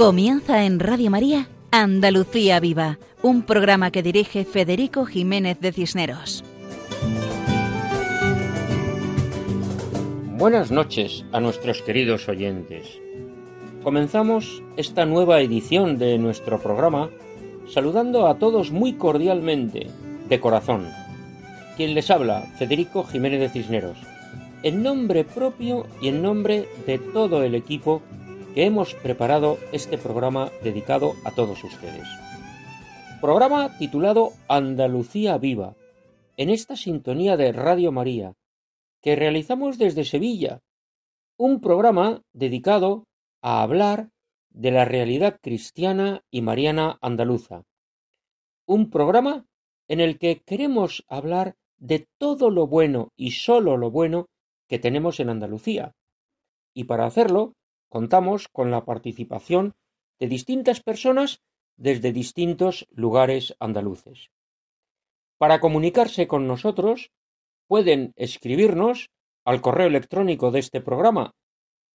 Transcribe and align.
Comienza 0.00 0.64
en 0.64 0.80
Radio 0.80 1.10
María 1.10 1.50
Andalucía 1.70 2.58
Viva, 2.58 2.98
un 3.20 3.42
programa 3.42 3.90
que 3.90 4.02
dirige 4.02 4.46
Federico 4.46 5.04
Jiménez 5.04 5.60
de 5.60 5.72
Cisneros. 5.72 6.42
Buenas 10.38 10.70
noches 10.70 11.26
a 11.32 11.40
nuestros 11.40 11.82
queridos 11.82 12.30
oyentes. 12.30 12.98
Comenzamos 13.82 14.62
esta 14.78 15.04
nueva 15.04 15.42
edición 15.42 15.98
de 15.98 16.16
nuestro 16.16 16.58
programa 16.62 17.10
saludando 17.68 18.26
a 18.26 18.38
todos 18.38 18.70
muy 18.70 18.94
cordialmente, 18.94 19.88
de 20.30 20.40
corazón. 20.40 20.88
Quien 21.76 21.92
les 21.92 22.10
habla, 22.10 22.40
Federico 22.58 23.04
Jiménez 23.04 23.40
de 23.40 23.50
Cisneros, 23.50 23.98
en 24.62 24.82
nombre 24.82 25.24
propio 25.24 25.86
y 26.00 26.08
en 26.08 26.22
nombre 26.22 26.70
de 26.86 26.98
todo 26.98 27.42
el 27.42 27.54
equipo 27.54 28.00
que 28.54 28.64
hemos 28.64 28.94
preparado 28.94 29.58
este 29.72 29.98
programa 29.98 30.50
dedicado 30.62 31.14
a 31.24 31.30
todos 31.30 31.62
ustedes. 31.62 32.06
Programa 33.20 33.76
titulado 33.78 34.32
Andalucía 34.48 35.38
Viva, 35.38 35.76
en 36.36 36.50
esta 36.50 36.76
sintonía 36.76 37.36
de 37.36 37.52
Radio 37.52 37.92
María, 37.92 38.34
que 39.02 39.16
realizamos 39.16 39.78
desde 39.78 40.04
Sevilla, 40.04 40.60
un 41.36 41.60
programa 41.60 42.22
dedicado 42.32 43.04
a 43.42 43.62
hablar 43.62 44.10
de 44.50 44.70
la 44.70 44.84
realidad 44.84 45.38
cristiana 45.40 46.22
y 46.30 46.42
mariana 46.42 46.98
andaluza. 47.00 47.64
Un 48.66 48.90
programa 48.90 49.46
en 49.88 50.00
el 50.00 50.18
que 50.18 50.42
queremos 50.44 51.04
hablar 51.08 51.56
de 51.78 52.06
todo 52.18 52.50
lo 52.50 52.66
bueno 52.66 53.12
y 53.16 53.32
sólo 53.32 53.76
lo 53.76 53.90
bueno 53.90 54.26
que 54.68 54.78
tenemos 54.78 55.18
en 55.18 55.30
Andalucía. 55.30 55.92
Y 56.74 56.84
para 56.84 57.06
hacerlo, 57.06 57.54
contamos 57.90 58.48
con 58.48 58.70
la 58.70 58.86
participación 58.86 59.74
de 60.18 60.28
distintas 60.28 60.80
personas 60.80 61.42
desde 61.76 62.12
distintos 62.12 62.86
lugares 62.90 63.54
andaluces. 63.58 64.30
Para 65.38 65.60
comunicarse 65.60 66.26
con 66.26 66.46
nosotros, 66.46 67.10
pueden 67.66 68.14
escribirnos 68.16 69.10
al 69.44 69.60
correo 69.60 69.88
electrónico 69.88 70.50
de 70.50 70.60
este 70.60 70.80
programa, 70.80 71.34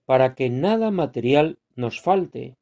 para 0.06 0.36
que 0.36 0.50
nada 0.50 0.92
material 0.92 1.60
nos 1.76 2.00
falte 2.00 2.58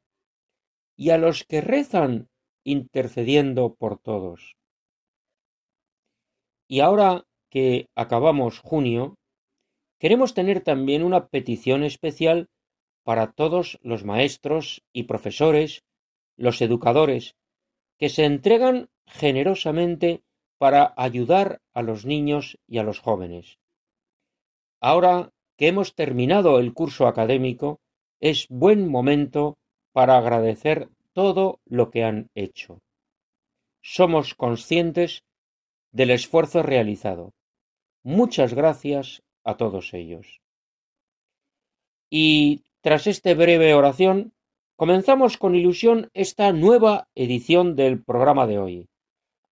y 0.96 1.10
a 1.10 1.18
los 1.18 1.44
que 1.44 1.60
rezan 1.60 2.28
intercediendo 2.64 3.74
por 3.74 3.98
todos. 3.98 4.56
Y 6.68 6.80
ahora 6.80 7.24
que 7.50 7.88
acabamos 7.94 8.58
junio, 8.58 9.16
queremos 9.98 10.34
tener 10.34 10.62
también 10.62 11.04
una 11.04 11.28
petición 11.28 11.84
especial 11.84 12.48
para 13.04 13.32
todos 13.32 13.78
los 13.82 14.04
maestros 14.04 14.82
y 14.92 15.04
profesores, 15.04 15.84
los 16.36 16.60
educadores, 16.60 17.36
que 17.98 18.08
se 18.08 18.24
entregan 18.24 18.88
generosamente 19.06 20.24
para 20.58 20.92
ayudar 20.96 21.60
a 21.72 21.82
los 21.82 22.04
niños 22.04 22.58
y 22.66 22.78
a 22.78 22.82
los 22.82 22.98
jóvenes. 22.98 23.58
Ahora 24.80 25.30
que 25.56 25.68
hemos 25.68 25.94
terminado 25.94 26.58
el 26.58 26.74
curso 26.74 27.06
académico, 27.06 27.80
es 28.20 28.46
buen 28.48 28.88
momento 28.88 29.58
para 29.96 30.18
agradecer 30.18 30.90
todo 31.14 31.58
lo 31.64 31.90
que 31.90 32.04
han 32.04 32.28
hecho. 32.34 32.82
Somos 33.80 34.34
conscientes 34.34 35.24
del 35.90 36.10
esfuerzo 36.10 36.62
realizado. 36.62 37.32
Muchas 38.02 38.52
gracias 38.52 39.22
a 39.42 39.56
todos 39.56 39.94
ellos. 39.94 40.42
Y 42.10 42.60
tras 42.82 43.06
esta 43.06 43.32
breve 43.32 43.72
oración, 43.72 44.34
comenzamos 44.76 45.38
con 45.38 45.54
ilusión 45.54 46.10
esta 46.12 46.52
nueva 46.52 47.08
edición 47.14 47.74
del 47.74 48.04
programa 48.04 48.46
de 48.46 48.58
hoy. 48.58 48.88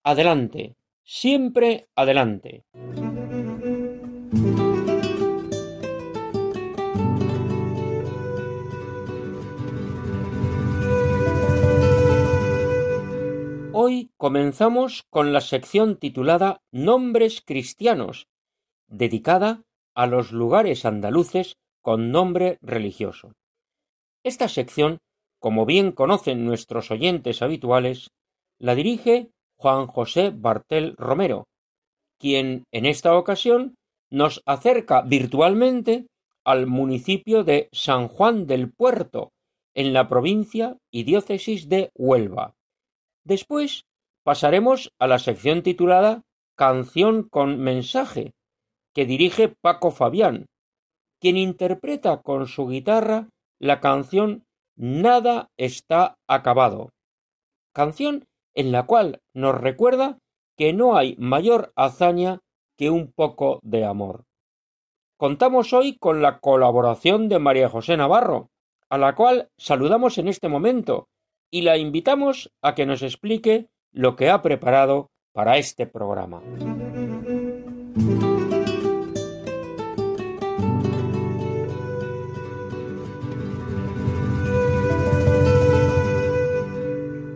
Adelante, 0.03 0.77
siempre 1.05 1.87
adelante. 1.97 2.65
Comenzamos 14.17 15.05
con 15.11 15.33
la 15.33 15.41
sección 15.41 15.97
titulada 15.97 16.61
Nombres 16.73 17.43
cristianos, 17.45 18.27
dedicada 18.89 19.63
a 19.95 20.07
los 20.07 20.33
lugares 20.33 20.85
andaluces 20.85 21.57
con 21.83 22.11
nombre 22.11 22.59
religioso. 22.63 23.33
Esta 24.25 24.49
sección, 24.49 24.99
como 25.39 25.67
bien 25.67 25.93
conocen 25.93 26.45
nuestros 26.45 26.91
oyentes 26.91 27.43
habituales, 27.43 28.11
la 28.59 28.75
dirige 28.75 29.31
Juan 29.59 29.87
José 29.87 30.33
Bartel 30.35 30.97
Romero, 30.97 31.45
quien 32.19 32.65
en 32.73 32.87
esta 32.87 33.17
ocasión 33.17 33.75
nos 34.11 34.43
acerca 34.47 35.03
virtualmente 35.03 36.07
al 36.45 36.67
municipio 36.67 37.45
de 37.45 37.69
San 37.73 38.09
Juan 38.09 38.47
del 38.47 38.73
Puerto, 38.73 39.31
en 39.75 39.93
la 39.93 40.09
provincia 40.09 40.77
y 40.91 41.03
diócesis 41.03 41.69
de 41.69 41.91
Huelva. 41.95 42.55
Después 43.25 43.87
pasaremos 44.23 44.93
a 44.99 45.07
la 45.07 45.19
sección 45.19 45.63
titulada 45.63 46.23
Canción 46.57 47.29
con 47.29 47.59
mensaje, 47.59 48.33
que 48.95 49.07
dirige 49.07 49.49
Paco 49.49 49.91
Fabián, 49.91 50.47
quien 51.21 51.37
interpreta 51.37 52.23
con 52.23 52.47
su 52.47 52.69
guitarra 52.69 53.29
la 53.59 53.81
canción 53.81 54.45
Nada 54.77 55.51
está 55.57 56.17
acabado, 56.29 56.91
canción 57.73 58.27
en 58.55 58.73
la 58.73 58.87
cual 58.87 59.21
nos 59.33 59.61
recuerda 59.61 60.19
que 60.57 60.73
no 60.73 60.97
hay 60.97 61.17
mayor 61.19 61.73
hazaña 61.77 62.41
que 62.77 62.91
un 62.91 63.13
poco 63.13 63.61
de 63.63 63.85
amor. 63.85 64.25
Contamos 65.17 65.73
hoy 65.73 65.97
con 65.97 66.23
la 66.23 66.41
colaboración 66.41 67.29
de 67.29 67.39
María 67.39 67.69
José 67.69 67.97
Navarro, 67.97 68.51
a 68.91 68.99
la 68.99 69.15
cual 69.15 69.49
saludamos 69.57 70.19
en 70.19 70.29
este 70.29 70.49
momento 70.49 71.09
y 71.55 71.63
la 71.63 71.77
invitamos 71.77 72.53
a 72.63 72.75
que 72.75 72.85
nos 72.85 73.01
explique 73.03 73.69
lo 73.93 74.17
que 74.17 74.29
ha 74.29 74.43
preparado 74.43 75.13
para 75.33 75.57
este 75.57 75.87
programa. 75.87 76.43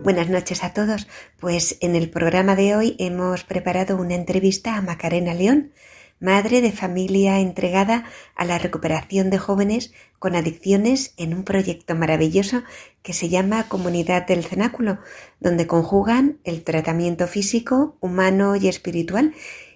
Buenas 0.03 0.27
noches 0.27 0.65
a 0.65 0.73
todos. 0.73 1.07
Pues 1.39 1.77
en 1.79 1.95
el 1.95 2.09
programa 2.09 2.57
de 2.57 2.75
hoy 2.75 2.97
hemos 2.99 3.45
preparado 3.45 3.95
una 3.95 4.15
entrevista 4.15 4.75
a 4.75 4.81
Macarena 4.81 5.33
León, 5.33 5.71
madre 6.19 6.61
de 6.61 6.71
familia 6.71 7.39
entregada 7.39 8.05
a 8.35 8.45
la 8.45 8.57
recuperación 8.57 9.29
de 9.29 9.37
jóvenes 9.37 9.93
con 10.19 10.35
adicciones 10.35 11.13
en 11.17 11.33
un 11.33 11.43
proyecto 11.43 11.95
maravilloso 11.95 12.63
que 13.01 13.13
se 13.13 13.29
llama 13.29 13.67
Comunidad 13.69 14.27
del 14.27 14.43
Cenáculo, 14.43 14.99
donde 15.39 15.67
conjugan 15.67 16.39
el 16.43 16.63
tratamiento 16.63 17.27
físico, 17.27 17.97
humano 18.01 18.55
y 18.55 18.67
espiritual 18.67 19.33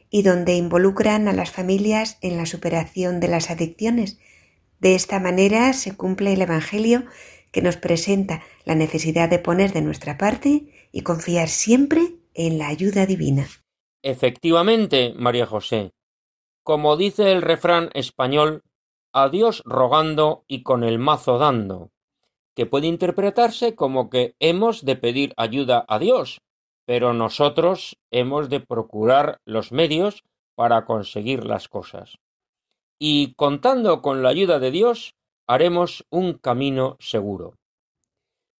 y 0.09 0.21
donde 0.21 0.55
involucran 0.55 1.27
a 1.27 1.33
las 1.33 1.51
familias 1.51 2.17
en 2.21 2.37
la 2.37 2.45
superación 2.45 3.19
de 3.19 3.29
las 3.29 3.49
adicciones. 3.49 4.19
De 4.79 4.95
esta 4.95 5.19
manera 5.19 5.71
se 5.73 5.95
cumple 5.95 6.33
el 6.33 6.41
Evangelio 6.41 7.05
que 7.51 7.61
nos 7.61 7.77
presenta 7.77 8.41
la 8.65 8.75
necesidad 8.75 9.29
de 9.29 9.39
poner 9.39 9.71
de 9.71 9.81
nuestra 9.81 10.17
parte 10.17 10.65
y 10.91 11.01
confiar 11.01 11.47
siempre 11.47 12.01
en 12.33 12.57
la 12.57 12.67
ayuda 12.67 13.05
divina. 13.05 13.47
Efectivamente, 14.01 15.13
María 15.15 15.45
José. 15.45 15.91
Como 16.63 16.95
dice 16.95 17.33
el 17.33 17.41
refrán 17.41 17.89
español, 17.93 18.63
a 19.13 19.27
Dios 19.29 19.61
rogando 19.65 20.45
y 20.47 20.63
con 20.63 20.83
el 20.83 20.97
mazo 20.97 21.37
dando, 21.37 21.91
que 22.55 22.65
puede 22.65 22.87
interpretarse 22.87 23.75
como 23.75 24.09
que 24.09 24.35
hemos 24.39 24.85
de 24.85 24.95
pedir 24.95 25.33
ayuda 25.35 25.85
a 25.87 25.99
Dios, 25.99 26.41
pero 26.85 27.13
nosotros 27.13 27.97
hemos 28.11 28.49
de 28.49 28.61
procurar 28.61 29.39
los 29.45 29.71
medios 29.71 30.23
para 30.55 30.85
conseguir 30.85 31.45
las 31.45 31.67
cosas. 31.67 32.17
Y 32.97 33.33
contando 33.33 34.01
con 34.01 34.23
la 34.23 34.29
ayuda 34.29 34.59
de 34.59 34.71
Dios, 34.71 35.15
haremos 35.47 36.05
un 36.09 36.33
camino 36.33 36.95
seguro. 36.99 37.55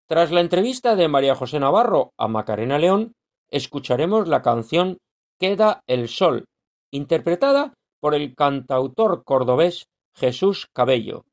Tras 0.06 0.30
la 0.30 0.42
entrevista 0.42 0.96
de 0.96 1.08
María 1.08 1.34
José 1.34 1.58
Navarro 1.58 2.12
a 2.18 2.28
Macarena 2.28 2.78
León, 2.78 3.14
escucharemos 3.50 4.28
la 4.28 4.42
canción 4.42 4.98
Queda 5.40 5.82
el 5.86 6.08
Sol, 6.08 6.44
interpretada 6.90 7.72
por 8.04 8.14
el 8.14 8.34
cantautor 8.34 9.24
cordobés 9.24 9.88
Jesús 10.14 10.68
Cabello, 10.74 11.24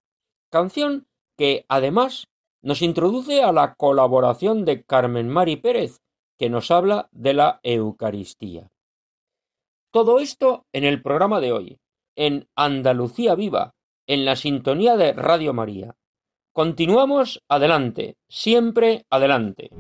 canción 0.50 1.06
que 1.38 1.66
además 1.68 2.30
nos 2.62 2.82
introduce 2.82 3.44
a 3.44 3.52
la 3.52 3.76
colaboración 3.76 4.64
de 4.64 4.86
Carmen 4.86 5.28
Mari 5.28 5.58
Pérez, 5.58 6.00
que 6.40 6.50
nos 6.50 6.72
habla 6.72 7.10
de 7.12 7.34
la 7.34 7.60
Eucaristía. 7.64 8.72
Todo 9.92 10.22
esto 10.22 10.66
en 10.72 10.86
el 10.86 11.02
programa 11.02 11.42
de 11.42 11.52
hoy, 11.52 11.78
en 12.16 12.48
Andalucía 12.56 13.36
Viva, 13.36 13.74
en 14.08 14.24
la 14.24 14.38
sintonía 14.38 14.96
de 14.96 15.12
Radio 15.12 15.54
María. 15.54 15.98
Continuamos 16.54 17.44
adelante, 17.50 18.16
siempre 18.30 19.06
adelante. 19.10 19.72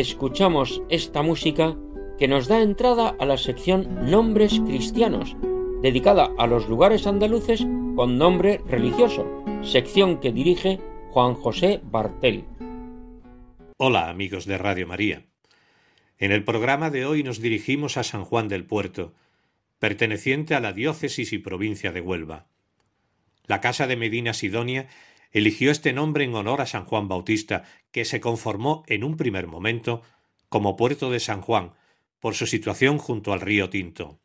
Escuchamos 0.00 0.82
esta 0.88 1.20
música 1.20 1.76
que 2.18 2.26
nos 2.26 2.48
da 2.48 2.62
entrada 2.62 3.14
a 3.18 3.26
la 3.26 3.36
sección 3.36 4.10
Nombres 4.10 4.58
Cristianos, 4.60 5.36
dedicada 5.82 6.30
a 6.38 6.46
los 6.46 6.68
lugares 6.68 7.06
andaluces 7.06 7.66
con 7.96 8.16
nombre 8.16 8.62
religioso, 8.66 9.26
sección 9.62 10.18
que 10.20 10.32
dirige 10.32 10.80
Juan 11.10 11.34
José 11.34 11.80
Bartel. 11.84 12.44
Hola 13.76 14.08
amigos 14.08 14.46
de 14.46 14.56
Radio 14.56 14.86
María. 14.86 15.26
En 16.18 16.32
el 16.32 16.44
programa 16.44 16.88
de 16.88 17.04
hoy 17.04 17.22
nos 17.22 17.40
dirigimos 17.40 17.98
a 17.98 18.02
San 18.02 18.24
Juan 18.24 18.48
del 18.48 18.64
Puerto, 18.64 19.12
perteneciente 19.78 20.54
a 20.54 20.60
la 20.60 20.72
diócesis 20.72 21.32
y 21.34 21.38
provincia 21.38 21.92
de 21.92 22.00
Huelva. 22.00 22.46
La 23.46 23.60
casa 23.60 23.86
de 23.86 23.96
Medina 23.96 24.32
Sidonia 24.32 24.88
eligió 25.30 25.70
este 25.70 25.92
nombre 25.92 26.24
en 26.24 26.34
honor 26.34 26.60
a 26.60 26.66
San 26.66 26.84
Juan 26.84 27.08
Bautista, 27.08 27.64
que 27.92 28.04
se 28.04 28.20
conformó 28.20 28.84
en 28.86 29.04
un 29.04 29.16
primer 29.16 29.46
momento 29.46 30.02
como 30.48 30.76
puerto 30.76 31.10
de 31.10 31.20
San 31.20 31.40
Juan, 31.40 31.72
por 32.18 32.34
su 32.34 32.46
situación 32.46 32.98
junto 32.98 33.32
al 33.32 33.40
río 33.40 33.70
Tinto. 33.70 34.20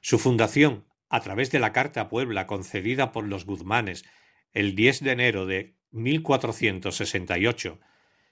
Su 0.00 0.18
fundación, 0.18 0.84
a 1.08 1.20
través 1.20 1.50
de 1.50 1.58
la 1.58 1.72
Carta 1.72 2.08
Puebla 2.08 2.46
concedida 2.46 3.12
por 3.12 3.26
los 3.26 3.46
Guzmanes 3.46 4.04
el 4.52 4.74
10 4.74 5.04
de 5.04 5.12
enero 5.12 5.46
de 5.46 5.74
1468, 5.92 7.80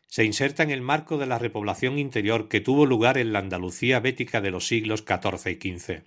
se 0.06 0.24
inserta 0.24 0.62
en 0.62 0.70
el 0.70 0.82
marco 0.82 1.18
de 1.18 1.26
la 1.26 1.38
repoblación 1.38 1.98
interior 1.98 2.48
que 2.48 2.60
tuvo 2.60 2.86
lugar 2.86 3.18
en 3.18 3.32
la 3.32 3.40
Andalucía 3.40 4.00
bética 4.00 4.40
de 4.40 4.50
los 4.50 4.66
siglos 4.66 5.04
XIV 5.06 5.50
y 5.50 5.78
XV. 5.78 6.02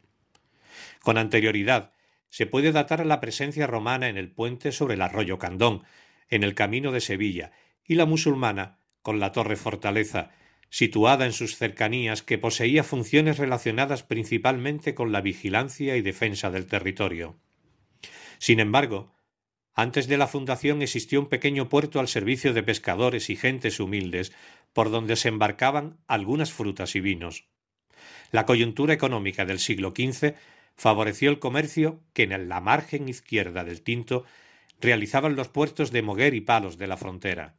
Con 1.01 1.17
anterioridad, 1.17 1.93
se 2.29 2.45
puede 2.45 2.71
datar 2.71 3.05
la 3.05 3.19
presencia 3.19 3.67
romana 3.67 4.09
en 4.09 4.17
el 4.17 4.31
puente 4.31 4.71
sobre 4.71 4.95
el 4.95 5.01
arroyo 5.01 5.37
Candón, 5.37 5.83
en 6.29 6.43
el 6.43 6.55
camino 6.55 6.91
de 6.91 7.01
Sevilla, 7.01 7.51
y 7.85 7.95
la 7.95 8.05
musulmana 8.05 8.77
con 9.01 9.19
la 9.19 9.31
torre 9.31 9.55
fortaleza, 9.55 10.31
situada 10.69 11.25
en 11.25 11.33
sus 11.33 11.55
cercanías, 11.55 12.21
que 12.21 12.37
poseía 12.37 12.83
funciones 12.83 13.37
relacionadas 13.37 14.03
principalmente 14.03 14.93
con 14.93 15.11
la 15.11 15.21
vigilancia 15.21 15.95
y 15.95 16.01
defensa 16.01 16.51
del 16.51 16.67
territorio. 16.67 17.37
Sin 18.37 18.59
embargo, 18.59 19.11
antes 19.73 20.07
de 20.07 20.17
la 20.17 20.27
fundación 20.27 20.81
existió 20.81 21.19
un 21.19 21.27
pequeño 21.27 21.69
puerto 21.69 21.99
al 21.99 22.07
servicio 22.07 22.53
de 22.53 22.63
pescadores 22.63 23.29
y 23.29 23.35
gentes 23.35 23.79
humildes, 23.79 24.33
por 24.73 24.91
donde 24.91 25.15
se 25.15 25.29
embarcaban 25.29 25.97
algunas 26.07 26.51
frutas 26.51 26.95
y 26.95 26.99
vinos. 26.99 27.45
La 28.31 28.45
coyuntura 28.45 28.93
económica 28.93 29.45
del 29.45 29.59
siglo 29.59 29.93
XV 29.95 30.35
favoreció 30.79 31.29
el 31.29 31.39
comercio 31.39 31.99
que 32.13 32.23
en 32.23 32.47
la 32.47 32.61
margen 32.61 33.09
izquierda 33.09 33.65
del 33.65 33.81
Tinto 33.81 34.23
realizaban 34.79 35.35
los 35.35 35.49
puertos 35.49 35.91
de 35.91 36.01
Moguer 36.01 36.33
y 36.33 36.39
Palos 36.39 36.77
de 36.77 36.87
la 36.87 36.95
frontera. 36.95 37.57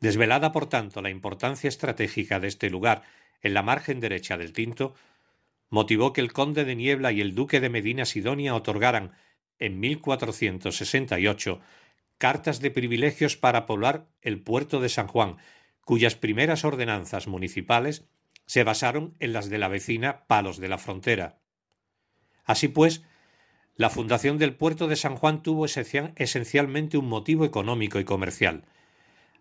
Desvelada, 0.00 0.50
por 0.50 0.68
tanto, 0.68 1.02
la 1.02 1.10
importancia 1.10 1.68
estratégica 1.68 2.40
de 2.40 2.48
este 2.48 2.68
lugar 2.68 3.02
en 3.42 3.54
la 3.54 3.62
margen 3.62 4.00
derecha 4.00 4.36
del 4.36 4.52
Tinto, 4.52 4.94
motivó 5.70 6.12
que 6.12 6.20
el 6.20 6.32
conde 6.32 6.64
de 6.64 6.74
Niebla 6.74 7.12
y 7.12 7.20
el 7.20 7.36
duque 7.36 7.60
de 7.60 7.68
Medina 7.68 8.06
Sidonia 8.06 8.56
otorgaran, 8.56 9.12
en 9.60 9.78
1468, 9.78 11.60
cartas 12.18 12.60
de 12.60 12.72
privilegios 12.72 13.36
para 13.36 13.66
poblar 13.66 14.08
el 14.20 14.40
puerto 14.40 14.80
de 14.80 14.88
San 14.88 15.06
Juan, 15.06 15.36
cuyas 15.84 16.16
primeras 16.16 16.64
ordenanzas 16.64 17.28
municipales 17.28 18.04
se 18.46 18.64
basaron 18.64 19.14
en 19.20 19.32
las 19.32 19.48
de 19.48 19.58
la 19.58 19.68
vecina 19.68 20.26
Palos 20.26 20.58
de 20.58 20.68
la 20.68 20.78
Frontera. 20.78 21.43
Así 22.44 22.68
pues, 22.68 23.02
la 23.76 23.90
fundación 23.90 24.38
del 24.38 24.54
puerto 24.54 24.86
de 24.86 24.96
San 24.96 25.16
Juan 25.16 25.42
tuvo 25.42 25.66
esencialmente 25.66 26.96
un 26.96 27.08
motivo 27.08 27.44
económico 27.44 27.98
y 27.98 28.04
comercial. 28.04 28.64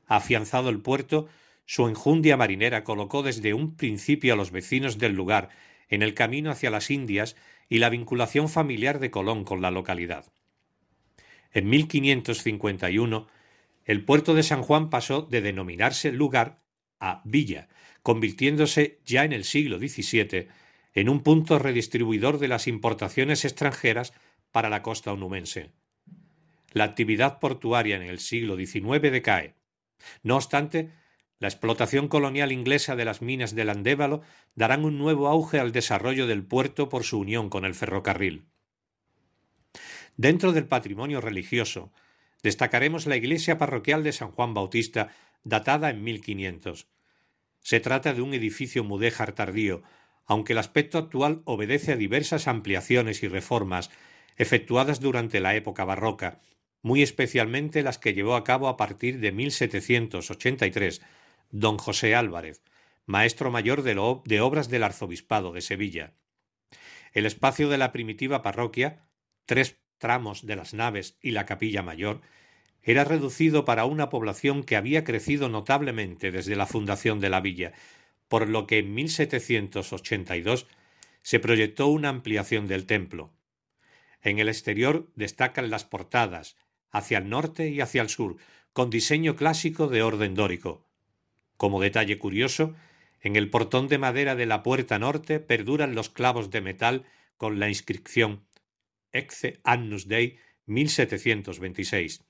Afianzado 0.08 0.70
el 0.70 0.82
puerto, 0.82 1.28
su 1.66 1.88
enjundia 1.88 2.36
marinera 2.36 2.84
colocó 2.84 3.24
desde 3.24 3.54
un 3.54 3.76
principio 3.76 4.34
a 4.34 4.38
los 4.38 4.52
vecinos 4.52 4.98
del 4.98 5.14
lugar 5.14 5.50
en 5.88 6.02
el 6.02 6.14
camino 6.14 6.50
hacia 6.50 6.72
las 6.72 6.90
Indias 6.90 7.36
y 7.70 7.78
la 7.80 7.90
vinculación 7.90 8.50
familiar 8.50 9.00
de 9.00 9.12
Colón 9.12 9.44
con 9.44 9.62
la 9.62 9.72
localidad. 9.72 10.32
En 11.52 11.70
1551, 11.70 13.28
el 13.86 14.06
puerto 14.06 14.34
de 14.34 14.44
San 14.44 14.64
Juan 14.64 14.90
pasó 14.90 15.22
de 15.22 15.42
denominarse 15.42 16.12
lugar 16.12 16.64
a 17.00 17.22
villa, 17.26 17.68
convirtiéndose 18.02 19.00
ya 19.06 19.24
en 19.24 19.34
el 19.34 19.44
siglo 19.44 19.78
XVII 19.78 20.48
en 20.94 21.10
un 21.10 21.22
punto 21.22 21.60
redistribuidor 21.60 22.38
de 22.40 22.48
las 22.48 22.68
importaciones 22.68 23.46
extranjeras 23.46 24.14
para 24.52 24.70
la 24.70 24.82
costa 24.82 25.12
onumense. 25.12 25.72
La 26.72 26.84
actividad 26.84 27.40
portuaria 27.40 27.96
en 27.96 28.04
el 28.04 28.20
siglo 28.20 28.56
XIX 28.56 29.02
decae. 29.12 29.56
No 30.22 30.36
obstante, 30.36 30.92
la 31.40 31.48
explotación 31.48 32.08
colonial 32.08 32.52
inglesa 32.52 32.96
de 32.96 33.06
las 33.06 33.22
minas 33.22 33.54
del 33.54 33.70
Andévalo 33.70 34.22
darán 34.56 34.86
un 34.86 34.98
nuevo 34.98 35.28
auge 35.28 35.60
al 35.60 35.72
desarrollo 35.72 36.26
del 36.28 36.44
puerto 36.44 36.90
por 36.90 37.04
su 37.04 37.20
unión 37.20 37.50
con 37.50 37.66
el 37.66 37.76
ferrocarril. 37.76 38.46
Dentro 40.16 40.52
del 40.52 40.68
patrimonio 40.68 41.22
religioso, 41.22 41.92
destacaremos 42.44 43.08
la 43.08 43.16
iglesia 43.16 43.58
parroquial 43.58 44.04
de 44.04 44.12
San 44.12 44.32
Juan 44.32 44.54
Bautista, 44.54 45.10
datada 45.44 45.90
en 45.90 46.04
1500. 46.04 46.88
Se 47.60 47.80
trata 47.80 48.14
de 48.14 48.22
un 48.22 48.34
edificio 48.34 48.84
mudéjar 48.84 49.34
tardío, 49.34 49.84
aunque 50.26 50.54
el 50.54 50.60
aspecto 50.60 50.98
actual 50.98 51.42
obedece 51.46 51.94
a 51.94 51.98
diversas 51.98 52.48
ampliaciones 52.48 53.24
y 53.24 53.28
reformas 53.28 53.90
efectuadas 54.38 55.00
durante 55.00 55.40
la 55.40 55.56
época 55.56 55.86
barroca, 55.86 56.40
muy 56.82 57.02
especialmente 57.02 57.84
las 57.84 57.98
que 57.98 58.14
llevó 58.14 58.36
a 58.36 58.44
cabo 58.44 58.68
a 58.68 58.78
partir 58.78 59.20
de 59.20 59.32
1783 59.32 61.02
don 61.50 61.78
José 61.78 62.16
Álvarez, 62.16 62.64
maestro 63.06 63.52
mayor 63.52 63.84
de, 63.84 63.96
de 64.26 64.42
obras 64.42 64.70
del 64.70 64.84
arzobispado 64.84 65.54
de 65.54 65.62
Sevilla. 65.62 66.14
El 67.14 67.26
espacio 67.26 67.70
de 67.70 67.78
la 67.78 67.92
primitiva 67.92 68.42
parroquia, 68.42 69.08
tres 69.46 69.78
tramos 69.98 70.46
de 70.46 70.56
las 70.56 70.74
naves 70.74 71.18
y 71.22 71.32
la 71.32 71.46
capilla 71.46 71.82
mayor, 71.84 72.22
era 72.82 73.06
reducido 73.06 73.64
para 73.64 73.86
una 73.86 74.10
población 74.10 74.64
que 74.64 74.76
había 74.76 75.04
crecido 75.06 75.48
notablemente 75.48 76.32
desde 76.32 76.58
la 76.58 76.66
fundación 76.66 77.22
de 77.22 77.30
la 77.30 77.40
villa, 77.40 77.72
por 78.34 78.50
lo 78.50 78.66
que 78.66 78.80
en 78.80 78.96
1782 78.96 80.66
se 81.22 81.40
proyectó 81.40 81.86
una 81.86 82.10
ampliación 82.10 82.66
del 82.66 82.88
templo. 82.88 83.32
En 84.24 84.40
el 84.40 84.50
exterior 84.50 85.08
destacan 85.14 85.70
las 85.70 85.86
portadas, 85.86 86.58
hacia 86.90 87.20
el 87.20 87.30
norte 87.30 87.70
y 87.70 87.80
hacia 87.80 88.02
el 88.02 88.10
sur, 88.10 88.38
con 88.74 88.90
diseño 88.90 89.36
clásico 89.36 89.88
de 89.88 90.02
orden 90.02 90.34
dórico. 90.34 90.84
Como 91.58 91.80
detalle 91.80 92.18
curioso, 92.18 92.74
en 93.22 93.36
el 93.36 93.52
portón 93.52 93.88
de 93.88 94.00
madera 94.00 94.34
de 94.34 94.48
la 94.48 94.64
puerta 94.64 94.98
norte 94.98 95.40
perduran 95.40 95.94
los 95.94 96.10
clavos 96.10 96.50
de 96.50 96.62
metal 96.62 97.06
con 97.38 97.60
la 97.60 97.70
inscripción 97.70 98.48
Ecce 99.12 99.60
Annus 99.64 100.08
Dei 100.08 100.40
1726. 100.66 102.24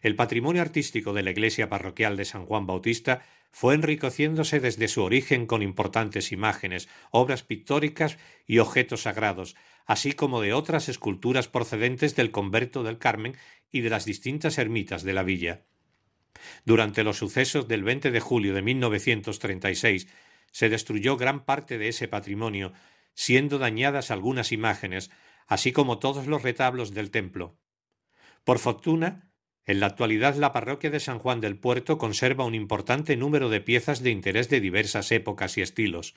El 0.00 0.14
patrimonio 0.14 0.62
artístico 0.62 1.12
de 1.12 1.24
la 1.24 1.32
iglesia 1.32 1.68
parroquial 1.68 2.16
de 2.16 2.24
San 2.24 2.46
Juan 2.46 2.68
Bautista 2.68 3.24
fue 3.52 3.74
enriqueciéndose 3.74 4.60
desde 4.60 4.88
su 4.88 5.02
origen 5.02 5.46
con 5.46 5.62
importantes 5.62 6.32
imágenes, 6.32 6.88
obras 7.10 7.42
pictóricas 7.42 8.18
y 8.46 8.58
objetos 8.58 9.02
sagrados, 9.02 9.54
así 9.86 10.12
como 10.12 10.40
de 10.40 10.54
otras 10.54 10.88
esculturas 10.88 11.48
procedentes 11.48 12.16
del 12.16 12.30
converto 12.30 12.82
del 12.82 12.98
Carmen 12.98 13.36
y 13.70 13.82
de 13.82 13.90
las 13.90 14.06
distintas 14.06 14.56
ermitas 14.58 15.02
de 15.02 15.12
la 15.12 15.22
villa. 15.22 15.66
Durante 16.64 17.04
los 17.04 17.18
sucesos 17.18 17.68
del 17.68 17.84
20 17.84 18.10
de 18.10 18.20
julio 18.20 18.54
de 18.54 18.62
1936 18.62 20.08
se 20.50 20.68
destruyó 20.70 21.16
gran 21.16 21.44
parte 21.44 21.76
de 21.76 21.88
ese 21.88 22.08
patrimonio, 22.08 22.72
siendo 23.14 23.58
dañadas 23.58 24.10
algunas 24.10 24.52
imágenes, 24.52 25.10
así 25.46 25.72
como 25.72 25.98
todos 25.98 26.26
los 26.26 26.42
retablos 26.42 26.94
del 26.94 27.10
templo. 27.10 27.58
Por 28.44 28.58
fortuna, 28.58 29.31
en 29.66 29.80
la 29.80 29.86
actualidad 29.86 30.34
la 30.34 30.52
parroquia 30.52 30.90
de 30.90 31.00
San 31.00 31.18
Juan 31.18 31.40
del 31.40 31.56
Puerto 31.56 31.96
conserva 31.96 32.44
un 32.44 32.54
importante 32.54 33.16
número 33.16 33.48
de 33.48 33.60
piezas 33.60 34.02
de 34.02 34.10
interés 34.10 34.48
de 34.48 34.60
diversas 34.60 35.12
épocas 35.12 35.56
y 35.56 35.62
estilos. 35.62 36.14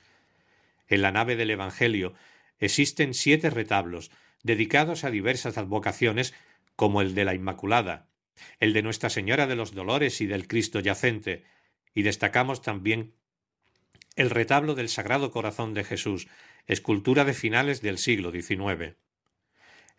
En 0.88 1.02
la 1.02 1.12
nave 1.12 1.36
del 1.36 1.50
Evangelio 1.50 2.14
existen 2.58 3.14
siete 3.14 3.50
retablos, 3.50 4.10
dedicados 4.42 5.04
a 5.04 5.10
diversas 5.10 5.58
advocaciones, 5.58 6.34
como 6.74 7.00
el 7.00 7.14
de 7.14 7.24
la 7.24 7.34
Inmaculada, 7.34 8.08
el 8.60 8.72
de 8.72 8.82
Nuestra 8.82 9.10
Señora 9.10 9.46
de 9.46 9.56
los 9.56 9.74
Dolores 9.74 10.20
y 10.20 10.26
del 10.26 10.48
Cristo 10.48 10.80
yacente, 10.80 11.44
y 11.94 12.02
destacamos 12.02 12.62
también 12.62 13.14
el 14.16 14.30
retablo 14.30 14.74
del 14.74 14.88
Sagrado 14.88 15.30
Corazón 15.30 15.72
de 15.72 15.84
Jesús, 15.84 16.26
escultura 16.66 17.24
de 17.24 17.34
finales 17.34 17.80
del 17.80 17.98
siglo 17.98 18.32
XIX. 18.32 18.96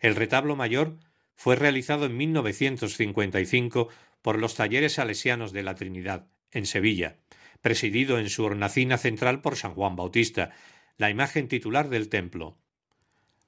El 0.00 0.16
retablo 0.16 0.54
mayor 0.54 0.98
fue 1.38 1.54
realizado 1.54 2.06
en 2.06 2.16
1955 2.16 3.88
por 4.22 4.40
los 4.40 4.56
talleres 4.56 4.94
salesianos 4.94 5.52
de 5.52 5.62
la 5.62 5.76
Trinidad, 5.76 6.26
en 6.50 6.66
Sevilla, 6.66 7.18
presidido 7.62 8.18
en 8.18 8.28
su 8.28 8.42
hornacina 8.42 8.98
central 8.98 9.40
por 9.40 9.54
San 9.54 9.74
Juan 9.74 9.94
Bautista, 9.94 10.50
la 10.96 11.10
imagen 11.10 11.46
titular 11.46 11.90
del 11.90 12.08
templo. 12.08 12.58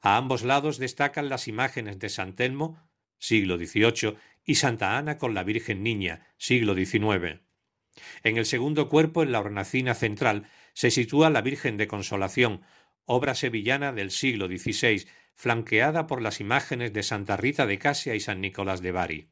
A 0.00 0.16
ambos 0.16 0.44
lados 0.44 0.78
destacan 0.78 1.28
las 1.28 1.48
imágenes 1.48 1.98
de 1.98 2.10
San 2.10 2.36
Telmo, 2.36 2.80
siglo 3.18 3.58
XVIII, 3.58 4.14
y 4.44 4.54
Santa 4.54 4.96
Ana 4.96 5.18
con 5.18 5.34
la 5.34 5.42
Virgen 5.42 5.82
Niña, 5.82 6.28
siglo 6.38 6.76
XIX. 6.76 7.40
En 8.22 8.38
el 8.38 8.46
segundo 8.46 8.88
cuerpo, 8.88 9.24
en 9.24 9.32
la 9.32 9.40
hornacina 9.40 9.94
central, 9.94 10.46
se 10.74 10.92
sitúa 10.92 11.28
la 11.28 11.42
Virgen 11.42 11.76
de 11.76 11.88
Consolación, 11.88 12.62
obra 13.04 13.34
sevillana 13.34 13.92
del 13.92 14.12
siglo 14.12 14.46
XVI, 14.46 15.08
flanqueada 15.40 16.06
por 16.06 16.20
las 16.20 16.38
imágenes 16.38 16.92
de 16.92 17.02
Santa 17.02 17.38
Rita 17.38 17.64
de 17.64 17.78
Casia 17.78 18.14
y 18.14 18.20
San 18.20 18.42
Nicolás 18.42 18.82
de 18.82 18.92
Bari. 18.92 19.28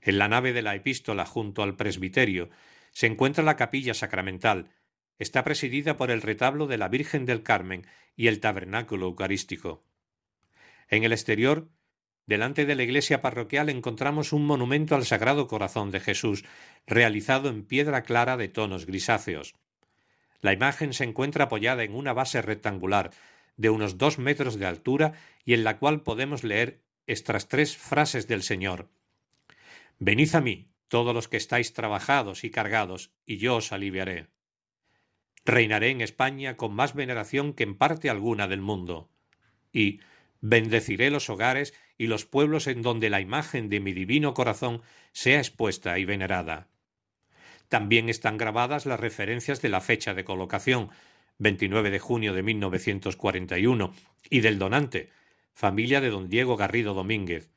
En 0.00 0.16
la 0.16 0.28
nave 0.28 0.52
de 0.52 0.62
la 0.62 0.76
epístola, 0.76 1.26
junto 1.26 1.64
al 1.64 1.74
presbiterio, 1.74 2.50
se 2.92 3.08
encuentra 3.08 3.42
la 3.42 3.56
capilla 3.56 3.94
sacramental, 3.94 4.70
Está 5.18 5.42
presidida 5.44 5.96
por 5.96 6.10
el 6.10 6.22
retablo 6.22 6.66
de 6.66 6.76
la 6.76 6.88
Virgen 6.88 7.24
del 7.24 7.42
Carmen 7.42 7.86
y 8.16 8.28
el 8.28 8.38
tabernáculo 8.38 9.06
eucarístico. 9.06 9.82
En 10.88 11.04
el 11.04 11.12
exterior, 11.12 11.68
delante 12.26 12.66
de 12.66 12.74
la 12.74 12.82
iglesia 12.82 13.22
parroquial, 13.22 13.70
encontramos 13.70 14.32
un 14.32 14.46
monumento 14.46 14.94
al 14.94 15.06
Sagrado 15.06 15.48
Corazón 15.48 15.90
de 15.90 16.00
Jesús, 16.00 16.44
realizado 16.86 17.48
en 17.48 17.64
piedra 17.64 18.02
clara 18.02 18.36
de 18.36 18.48
tonos 18.48 18.84
grisáceos. 18.84 19.54
La 20.42 20.52
imagen 20.52 20.92
se 20.92 21.04
encuentra 21.04 21.46
apoyada 21.46 21.82
en 21.82 21.94
una 21.94 22.12
base 22.12 22.42
rectangular 22.42 23.10
de 23.56 23.70
unos 23.70 23.98
dos 23.98 24.18
metros 24.18 24.58
de 24.58 24.66
altura 24.66 25.14
y 25.44 25.54
en 25.54 25.64
la 25.64 25.78
cual 25.78 26.02
podemos 26.02 26.44
leer 26.44 26.82
estas 27.06 27.48
tres 27.48 27.76
frases 27.76 28.26
del 28.28 28.42
Señor. 28.42 28.88
Venid 29.98 30.34
a 30.34 30.40
mí, 30.40 30.68
todos 30.88 31.14
los 31.14 31.28
que 31.28 31.36
estáis 31.36 31.72
trabajados 31.72 32.44
y 32.44 32.50
cargados, 32.50 33.12
y 33.24 33.38
yo 33.38 33.56
os 33.56 33.72
aliviaré. 33.72 34.28
Reinaré 35.44 35.90
en 35.90 36.00
España 36.00 36.56
con 36.56 36.74
más 36.74 36.94
veneración 36.94 37.54
que 37.54 37.62
en 37.62 37.76
parte 37.76 38.10
alguna 38.10 38.48
del 38.48 38.60
mundo. 38.60 39.08
Y 39.72 40.00
bendeciré 40.40 41.10
los 41.10 41.30
hogares 41.30 41.72
y 41.96 42.08
los 42.08 42.26
pueblos 42.26 42.66
en 42.66 42.82
donde 42.82 43.10
la 43.10 43.20
imagen 43.20 43.68
de 43.68 43.80
mi 43.80 43.92
divino 43.92 44.34
corazón 44.34 44.82
sea 45.12 45.38
expuesta 45.38 45.98
y 45.98 46.04
venerada. 46.04 46.68
También 47.68 48.08
están 48.08 48.36
grabadas 48.36 48.86
las 48.86 49.00
referencias 49.00 49.62
de 49.62 49.68
la 49.68 49.80
fecha 49.80 50.14
de 50.14 50.24
colocación, 50.24 50.90
29 51.38 51.90
de 51.90 51.98
junio 51.98 52.32
de 52.32 52.42
1941, 52.42 53.94
y 54.30 54.40
del 54.40 54.58
donante, 54.58 55.10
familia 55.52 56.00
de 56.00 56.10
don 56.10 56.28
Diego 56.28 56.56
Garrido 56.56 56.94
Domínguez. 56.94 57.50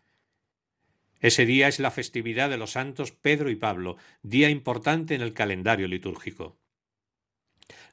Ese 1.22 1.46
día 1.46 1.68
es 1.68 1.80
la 1.80 1.92
festividad 1.92 2.50
de 2.50 2.58
los 2.58 2.72
santos 2.72 3.12
Pedro 3.12 3.50
y 3.50 3.56
Pablo, 3.56 3.98
día 4.22 4.50
importante 4.50 5.16
en 5.16 5.22
el 5.22 5.34
calendario 5.34 5.88
litúrgico. 5.88 6.58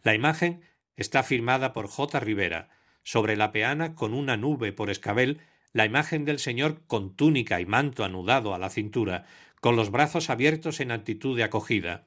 La 0.03 0.15
imagen 0.15 0.63
está 0.95 1.23
firmada 1.23 1.73
por 1.73 1.89
J. 1.89 2.21
Rivera. 2.21 2.69
Sobre 3.03 3.37
la 3.37 3.53
peana, 3.53 3.95
con 3.95 4.15
una 4.15 4.37
nube 4.37 4.73
por 4.73 4.91
escabel, 4.91 5.41
la 5.73 5.85
imagen 5.85 6.25
del 6.25 6.39
Señor 6.39 6.83
con 6.87 7.15
túnica 7.15 7.61
y 7.61 7.67
manto 7.67 8.05
anudado 8.05 8.55
a 8.55 8.59
la 8.59 8.71
cintura, 8.71 9.27
con 9.61 9.77
los 9.77 9.91
brazos 9.91 10.31
abiertos 10.31 10.81
en 10.81 10.91
actitud 10.91 11.37
de 11.37 11.45
acogida. 11.45 12.07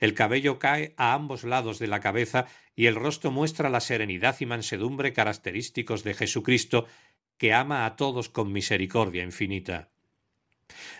El 0.00 0.14
cabello 0.14 0.58
cae 0.58 0.94
a 0.96 1.14
ambos 1.14 1.44
lados 1.44 1.78
de 1.78 1.86
la 1.86 2.00
cabeza 2.00 2.46
y 2.76 2.86
el 2.86 2.94
rostro 2.94 3.30
muestra 3.30 3.68
la 3.68 3.80
serenidad 3.80 4.36
y 4.40 4.46
mansedumbre 4.46 5.12
característicos 5.12 6.04
de 6.04 6.14
Jesucristo, 6.14 6.86
que 7.38 7.52
ama 7.52 7.86
a 7.86 7.96
todos 7.96 8.28
con 8.28 8.52
misericordia 8.52 9.22
infinita. 9.22 9.90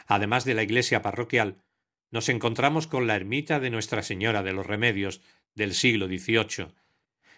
Además 0.06 0.44
de 0.44 0.54
la 0.54 0.62
iglesia 0.62 1.02
parroquial, 1.02 1.58
nos 2.10 2.28
encontramos 2.28 2.86
con 2.86 3.06
la 3.06 3.16
ermita 3.16 3.60
de 3.60 3.70
Nuestra 3.70 4.02
Señora 4.02 4.42
de 4.42 4.52
los 4.52 4.66
Remedios, 4.66 5.20
del 5.54 5.74
siglo 5.74 6.06
XVIII. 6.06 6.68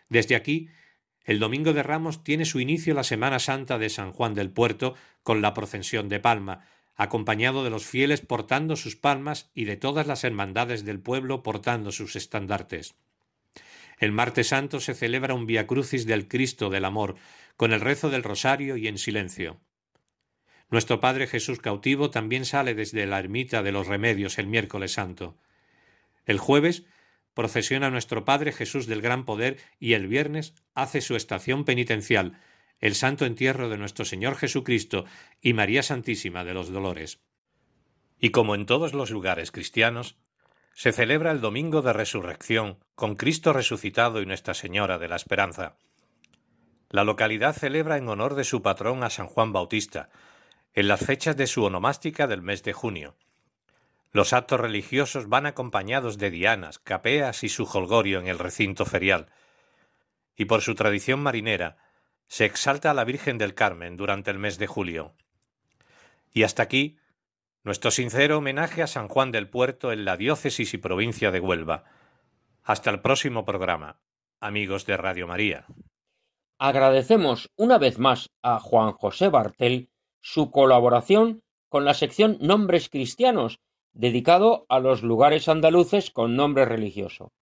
Desde 0.08 0.36
aquí, 0.36 0.68
el 1.24 1.38
Domingo 1.38 1.72
de 1.72 1.82
Ramos 1.82 2.22
tiene 2.22 2.44
su 2.44 2.60
inicio 2.60 2.94
la 2.94 3.02
Semana 3.02 3.38
Santa 3.38 3.78
de 3.78 3.88
San 3.88 4.12
Juan 4.12 4.34
del 4.34 4.50
Puerto 4.50 4.94
con 5.22 5.42
la 5.42 5.54
procesión 5.54 6.08
de 6.08 6.20
Palma, 6.20 6.64
acompañado 6.96 7.62
de 7.62 7.70
los 7.70 7.86
fieles 7.86 8.20
portando 8.20 8.74
sus 8.74 8.96
palmas 8.96 9.50
y 9.54 9.64
de 9.64 9.76
todas 9.76 10.06
las 10.06 10.24
hermandades 10.24 10.84
del 10.84 11.00
pueblo 11.00 11.42
portando 11.42 11.92
sus 11.92 12.16
estandartes. 12.16 12.96
El 13.98 14.12
martes 14.12 14.48
santo 14.48 14.80
se 14.80 14.94
celebra 14.94 15.34
un 15.34 15.46
Via 15.46 15.66
Crucis 15.66 16.06
del 16.06 16.28
Cristo 16.28 16.68
del 16.68 16.84
Amor, 16.84 17.16
con 17.56 17.72
el 17.72 17.80
rezo 17.80 18.10
del 18.10 18.22
Rosario 18.22 18.76
y 18.76 18.88
en 18.88 18.98
silencio. 18.98 19.60
Nuestro 20.68 21.00
Padre 21.00 21.26
Jesús 21.26 21.60
cautivo 21.60 22.10
también 22.10 22.44
sale 22.44 22.74
desde 22.74 23.06
la 23.06 23.18
ermita 23.18 23.62
de 23.62 23.72
los 23.72 23.86
Remedios 23.86 24.38
el 24.38 24.48
miércoles 24.48 24.92
santo. 24.92 25.36
El 26.26 26.38
jueves 26.38 26.84
procesiona 27.34 27.90
nuestro 27.90 28.24
Padre 28.24 28.52
Jesús 28.52 28.86
del 28.86 29.02
Gran 29.02 29.24
Poder 29.24 29.58
y 29.78 29.92
el 29.92 30.08
viernes 30.08 30.54
hace 30.74 31.00
su 31.00 31.14
estación 31.14 31.64
penitencial, 31.64 32.40
el 32.80 32.95
santo 32.95 33.25
entierro 33.25 33.68
de 33.68 33.78
nuestro 33.78 34.04
Señor 34.04 34.37
Jesucristo 34.37 35.04
y 35.40 35.52
María 35.52 35.83
Santísima 35.83 36.45
de 36.45 36.54
los 36.54 36.71
Dolores. 36.71 37.21
Y 38.18 38.30
como 38.30 38.54
en 38.54 38.66
todos 38.66 38.95
los 38.95 39.11
lugares 39.11 39.50
cristianos, 39.50 40.16
se 40.73 40.92
celebra 40.92 41.30
el 41.30 41.40
Domingo 41.40 41.80
de 41.80 41.92
Resurrección 41.92 42.78
con 42.95 43.16
Cristo 43.16 43.52
resucitado 43.52 44.21
y 44.21 44.26
Nuestra 44.26 44.54
Señora 44.54 44.99
de 44.99 45.09
la 45.09 45.16
Esperanza. 45.16 45.76
La 46.90 47.02
localidad 47.02 47.56
celebra 47.56 47.97
en 47.97 48.09
honor 48.09 48.35
de 48.35 48.45
su 48.45 48.62
patrón 48.62 49.02
a 49.02 49.11
San 49.11 49.26
Juan 49.26 49.52
Bautista, 49.52 50.11
en 50.75 50.88
las 50.88 51.00
fechas 51.00 51.37
de 51.37 51.47
su 51.47 51.64
onomástica 51.64 52.26
del 52.26 52.42
mes 52.42 52.62
de 52.62 52.75
junio. 52.75 53.16
Los 54.12 54.33
actos 54.33 54.61
religiosos 54.61 55.28
van 55.28 55.47
acompañados 55.47 56.18
de 56.18 56.30
dianas, 56.30 56.78
capeas 56.78 57.42
y 57.42 57.49
su 57.49 57.66
jolgorio 57.66 58.21
en 58.21 58.28
el 58.28 58.38
recinto 58.38 58.85
ferial. 58.85 59.26
Y 60.37 60.45
por 60.45 60.61
su 60.61 60.75
tradición 60.75 61.21
marinera, 61.21 61.76
se 62.28 62.45
exalta 62.45 62.90
a 62.90 62.95
la 62.95 63.04
Virgen 63.04 63.38
del 63.38 63.54
Carmen 63.54 63.97
durante 63.97 64.30
el 64.30 64.38
mes 64.38 64.59
de 64.59 64.66
julio. 64.66 65.14
Y 66.33 66.42
hasta 66.42 66.62
aquí, 66.62 66.99
nuestro 67.62 67.90
sincero 67.90 68.38
homenaje 68.38 68.83
a 68.83 68.87
San 68.87 69.09
Juan 69.09 69.33
del 69.33 69.49
Puerto 69.49 69.92
en 69.92 70.04
la 70.04 70.16
diócesis 70.16 70.75
y 70.75 70.78
provincia 70.78 71.30
de 71.30 71.40
Huelva. 71.40 71.85
Hasta 72.62 72.90
el 72.90 73.00
próximo 73.00 73.45
programa, 73.45 74.00
amigos 74.40 74.87
de 74.87 74.97
Radio 74.97 75.26
María. 75.26 75.66
Agradecemos 76.59 77.50
una 77.56 77.78
vez 77.78 77.99
más 77.99 78.30
a 78.42 78.61
Juan 78.61 78.92
José 78.92 79.28
Bartel 79.28 79.90
su 80.21 80.50
colaboración 80.50 81.42
con 81.68 81.85
la 81.85 81.95
sección 81.95 82.38
Nombres 82.40 82.88
Cristianos 82.88 83.61
dedicado 83.92 84.66
a 84.68 84.78
los 84.78 85.02
lugares 85.02 85.49
andaluces 85.49 86.11
con 86.11 86.37
nombre 86.37 86.64
religioso, 86.64 87.33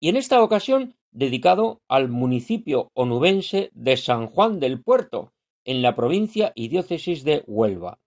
y 0.00 0.08
en 0.08 0.16
esta 0.16 0.42
ocasión 0.42 0.96
dedicado 1.10 1.80
al 1.88 2.08
municipio 2.08 2.90
onubense 2.94 3.70
de 3.74 3.96
San 3.96 4.26
Juan 4.26 4.60
del 4.60 4.82
Puerto, 4.82 5.32
en 5.64 5.82
la 5.82 5.94
provincia 5.94 6.52
y 6.54 6.68
diócesis 6.68 7.24
de 7.24 7.44
Huelva. 7.46 7.98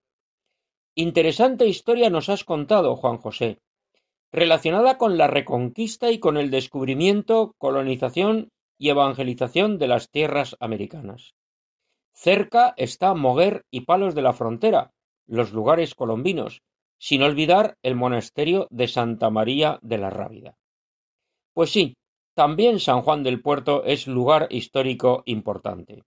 Interesante 0.96 1.67
historia 1.67 2.10
nos 2.10 2.29
has 2.29 2.43
contado, 2.43 2.96
Juan 2.96 3.17
José, 3.17 3.60
relacionada 4.31 4.98
con 4.98 5.17
la 5.17 5.27
reconquista 5.27 6.12
y 6.12 6.20
con 6.20 6.38
el 6.38 6.51
descubrimiento, 6.51 7.53
colonización 7.58 8.50
y 8.77 8.89
evangelización 8.89 9.77
de 9.77 9.88
las 9.88 10.10
tierras 10.10 10.55
americanas. 10.60 11.34
Cerca 12.13 12.74
está 12.77 13.13
Moguer 13.13 13.65
y 13.72 13.81
Palos 13.81 14.15
de 14.15 14.22
la 14.22 14.34
Frontera, 14.34 14.91
los 15.27 15.53
lugares 15.53 15.96
colombinos, 15.96 16.62
sin 16.98 17.24
olvidar 17.24 17.77
el 17.84 17.96
monasterio 17.96 18.67
de 18.70 18.88
Santa 18.88 19.29
María 19.29 19.79
de 19.81 19.98
la 19.98 20.10
Rábida. 20.10 20.58
Pues 21.53 21.72
sí, 21.72 21.96
también 22.42 22.80
San 22.80 23.04
Juan 23.04 23.22
del 23.22 23.40
Puerto 23.40 23.84
es 23.84 24.08
lugar 24.08 24.48
histórico 24.50 25.22
importante. 25.28 26.06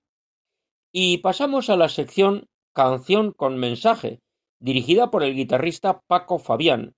Y 0.93 1.19
pasamos 1.19 1.71
a 1.71 1.77
la 1.77 1.89
sección 1.89 2.49
Canción 2.73 3.31
con 3.31 3.57
mensaje, 3.57 4.21
dirigida 4.59 5.13
por 5.13 5.23
el 5.23 5.37
guitarrista 5.37 6.01
Paco 6.09 6.41
Fabián, 6.41 6.97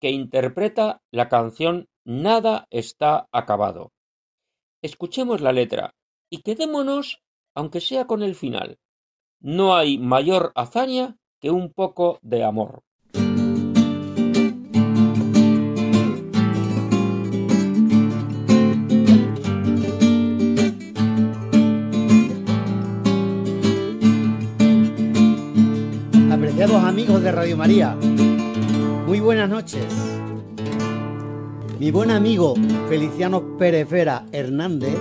que 0.00 0.10
interpreta 0.10 1.02
la 1.12 1.28
canción 1.28 1.84
Nada 2.06 2.66
está 2.70 3.28
acabado. 3.30 3.92
Escuchemos 4.80 5.42
la 5.42 5.52
letra 5.52 5.94
y 6.30 6.40
quedémonos, 6.40 7.20
aunque 7.54 7.82
sea 7.82 8.06
con 8.06 8.22
el 8.22 8.34
final. 8.34 8.78
No 9.38 9.76
hay 9.76 9.98
mayor 9.98 10.52
hazaña 10.54 11.18
que 11.42 11.50
un 11.50 11.74
poco 11.74 12.20
de 12.22 12.42
amor. 12.42 12.84
Amigos 27.08 27.24
de 27.24 27.32
Radio 27.32 27.56
María, 27.56 27.96
muy 29.06 29.18
buenas 29.20 29.48
noches. 29.48 29.86
Mi 31.80 31.90
buen 31.90 32.10
amigo 32.10 32.54
Feliciano 32.90 33.56
Pérez 33.56 33.88
Hernández, 34.30 34.94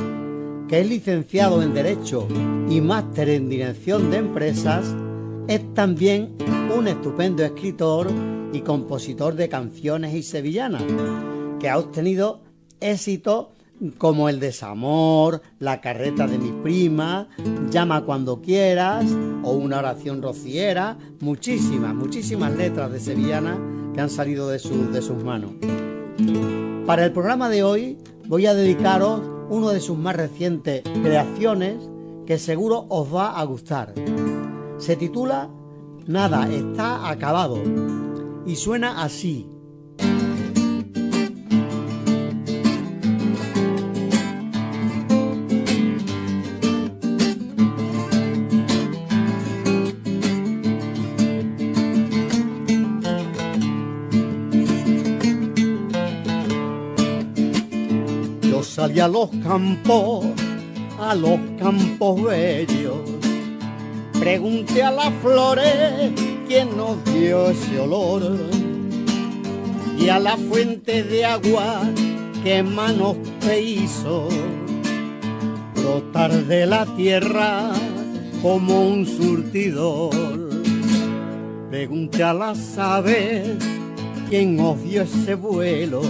que 0.69 0.79
es 0.79 0.87
licenciado 0.87 1.61
en 1.61 1.73
Derecho 1.73 2.25
y 2.69 2.79
máster 2.79 3.27
en 3.27 3.49
Dirección 3.49 4.09
de 4.09 4.17
Empresas, 4.19 4.95
es 5.49 5.73
también 5.73 6.37
un 6.73 6.87
estupendo 6.87 7.43
escritor 7.43 8.07
y 8.53 8.61
compositor 8.61 9.35
de 9.35 9.49
canciones 9.49 10.15
y 10.15 10.23
sevillanas, 10.23 10.83
que 11.59 11.67
ha 11.67 11.77
obtenido 11.77 12.39
éxitos 12.79 13.47
como 13.97 14.29
El 14.29 14.39
desamor, 14.39 15.41
La 15.59 15.81
carreta 15.81 16.27
de 16.27 16.37
mi 16.37 16.51
prima, 16.63 17.27
Llama 17.69 18.03
cuando 18.05 18.41
quieras 18.41 19.05
o 19.43 19.51
Una 19.51 19.79
oración 19.79 20.21
rociera, 20.21 20.97
muchísimas, 21.19 21.93
muchísimas 21.93 22.55
letras 22.55 22.91
de 22.91 22.99
sevillana 22.99 23.57
que 23.93 24.01
han 24.01 24.09
salido 24.09 24.49
de, 24.49 24.57
de 24.57 25.01
sus 25.01 25.23
manos. 25.23 25.51
Para 26.85 27.05
el 27.05 27.11
programa 27.11 27.49
de 27.49 27.63
hoy 27.63 27.97
voy 28.27 28.45
a 28.45 28.53
dedicaros 28.53 29.21
uno 29.49 29.69
de 29.69 29.79
sus 29.79 29.97
más 29.97 30.15
recientes 30.15 30.83
creaciones 31.03 31.77
que 32.25 32.37
seguro 32.37 32.85
os 32.89 33.13
va 33.13 33.39
a 33.39 33.43
gustar. 33.45 33.93
Se 34.77 34.95
titula 34.95 35.49
Nada 36.05 36.49
está 36.49 37.09
acabado 37.09 37.61
y 38.45 38.55
suena 38.55 39.03
así. 39.03 39.49
Salí 58.87 58.99
a 59.01 59.07
los 59.07 59.29
campos, 59.43 60.25
a 60.99 61.13
los 61.13 61.39
campos 61.59 62.23
bellos. 62.23 63.01
Pregunté 64.17 64.81
a 64.81 64.91
las 64.91 65.13
flores 65.21 66.11
quién 66.47 66.75
nos 66.77 67.03
dio 67.05 67.49
ese 67.49 67.79
olor. 67.81 68.37
Y 69.99 70.09
a 70.09 70.19
la 70.19 70.37
fuente 70.37 71.03
de 71.03 71.25
agua 71.25 71.81
que 72.43 72.63
manos 72.63 73.17
te 73.41 73.61
hizo 73.61 74.29
brotar 75.75 76.31
de 76.31 76.65
la 76.65 76.85
tierra 76.95 77.71
como 78.41 78.87
un 78.87 79.05
surtidor. 79.05 80.11
Pregunté 81.69 82.23
a 82.23 82.33
las 82.33 82.77
aves 82.77 83.57
quién 84.29 84.57
os 84.61 84.81
dio 84.81 85.01
ese 85.01 85.35
vuelo 85.35 86.01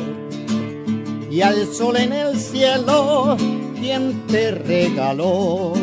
y 1.38 1.42
al 1.44 1.72
sol 1.72 1.98
en 1.98 2.14
el 2.14 2.40
cielo 2.40 3.38
quién 3.80 4.26
te 4.26 4.50
regaló 4.50 5.74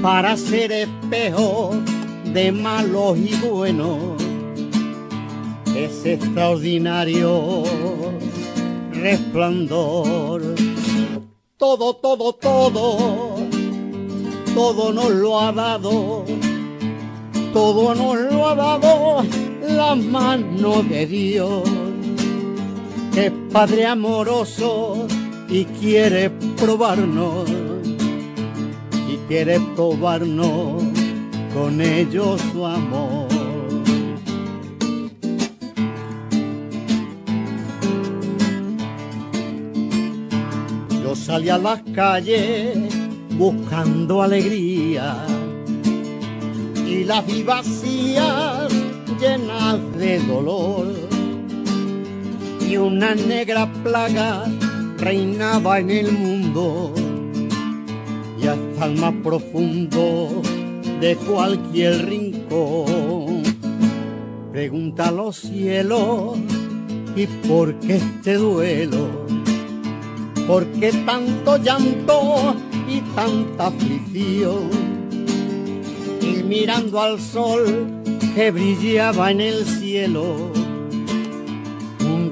para 0.00 0.34
ser 0.34 0.72
espejo 0.72 1.72
de 2.32 2.50
malos 2.50 3.18
y 3.18 3.34
buenos. 3.34 3.98
Es 5.76 6.06
extraordinario 6.06 7.64
resplandor. 8.92 10.40
Todo, 11.58 11.96
todo, 11.96 12.32
todo, 12.32 13.36
todo 14.54 14.92
nos 14.94 15.10
lo 15.10 15.38
ha 15.38 15.52
dado. 15.52 16.24
Todo 17.52 17.94
nos 17.94 18.16
lo 18.32 18.48
ha 18.48 18.54
dado 18.54 19.22
la 19.68 19.94
mano 19.94 20.82
de 20.82 21.06
Dios, 21.06 21.62
es 23.26 23.32
Padre 23.52 23.86
amoroso 23.86 25.06
y 25.48 25.64
quiere 25.64 26.30
probarnos 26.56 27.48
quiere 29.28 29.60
probarnos 29.76 30.82
con 31.52 31.80
ellos 31.82 32.40
su 32.50 32.64
amor. 32.64 33.28
Yo 41.02 41.14
salí 41.14 41.50
a 41.50 41.58
las 41.58 41.82
calles 41.94 42.78
buscando 43.36 44.22
alegría 44.22 45.26
y 46.86 47.04
las 47.04 47.26
vi 47.26 47.42
vacías 47.42 48.72
llenas 49.20 49.78
de 49.98 50.18
dolor 50.20 51.07
y 52.68 52.76
una 52.76 53.14
negra 53.14 53.72
plaga 53.82 54.44
reinaba 54.98 55.78
en 55.78 55.90
el 55.90 56.12
mundo 56.12 56.92
hasta 58.48 58.86
el 58.86 58.96
más 58.96 59.14
profundo 59.22 60.42
de 61.00 61.16
cualquier 61.16 62.06
rincón. 62.06 63.42
Pregunta 64.52 65.08
a 65.08 65.12
los 65.12 65.36
cielos, 65.36 66.38
¿y 67.14 67.26
por 67.46 67.78
qué 67.80 67.96
este 67.96 68.34
duelo? 68.34 69.26
¿Por 70.46 70.66
qué 70.72 70.92
tanto 71.04 71.58
llanto 71.58 72.56
y 72.88 73.00
tanta 73.14 73.66
aflicción? 73.66 74.70
Y 76.22 76.42
mirando 76.42 77.00
al 77.00 77.20
sol 77.20 77.86
que 78.34 78.50
brillaba 78.50 79.30
en 79.30 79.40
el 79.40 79.64
cielo, 79.66 80.52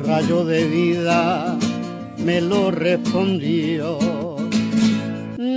rayo 0.06 0.44
de 0.44 0.64
vida 0.66 1.56
me 2.18 2.40
lo 2.40 2.70
respondió 2.70 3.98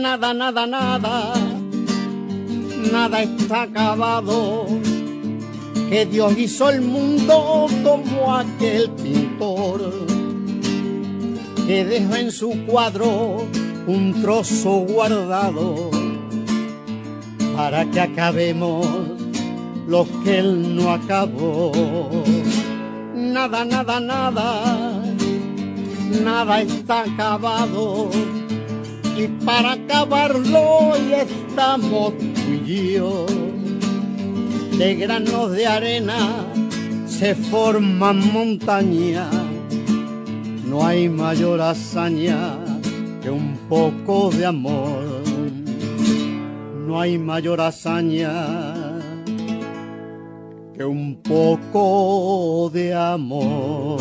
nada, 0.02 0.34
nada, 0.34 0.66
nada, 0.66 1.34
nada 2.92 3.22
está 3.22 3.64
acabado. 3.64 4.66
Que 5.90 6.06
Dios 6.06 6.38
hizo 6.38 6.70
el 6.70 6.82
mundo 6.82 7.68
como 7.84 8.36
aquel 8.36 8.90
pintor 8.92 10.06
que 11.66 11.84
dejó 11.84 12.16
en 12.16 12.32
su 12.32 12.52
cuadro 12.66 13.46
un 13.88 14.22
trozo 14.22 14.86
guardado 14.88 15.90
para 17.56 17.86
que 17.86 18.00
acabemos 18.00 18.88
lo 19.88 20.08
que 20.24 20.40
él 20.40 20.76
no 20.76 20.92
acabó. 20.92 21.72
Nada, 23.34 23.64
nada, 23.64 24.00
nada, 24.00 25.04
nada 26.24 26.62
está 26.62 27.02
acabado 27.02 28.10
y 29.16 29.28
para 29.46 29.74
acabarlo 29.74 30.94
ya 31.10 31.22
estamos 31.22 32.18
tú 32.18 32.66
y 32.66 32.94
yo. 32.94 33.28
De 34.78 34.96
granos 34.96 35.52
de 35.52 35.68
arena 35.68 36.44
se 37.06 37.36
forman 37.36 38.34
montañas, 38.34 39.30
no 40.66 40.86
hay 40.86 41.08
mayor 41.08 41.62
hazaña 41.62 42.58
que 43.22 43.30
un 43.30 43.58
poco 43.70 44.32
de 44.32 44.46
amor. 44.48 45.22
No 46.88 47.00
hay 47.00 47.20
mayor 47.20 47.62
hazaña 47.62 48.89
que 50.80 50.86
un 50.86 51.22
poco 51.22 52.70
de 52.70 52.94
amor. 52.94 54.00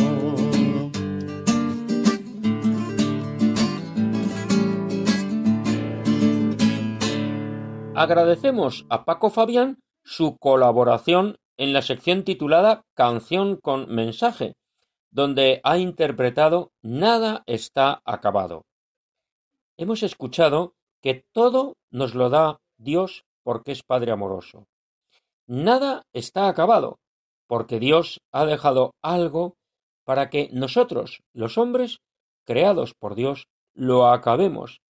Agradecemos 7.97 8.87
a 8.91 9.05
Paco 9.05 9.31
Fabián 9.31 9.81
su 10.05 10.37
colaboración 10.38 11.38
en 11.57 11.73
la 11.73 11.83
sección 11.83 12.23
titulada 12.23 12.83
Canción 12.95 13.57
con 13.57 13.93
mensaje, 13.93 14.55
donde 15.11 15.61
ha 15.64 15.79
interpretado 15.79 16.71
Nada 16.81 17.43
está 17.47 18.03
acabado. 18.05 18.62
Hemos 19.77 20.05
escuchado 20.05 20.75
que 21.03 21.25
todo 21.33 21.75
nos 21.91 22.14
lo 22.14 22.31
da 22.31 22.61
Dios 22.77 23.25
porque 23.43 23.73
es 23.73 23.83
Padre 23.83 24.12
amoroso. 24.12 24.69
Nada 25.48 26.02
está 26.12 26.46
acabado, 26.46 26.98
porque 27.46 27.80
Dios 27.80 28.20
ha 28.32 28.44
dejado 28.44 28.94
algo 29.02 29.56
para 30.04 30.28
que 30.28 30.50
nosotros, 30.52 31.22
los 31.32 31.56
hombres, 31.56 32.00
creados 32.44 32.92
por 32.94 33.14
Dios, 33.14 33.48
lo 33.74 34.08
acabemos, 34.08 34.82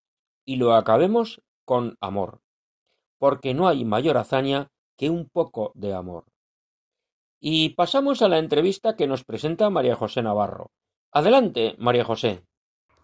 y 0.45 0.57
lo 0.57 0.75
acabemos 0.75 1.41
con 1.65 1.97
amor, 2.01 2.41
porque 3.19 3.55
no 3.55 3.69
hay 3.69 3.85
mayor 3.85 4.17
hazaña 4.17 4.67
que 4.97 5.11
un 5.11 5.29
poco 5.29 5.71
de 5.77 5.95
amor. 5.95 6.25
Y 7.41 7.71
pasamos 7.71 8.21
a 8.23 8.29
la 8.29 8.39
entrevista 8.39 8.97
que 8.97 9.07
nos 9.07 9.23
presenta 9.23 9.71
María 9.71 9.95
José 9.95 10.23
Navarro. 10.23 10.73
Adelante, 11.13 11.77
María 11.79 12.05
José. 12.05 12.43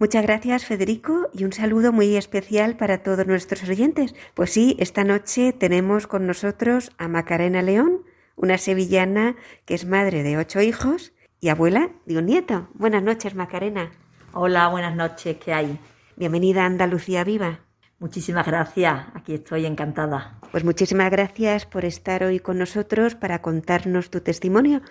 Muchas 0.01 0.25
gracias, 0.25 0.65
Federico, 0.65 1.31
y 1.33 1.45
un 1.45 1.53
saludo 1.53 1.93
muy 1.93 2.17
especial 2.17 2.77
para 2.77 3.05
todos 3.05 3.27
nuestros 3.29 3.69
oyentes. 3.69 4.13
Pues 4.35 4.51
sí, 4.51 4.77
esta 4.81 5.05
noche 5.05 5.53
tenemos 5.53 6.09
con 6.09 6.27
nosotros 6.27 6.91
a 6.99 7.07
Macarena 7.07 7.63
León, 7.63 8.03
una 8.35 8.59
sevillana 8.59 9.37
que 9.65 9.75
es 9.75 9.87
madre 9.87 10.25
de 10.25 10.37
ocho 10.37 10.61
hijos 10.61 11.13
y 11.41 11.49
abuela 11.49 11.91
de 12.07 12.19
un 12.19 12.27
nieto. 12.27 12.69
Buenas 12.75 13.05
noches, 13.05 13.37
Macarena. 13.37 13.93
Hola, 14.33 14.67
buenas 14.67 14.97
noches, 14.97 15.37
¿qué 15.37 15.55
hay? 15.55 15.79
Bienvenida 16.17 16.65
a 16.65 16.67
Andalucía 16.67 17.23
Viva. 17.23 17.61
Muchísimas 18.01 18.47
gracias, 18.47 19.07
aquí 19.15 19.35
estoy 19.35 19.65
encantada. 19.65 20.41
Pues 20.51 20.65
muchísimas 20.65 21.11
gracias 21.13 21.67
por 21.67 21.85
estar 21.85 22.25
hoy 22.25 22.41
con 22.41 22.59
nosotros 22.59 23.15
para 23.15 23.41
contarnos 23.41 24.11
tu 24.11 24.21
testimonio 24.21 24.83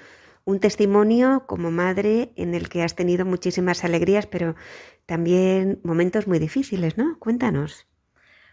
un 0.46 0.60
testimonio 0.60 1.44
como 1.48 1.72
madre 1.72 2.34
en 2.36 2.54
el 2.54 2.70
que 2.70 2.84
has 2.84 2.96
tenido 2.96 3.26
muchísimas 3.26 3.84
alegrías, 3.84 4.28
pero 4.28 4.56
también 5.06 5.80
momentos 5.84 6.28
muy 6.28 6.40
difíciles, 6.40 6.98
¿no? 6.98 7.18
Cuéntanos. 7.20 7.88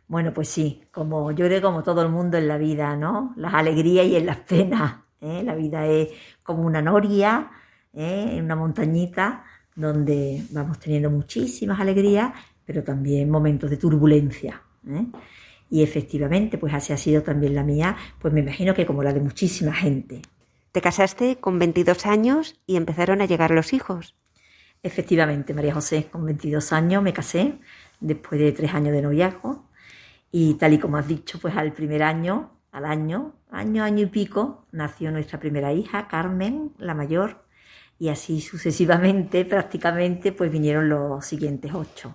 Bueno, 0.07 0.33
pues 0.33 0.48
sí, 0.48 0.83
como 0.90 1.31
yo 1.31 1.46
creo 1.46 1.62
como 1.62 1.83
todo 1.83 2.03
el 2.03 2.09
mundo 2.09 2.37
en 2.37 2.48
la 2.48 2.59
vida, 2.59 2.96
¿no? 2.96 3.33
Las 3.37 3.55
alegrías 3.55 4.07
y 4.07 4.16
en 4.16 4.26
las 4.26 4.38
penas. 4.38 4.96
¿eh? 5.20 5.42
La 5.44 5.55
vida 5.55 5.87
es 5.87 6.09
como 6.42 6.62
una 6.64 6.83
noria, 6.83 7.50
¿eh? 7.92 8.31
en 8.33 8.44
una 8.44 8.57
montañita, 8.57 9.44
donde 9.74 10.42
vamos 10.50 10.79
teniendo 10.79 11.11
muchísimas 11.11 11.79
alegrías, 11.81 12.33
pero 12.64 12.83
también 12.83 13.31
momentos 13.31 13.70
de 13.70 13.76
turbulencia. 13.76 14.62
¿eh? 14.88 15.07
Y 15.70 15.83
efectivamente, 15.83 16.59
pues 16.59 16.74
así 16.74 16.92
ha 16.92 16.96
sido 16.96 17.22
también 17.22 17.55
la 17.55 17.62
mía, 17.62 17.96
pues 18.18 18.35
me 18.35 18.40
imagino 18.40 18.74
que 18.74 18.87
como 18.87 19.03
la 19.03 19.12
de 19.12 19.20
muchísima 19.20 19.72
gente. 19.72 20.22
Te 20.72 20.80
casaste 20.80 21.37
con 21.37 21.59
22 21.59 22.06
años 22.06 22.61
y 22.64 22.76
empezaron 22.76 23.20
a 23.20 23.26
llegar 23.26 23.50
los 23.50 23.72
hijos. 23.72 24.14
Efectivamente, 24.85 25.52
María 25.52 25.74
José, 25.74 26.09
con 26.11 26.24
22 26.24 26.72
años 26.72 27.02
me 27.02 27.12
casé, 27.12 27.59
después 27.98 28.40
de 28.40 28.52
tres 28.52 28.72
años 28.72 28.92
de 28.92 29.02
noviazgo, 29.02 29.68
y 30.30 30.54
tal 30.54 30.74
y 30.74 30.78
como 30.78 30.96
has 30.96 31.09
dicho, 31.09 31.40
pues 31.40 31.56
al 31.56 31.72
primer 31.72 32.04
año, 32.04 32.52
al 32.70 32.85
año, 32.85 33.35
año, 33.50 33.83
año 33.83 34.04
y 34.04 34.06
pico, 34.06 34.64
nació 34.70 35.11
nuestra 35.11 35.40
primera 35.40 35.72
hija, 35.72 36.06
Carmen, 36.06 36.72
la 36.78 36.94
mayor, 36.94 37.44
y 37.98 38.09
así 38.09 38.40
sucesivamente, 38.40 39.44
prácticamente, 39.46 40.30
pues 40.30 40.52
vinieron 40.52 40.88
los 40.88 41.26
siguientes 41.26 41.74
ocho, 41.74 42.14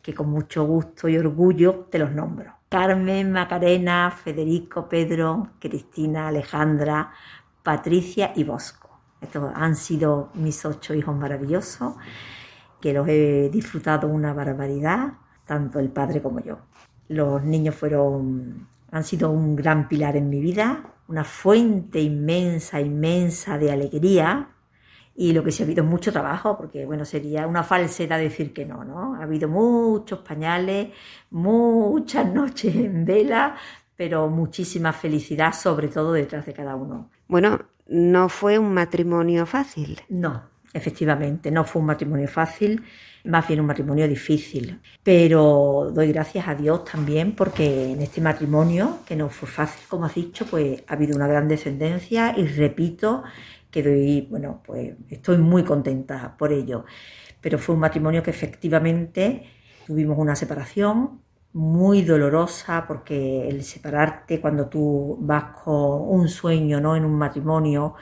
que 0.00 0.14
con 0.14 0.30
mucho 0.30 0.64
gusto 0.64 1.08
y 1.08 1.18
orgullo 1.18 1.88
te 1.90 1.98
los 1.98 2.12
nombro. 2.12 2.58
Carmen, 2.68 3.32
Macarena, 3.32 4.10
Federico, 4.10 4.88
Pedro, 4.88 5.52
Cristina, 5.58 6.28
Alejandra, 6.28 7.12
Patricia 7.68 8.32
y 8.34 8.44
Bosco. 8.44 8.88
Estos 9.20 9.52
han 9.54 9.76
sido 9.76 10.30
mis 10.32 10.64
ocho 10.64 10.94
hijos 10.94 11.14
maravillosos, 11.14 11.96
que 12.80 12.94
los 12.94 13.06
he 13.06 13.50
disfrutado 13.52 14.08
una 14.08 14.32
barbaridad, 14.32 15.18
tanto 15.44 15.78
el 15.78 15.90
padre 15.90 16.22
como 16.22 16.40
yo. 16.40 16.60
Los 17.08 17.44
niños 17.44 17.74
fueron, 17.74 18.66
han 18.90 19.04
sido 19.04 19.30
un 19.30 19.54
gran 19.54 19.86
pilar 19.86 20.16
en 20.16 20.30
mi 20.30 20.40
vida, 20.40 20.94
una 21.08 21.24
fuente 21.24 22.00
inmensa, 22.00 22.80
inmensa 22.80 23.58
de 23.58 23.70
alegría, 23.70 24.48
y 25.14 25.34
lo 25.34 25.44
que 25.44 25.52
sí 25.52 25.62
ha 25.62 25.66
habido 25.66 25.84
mucho 25.84 26.10
trabajo, 26.10 26.56
porque 26.56 26.86
bueno, 26.86 27.04
sería 27.04 27.46
una 27.46 27.64
falsedad 27.64 28.18
decir 28.18 28.54
que 28.54 28.64
no, 28.64 28.82
¿no? 28.82 29.16
Ha 29.16 29.24
habido 29.24 29.46
muchos 29.46 30.20
pañales, 30.20 30.94
muchas 31.32 32.32
noches 32.32 32.74
en 32.74 33.04
vela, 33.04 33.56
pero 33.94 34.30
muchísima 34.30 34.94
felicidad, 34.94 35.52
sobre 35.52 35.88
todo 35.88 36.14
detrás 36.14 36.46
de 36.46 36.54
cada 36.54 36.74
uno. 36.74 37.10
Bueno, 37.28 37.60
no 37.86 38.28
fue 38.28 38.58
un 38.58 38.72
matrimonio 38.72 39.44
fácil. 39.46 40.00
No, 40.08 40.44
efectivamente, 40.72 41.50
no 41.50 41.64
fue 41.64 41.80
un 41.80 41.86
matrimonio 41.86 42.26
fácil, 42.26 42.82
más 43.24 43.46
bien 43.46 43.60
un 43.60 43.66
matrimonio 43.66 44.08
difícil. 44.08 44.80
Pero 45.02 45.90
doy 45.92 46.10
gracias 46.12 46.48
a 46.48 46.54
Dios 46.54 46.84
también 46.84 47.34
porque 47.34 47.92
en 47.92 48.00
este 48.00 48.20
matrimonio, 48.22 49.00
que 49.06 49.14
no 49.14 49.28
fue 49.28 49.48
fácil, 49.48 49.86
como 49.88 50.06
has 50.06 50.14
dicho, 50.14 50.46
pues 50.46 50.82
ha 50.86 50.94
habido 50.94 51.16
una 51.16 51.26
gran 51.26 51.48
descendencia 51.48 52.34
y 52.36 52.46
repito 52.46 53.22
que 53.70 53.82
doy, 53.82 54.26
bueno, 54.30 54.62
pues 54.64 54.94
estoy 55.10 55.36
muy 55.38 55.64
contenta 55.64 56.36
por 56.38 56.52
ello. 56.52 56.84
Pero 57.40 57.58
fue 57.58 57.74
un 57.74 57.82
matrimonio 57.82 58.22
que 58.22 58.30
efectivamente 58.30 59.44
tuvimos 59.86 60.18
una 60.18 60.34
separación, 60.34 61.20
muy 61.58 62.02
dolorosa 62.02 62.84
porque 62.86 63.48
el 63.48 63.64
separarte 63.64 64.40
cuando 64.40 64.68
tú 64.68 65.18
vas 65.20 65.60
con 65.64 66.08
un 66.08 66.28
sueño, 66.28 66.80
¿no? 66.80 66.94
En 66.94 67.04
un 67.04 67.18
matrimonio, 67.18 67.94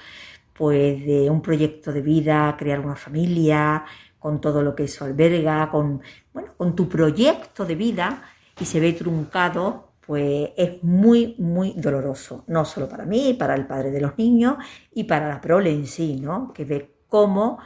pues 0.53 1.05
de 1.07 1.31
un 1.31 1.40
proyecto 1.40 1.90
de 1.90 2.03
vida, 2.03 2.55
crear 2.59 2.81
una 2.81 2.97
familia, 2.97 3.85
con 4.19 4.42
todo 4.42 4.62
lo 4.62 4.75
que 4.75 4.85
eso 4.85 5.07
alberga, 5.07 5.71
con, 5.71 6.03
bueno, 6.35 6.51
con 6.57 6.77
tu 6.77 6.87
proyecto 6.87 7.64
de 7.64 7.77
vida 7.77 8.25
y 8.61 8.64
se 8.66 8.79
ve 8.79 8.92
truncado, 8.92 9.92
pues 10.07 10.51
es 10.57 10.83
muy, 10.83 11.35
muy 11.38 11.73
doloroso, 11.79 12.45
no 12.49 12.64
solo 12.66 12.88
para 12.88 13.07
mí, 13.07 13.35
para 13.38 13.55
el 13.55 13.66
padre 13.66 13.90
de 13.90 14.03
los 14.03 14.19
niños 14.19 14.57
y 14.92 15.05
para 15.05 15.29
la 15.29 15.40
prole 15.40 15.71
en 15.71 15.87
sí, 15.87 16.16
¿no? 16.21 16.53
Que 16.53 16.66
ve 16.66 16.97
cómo 17.09 17.59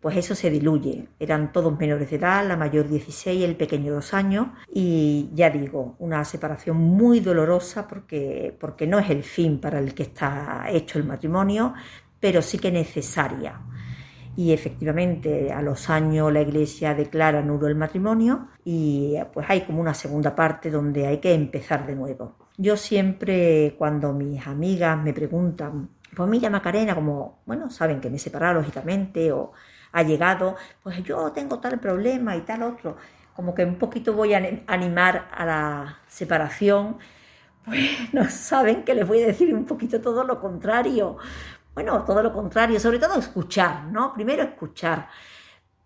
pues 0.00 0.16
eso 0.16 0.34
se 0.34 0.50
diluye. 0.50 1.08
Eran 1.18 1.52
todos 1.52 1.78
menores 1.78 2.08
de 2.10 2.16
edad, 2.16 2.46
la 2.46 2.56
mayor 2.56 2.88
16, 2.88 3.44
el 3.44 3.56
pequeño 3.56 3.92
2 3.92 4.14
años 4.14 4.46
y 4.72 5.28
ya 5.34 5.50
digo, 5.50 5.96
una 5.98 6.24
separación 6.24 6.78
muy 6.78 7.20
dolorosa 7.20 7.86
porque, 7.86 8.56
porque 8.58 8.86
no 8.86 8.98
es 8.98 9.10
el 9.10 9.22
fin 9.22 9.60
para 9.60 9.78
el 9.78 9.94
que 9.94 10.04
está 10.04 10.66
hecho 10.70 10.98
el 10.98 11.04
matrimonio, 11.04 11.74
pero 12.18 12.40
sí 12.40 12.58
que 12.58 12.72
necesaria. 12.72 13.60
Y 14.36 14.52
efectivamente 14.52 15.52
a 15.52 15.60
los 15.60 15.90
años 15.90 16.32
la 16.32 16.40
iglesia 16.40 16.94
declara 16.94 17.42
nulo 17.42 17.66
el 17.66 17.74
matrimonio 17.74 18.48
y 18.64 19.16
pues 19.34 19.44
hay 19.50 19.62
como 19.62 19.82
una 19.82 19.92
segunda 19.92 20.34
parte 20.34 20.70
donde 20.70 21.06
hay 21.06 21.18
que 21.18 21.34
empezar 21.34 21.86
de 21.86 21.94
nuevo. 21.94 22.36
Yo 22.56 22.76
siempre 22.76 23.74
cuando 23.76 24.14
mis 24.14 24.46
amigas 24.46 25.02
me 25.02 25.12
preguntan, 25.12 25.90
pues 26.16 26.28
mira 26.28 26.48
Macarena, 26.48 26.94
como, 26.94 27.40
bueno, 27.44 27.68
saben 27.70 28.00
que 28.00 28.08
me 28.08 28.16
he 28.16 28.18
separado 28.18 28.54
lógicamente 28.54 29.30
o 29.32 29.52
ha 29.92 30.02
llegado, 30.02 30.56
pues 30.82 31.02
yo 31.02 31.32
tengo 31.32 31.58
tal 31.58 31.78
problema 31.80 32.36
y 32.36 32.42
tal 32.42 32.62
otro, 32.62 32.96
como 33.34 33.54
que 33.54 33.64
un 33.64 33.76
poquito 33.76 34.12
voy 34.12 34.34
a 34.34 34.62
animar 34.66 35.28
a 35.32 35.46
la 35.46 35.98
separación, 36.06 36.98
pues 37.64 37.80
no 38.12 38.28
saben 38.28 38.84
que 38.84 38.94
les 38.94 39.06
voy 39.06 39.22
a 39.22 39.26
decir 39.26 39.54
un 39.54 39.64
poquito 39.64 40.00
todo 40.00 40.24
lo 40.24 40.40
contrario. 40.40 41.16
Bueno, 41.74 42.04
todo 42.04 42.22
lo 42.22 42.32
contrario, 42.32 42.80
sobre 42.80 42.98
todo 42.98 43.18
escuchar, 43.18 43.84
¿no? 43.84 44.12
Primero 44.12 44.42
escuchar. 44.42 45.08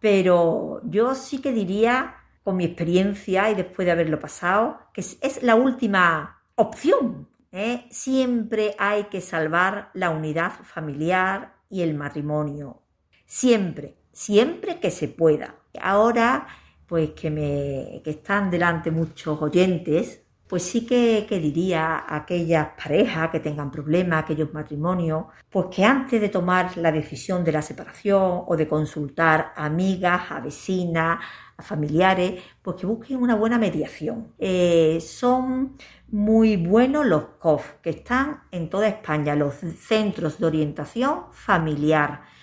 Pero 0.00 0.80
yo 0.84 1.14
sí 1.14 1.40
que 1.40 1.52
diría, 1.52 2.16
con 2.42 2.56
mi 2.56 2.64
experiencia 2.64 3.50
y 3.50 3.54
después 3.54 3.86
de 3.86 3.92
haberlo 3.92 4.20
pasado, 4.20 4.78
que 4.92 5.00
es, 5.00 5.42
la 5.42 5.54
última 5.54 6.42
opción. 6.56 7.28
¿eh? 7.52 7.86
Siempre 7.90 8.74
hay 8.78 9.04
que 9.04 9.20
salvar 9.20 9.90
la 9.94 10.10
unidad 10.10 10.52
familiar 10.62 11.54
y 11.70 11.82
el 11.82 11.94
matrimonio 11.94 12.83
siempre, 13.26 13.96
siempre 14.12 14.80
que 14.80 14.90
se 14.90 15.08
pueda. 15.08 15.56
Ahora, 15.80 16.46
pues 16.86 17.10
que 17.10 17.30
me 17.30 18.02
que 18.04 18.10
están 18.10 18.50
delante 18.50 18.90
muchos 18.90 19.40
oyentes, 19.40 20.24
pues 20.46 20.62
sí 20.62 20.86
que, 20.86 21.26
diría 21.28 21.96
a 21.96 22.16
aquellas 22.16 22.68
parejas 22.80 23.30
que 23.30 23.40
tengan 23.40 23.70
problemas, 23.70 24.22
aquellos 24.24 24.52
matrimonios, 24.52 25.24
pues 25.50 25.66
que 25.74 25.84
antes 25.84 26.20
de 26.20 26.28
tomar 26.28 26.76
la 26.76 26.92
decisión 26.92 27.42
de 27.42 27.52
la 27.52 27.62
separación 27.62 28.44
o 28.46 28.56
de 28.56 28.68
consultar 28.68 29.52
a 29.56 29.64
amigas, 29.64 30.30
a 30.30 30.40
vecinas, 30.40 31.18
a 31.56 31.62
familiares, 31.62 32.42
pues 32.62 32.76
que 32.76 32.86
busquen 32.86 33.22
una 33.22 33.34
buena 33.34 33.58
mediación. 33.58 34.34
Eh, 34.38 35.00
son 35.00 35.76
muy 36.08 36.56
buenos 36.56 37.06
los 37.06 37.24
COF, 37.40 37.74
que 37.82 37.90
están 37.90 38.42
en 38.50 38.68
toda 38.68 38.86
España, 38.88 39.34
los 39.34 39.54
centros 39.54 40.38
de 40.38 40.46
orientación 40.46 41.24
familiar 41.32 42.33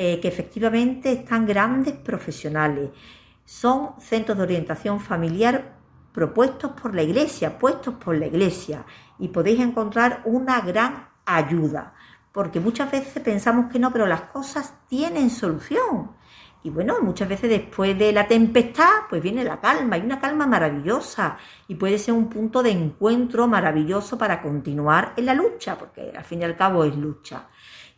eh, 0.00 0.20
que 0.20 0.28
efectivamente 0.28 1.10
están 1.10 1.44
grandes 1.44 1.94
profesionales. 1.94 2.90
Son 3.44 3.98
centros 3.98 4.38
de 4.38 4.44
orientación 4.44 5.00
familiar 5.00 5.74
propuestos 6.12 6.70
por 6.80 6.94
la 6.94 7.02
Iglesia, 7.02 7.58
puestos 7.58 7.94
por 7.94 8.16
la 8.16 8.26
Iglesia, 8.26 8.86
y 9.18 9.26
podéis 9.26 9.58
encontrar 9.58 10.22
una 10.24 10.60
gran 10.60 11.08
ayuda, 11.26 11.94
porque 12.30 12.60
muchas 12.60 12.92
veces 12.92 13.20
pensamos 13.24 13.72
que 13.72 13.80
no, 13.80 13.92
pero 13.92 14.06
las 14.06 14.20
cosas 14.20 14.72
tienen 14.88 15.30
solución. 15.30 16.12
Y 16.62 16.70
bueno, 16.70 17.00
muchas 17.02 17.28
veces 17.28 17.50
después 17.50 17.98
de 17.98 18.12
la 18.12 18.28
tempestad, 18.28 19.08
pues 19.10 19.20
viene 19.20 19.42
la 19.42 19.60
calma, 19.60 19.98
y 19.98 20.02
una 20.02 20.20
calma 20.20 20.46
maravillosa, 20.46 21.38
y 21.66 21.74
puede 21.74 21.98
ser 21.98 22.14
un 22.14 22.28
punto 22.28 22.62
de 22.62 22.70
encuentro 22.70 23.48
maravilloso 23.48 24.16
para 24.16 24.40
continuar 24.40 25.14
en 25.16 25.26
la 25.26 25.34
lucha, 25.34 25.76
porque 25.76 26.12
al 26.16 26.24
fin 26.24 26.42
y 26.42 26.44
al 26.44 26.56
cabo 26.56 26.84
es 26.84 26.96
lucha. 26.96 27.48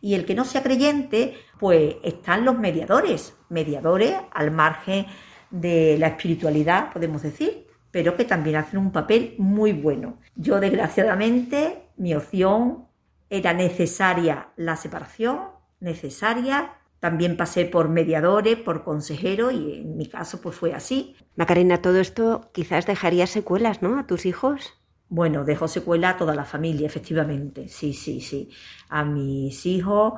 Y 0.01 0.15
el 0.15 0.25
que 0.25 0.35
no 0.35 0.45
sea 0.45 0.63
creyente, 0.63 1.37
pues 1.59 1.95
están 2.03 2.43
los 2.43 2.57
mediadores, 2.57 3.37
mediadores 3.49 4.15
al 4.33 4.51
margen 4.51 5.05
de 5.51 5.97
la 5.99 6.07
espiritualidad, 6.07 6.91
podemos 6.91 7.21
decir, 7.21 7.67
pero 7.91 8.15
que 8.15 8.25
también 8.25 8.55
hacen 8.55 8.79
un 8.79 8.91
papel 8.91 9.35
muy 9.37 9.73
bueno. 9.73 10.17
Yo, 10.35 10.59
desgraciadamente, 10.59 11.89
mi 11.97 12.15
opción 12.15 12.85
era 13.29 13.53
necesaria 13.53 14.49
la 14.55 14.75
separación, 14.75 15.39
necesaria 15.79 16.73
también 17.01 17.35
pasé 17.35 17.65
por 17.65 17.89
mediadores, 17.89 18.57
por 18.57 18.83
consejero 18.83 19.49
y 19.49 19.79
en 19.79 19.97
mi 19.97 20.05
caso 20.05 20.39
pues 20.39 20.55
fue 20.55 20.75
así. 20.75 21.15
Macarena, 21.35 21.81
todo 21.81 21.99
esto 21.99 22.51
quizás 22.53 22.85
dejaría 22.85 23.25
secuelas, 23.25 23.81
¿no? 23.81 23.97
A 23.97 24.05
tus 24.05 24.27
hijos. 24.27 24.79
Bueno, 25.11 25.43
dejó 25.43 25.67
secuela 25.67 26.11
a 26.11 26.17
toda 26.17 26.33
la 26.33 26.45
familia, 26.45 26.87
efectivamente. 26.87 27.67
Sí, 27.67 27.93
sí, 27.93 28.21
sí. 28.21 28.49
A 28.87 29.03
mis 29.03 29.65
hijos, 29.65 30.13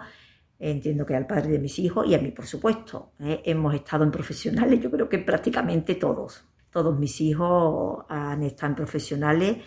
entiendo 0.60 1.04
que 1.04 1.16
al 1.16 1.26
padre 1.26 1.50
de 1.54 1.60
mis 1.60 1.80
hijos 1.80 2.06
y 2.08 2.14
a 2.14 2.20
mí, 2.20 2.30
por 2.30 2.46
supuesto. 2.46 3.14
¿eh? 3.20 3.42
Hemos 3.44 3.74
estado 3.74 4.04
en 4.04 4.12
profesionales, 4.12 4.80
yo 4.80 4.92
creo 4.92 5.10
que 5.10 5.18
prácticamente 5.18 5.96
todos. 5.96 6.46
Todos 6.70 7.00
mis 7.00 7.20
hijos 7.22 8.06
han 8.08 8.44
estado 8.44 8.74
en 8.74 8.76
profesionales, 8.76 9.58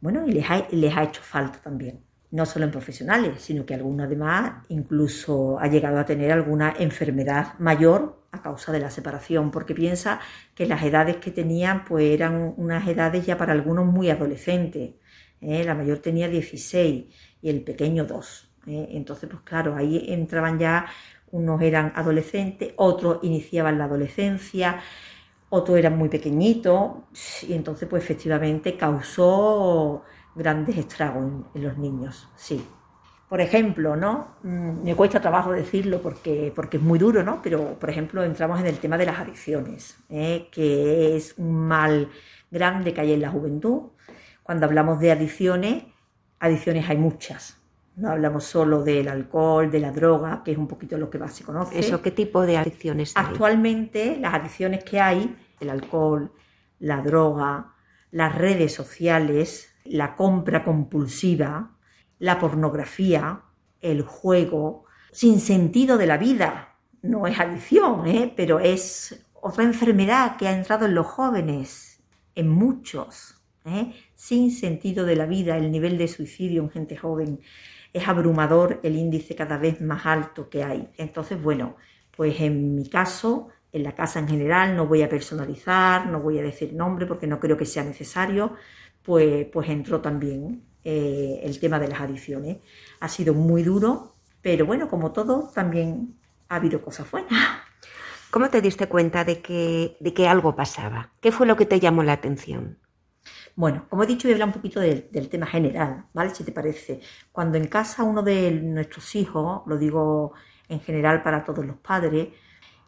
bueno, 0.00 0.26
y 0.26 0.32
les 0.32 0.46
les 0.72 0.96
ha 0.96 1.04
hecho 1.04 1.22
falta 1.22 1.60
también 1.60 2.07
no 2.30 2.44
solo 2.46 2.66
en 2.66 2.70
profesionales, 2.70 3.40
sino 3.40 3.64
que 3.64 3.74
alguno 3.74 4.04
además 4.04 4.64
incluso 4.68 5.58
ha 5.58 5.66
llegado 5.68 5.98
a 5.98 6.04
tener 6.04 6.30
alguna 6.30 6.74
enfermedad 6.78 7.58
mayor 7.58 8.22
a 8.32 8.42
causa 8.42 8.72
de 8.72 8.80
la 8.80 8.90
separación, 8.90 9.50
porque 9.50 9.74
piensa 9.74 10.20
que 10.54 10.66
las 10.66 10.82
edades 10.82 11.16
que 11.16 11.30
tenían 11.30 11.84
pues 11.84 12.04
eran 12.04 12.54
unas 12.56 12.86
edades 12.86 13.24
ya 13.24 13.38
para 13.38 13.52
algunos 13.52 13.86
muy 13.86 14.10
adolescentes. 14.10 14.90
¿eh? 15.40 15.64
La 15.64 15.74
mayor 15.74 15.98
tenía 15.98 16.28
16 16.28 17.06
y 17.40 17.48
el 17.48 17.62
pequeño 17.62 18.04
2. 18.04 18.50
¿eh? 18.66 18.88
Entonces, 18.92 19.28
pues 19.30 19.42
claro, 19.42 19.74
ahí 19.76 20.06
entraban 20.08 20.58
ya, 20.58 20.86
unos 21.30 21.62
eran 21.62 21.92
adolescentes, 21.94 22.72
otros 22.76 23.20
iniciaban 23.22 23.78
la 23.78 23.84
adolescencia, 23.84 24.80
otros 25.50 25.78
eran 25.78 25.96
muy 25.96 26.08
pequeñitos 26.10 26.92
y 27.48 27.54
entonces 27.54 27.88
pues 27.88 28.02
efectivamente 28.02 28.76
causó 28.76 30.04
grandes 30.34 30.76
estragos 30.76 31.24
en, 31.54 31.62
los 31.62 31.76
niños, 31.78 32.28
sí. 32.36 32.64
Por 33.28 33.40
ejemplo, 33.42 33.94
¿no? 33.94 34.36
Mm, 34.42 34.84
me 34.84 34.94
cuesta 34.94 35.20
trabajo 35.20 35.52
decirlo 35.52 36.00
porque, 36.00 36.50
porque 36.54 36.78
es 36.78 36.82
muy 36.82 36.98
duro, 36.98 37.22
¿no? 37.22 37.42
Pero, 37.42 37.78
por 37.78 37.90
ejemplo, 37.90 38.24
entramos 38.24 38.58
en 38.60 38.66
el 38.66 38.78
tema 38.78 38.96
de 38.96 39.04
las 39.04 39.18
adicciones, 39.18 39.98
¿eh? 40.08 40.48
que 40.50 41.16
es 41.16 41.34
un 41.36 41.66
mal 41.66 42.08
grande 42.50 42.94
que 42.94 43.00
hay 43.02 43.12
en 43.12 43.20
la 43.20 43.30
juventud. 43.30 43.90
Cuando 44.42 44.64
hablamos 44.64 44.98
de 45.00 45.12
adicciones, 45.12 45.84
adicciones 46.40 46.88
hay 46.88 46.96
muchas. 46.96 47.58
No 47.96 48.10
hablamos 48.10 48.44
solo 48.44 48.82
del 48.82 49.08
alcohol, 49.08 49.70
de 49.70 49.80
la 49.80 49.90
droga, 49.90 50.42
que 50.44 50.52
es 50.52 50.58
un 50.58 50.68
poquito 50.68 50.96
lo 50.96 51.10
que 51.10 51.18
más 51.18 51.34
se 51.34 51.44
conoce. 51.44 51.78
¿Eso 51.78 52.00
qué 52.00 52.12
tipo 52.12 52.46
de 52.46 52.56
adicciones 52.56 53.12
hay? 53.16 53.26
Actualmente, 53.26 54.16
las 54.20 54.34
adicciones 54.34 54.84
que 54.84 55.00
hay, 55.00 55.36
el 55.58 55.68
alcohol, 55.68 56.32
la 56.78 57.02
droga, 57.02 57.74
las 58.10 58.34
redes 58.36 58.72
sociales, 58.72 59.74
la 59.84 60.16
compra 60.16 60.64
compulsiva, 60.64 61.76
la 62.18 62.38
pornografía, 62.38 63.42
el 63.80 64.02
juego, 64.02 64.84
sin 65.12 65.40
sentido 65.40 65.98
de 65.98 66.06
la 66.06 66.18
vida. 66.18 66.76
No 67.02 67.26
es 67.26 67.38
adicción, 67.38 68.06
¿eh? 68.06 68.32
pero 68.36 68.60
es 68.60 69.24
otra 69.34 69.64
enfermedad 69.64 70.36
que 70.36 70.48
ha 70.48 70.52
entrado 70.52 70.86
en 70.86 70.94
los 70.94 71.06
jóvenes, 71.06 72.02
en 72.34 72.48
muchos. 72.48 73.36
¿eh? 73.64 73.92
Sin 74.14 74.50
sentido 74.50 75.04
de 75.04 75.16
la 75.16 75.26
vida, 75.26 75.56
el 75.56 75.70
nivel 75.70 75.96
de 75.96 76.08
suicidio 76.08 76.62
en 76.62 76.70
gente 76.70 76.96
joven 76.96 77.40
es 77.92 78.06
abrumador, 78.06 78.80
el 78.82 78.96
índice 78.96 79.34
cada 79.34 79.58
vez 79.58 79.80
más 79.80 80.04
alto 80.06 80.48
que 80.48 80.62
hay. 80.62 80.88
Entonces, 80.98 81.40
bueno, 81.40 81.76
pues 82.16 82.40
en 82.40 82.74
mi 82.74 82.88
caso, 82.88 83.48
en 83.72 83.82
la 83.82 83.94
casa 83.94 84.18
en 84.18 84.28
general, 84.28 84.76
no 84.76 84.86
voy 84.86 85.02
a 85.02 85.08
personalizar, 85.08 86.06
no 86.06 86.20
voy 86.20 86.38
a 86.38 86.42
decir 86.42 86.72
nombre 86.74 87.06
porque 87.06 87.26
no 87.26 87.40
creo 87.40 87.56
que 87.56 87.64
sea 87.64 87.84
necesario, 87.84 88.54
pues, 89.08 89.46
pues 89.46 89.70
entró 89.70 90.02
también 90.02 90.64
eh, 90.84 91.40
el 91.42 91.58
tema 91.58 91.78
de 91.78 91.88
las 91.88 91.98
adicciones. 91.98 92.58
Ha 93.00 93.08
sido 93.08 93.32
muy 93.32 93.62
duro, 93.62 94.16
pero 94.42 94.66
bueno, 94.66 94.90
como 94.90 95.12
todo, 95.12 95.50
también 95.54 96.18
ha 96.50 96.56
habido 96.56 96.82
cosas 96.82 97.10
buenas. 97.10 97.32
¿Cómo 98.30 98.50
te 98.50 98.60
diste 98.60 98.86
cuenta 98.86 99.24
de 99.24 99.40
que, 99.40 99.96
de 99.98 100.12
que 100.12 100.28
algo 100.28 100.54
pasaba? 100.54 101.10
¿Qué 101.22 101.32
fue 101.32 101.46
lo 101.46 101.56
que 101.56 101.64
te 101.64 101.80
llamó 101.80 102.02
la 102.02 102.12
atención? 102.12 102.76
Bueno, 103.56 103.86
como 103.88 104.02
he 104.02 104.06
dicho, 104.06 104.28
voy 104.28 104.32
a 104.32 104.34
hablar 104.34 104.48
un 104.48 104.54
poquito 104.60 104.78
del, 104.78 105.08
del 105.10 105.30
tema 105.30 105.46
general, 105.46 106.04
¿vale? 106.12 106.34
Si 106.34 106.44
te 106.44 106.52
parece. 106.52 107.00
Cuando 107.32 107.56
en 107.56 107.66
casa 107.66 108.02
uno 108.02 108.22
de 108.22 108.50
nuestros 108.50 109.14
hijos, 109.14 109.62
lo 109.64 109.78
digo 109.78 110.34
en 110.68 110.80
general 110.80 111.22
para 111.22 111.44
todos 111.44 111.64
los 111.64 111.76
padres, 111.78 112.28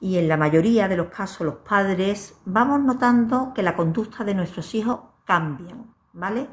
y 0.00 0.18
en 0.18 0.28
la 0.28 0.36
mayoría 0.36 0.86
de 0.86 0.98
los 0.98 1.06
casos 1.06 1.46
los 1.46 1.56
padres 1.66 2.34
vamos 2.44 2.82
notando 2.82 3.52
que 3.54 3.62
la 3.62 3.74
conducta 3.74 4.22
de 4.22 4.34
nuestros 4.34 4.74
hijos 4.74 5.00
cambian. 5.24 5.94
¿Vale? 6.12 6.48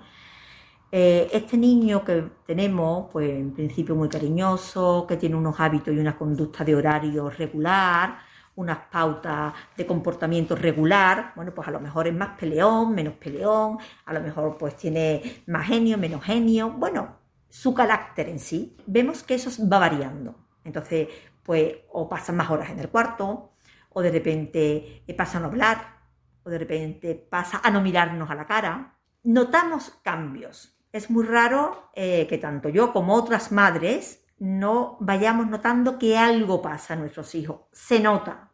Eh, 0.92 1.30
este 1.34 1.58
niño 1.58 2.04
que 2.06 2.24
tenemos, 2.46 3.10
pues 3.12 3.30
en 3.30 3.54
principio 3.54 3.96
muy 3.96 4.08
cariñoso, 4.10 5.06
que 5.08 5.18
tiene 5.18 5.36
unos 5.36 5.60
hábitos 5.60 5.94
y 5.94 6.00
una 6.00 6.18
conducta 6.18 6.64
de 6.64 6.76
horario 6.76 7.30
regular, 7.30 8.20
unas 8.56 8.80
pautas 8.92 9.54
de 9.76 9.86
comportamiento 9.86 10.56
regular, 10.56 11.34
bueno, 11.36 11.54
pues 11.54 11.68
a 11.68 11.72
lo 11.72 11.80
mejor 11.80 12.08
es 12.08 12.16
más 12.16 12.38
peleón, 12.40 12.96
menos 12.96 13.14
peleón, 13.16 13.78
a 14.06 14.14
lo 14.14 14.22
mejor 14.22 14.58
pues 14.58 14.76
tiene 14.78 15.44
más 15.48 15.68
genio, 15.68 15.98
menos 15.98 16.24
genio, 16.24 16.72
bueno, 16.72 17.18
su 17.50 17.74
carácter 17.74 18.30
en 18.30 18.40
sí, 18.40 18.76
vemos 18.88 19.24
que 19.24 19.36
eso 19.36 19.52
va 19.68 19.80
variando. 19.80 20.36
Entonces, 20.64 21.08
pues 21.44 21.76
o 21.92 22.10
pasan 22.10 22.38
más 22.38 22.50
horas 22.50 22.70
en 22.72 22.80
el 22.80 22.90
cuarto, 22.90 23.52
o 23.90 24.02
de 24.02 24.12
repente 24.12 25.04
pasa 25.18 25.38
a 25.38 25.42
no 25.42 25.48
hablar, 25.48 25.98
o 26.44 26.50
de 26.50 26.58
repente 26.58 27.16
pasa 27.16 27.62
a 27.64 27.70
no 27.70 27.82
mirarnos 27.82 28.30
a 28.30 28.36
la 28.36 28.46
cara, 28.46 28.97
notamos 29.24 29.92
cambios. 30.04 30.78
Es 30.92 31.10
muy 31.10 31.26
raro 31.26 31.92
eh, 31.94 32.28
que 32.28 32.38
tanto 32.38 32.70
yo 32.70 32.94
como 32.94 33.16
otras 33.16 33.52
madres 33.52 34.26
no 34.40 34.98
vayamos 35.00 35.48
notando 35.48 35.98
que 35.98 36.18
algo 36.18 36.62
pasa 36.62 36.94
a 36.94 36.98
nuestros 36.98 37.36
hijos. 37.36 37.62
Se 37.72 38.00
nota. 38.00 38.52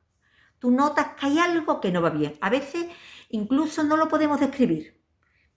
Tú 0.60 0.72
notas 0.72 1.08
que 1.20 1.26
hay 1.26 1.40
algo 1.40 1.82
que 1.82 1.92
no 1.92 2.02
va 2.02 2.10
bien. 2.10 2.38
A 2.42 2.50
veces 2.50 2.88
incluso 3.30 3.84
no 3.84 3.98
lo 3.98 4.08
podemos 4.08 4.40
describir. 4.40 5.02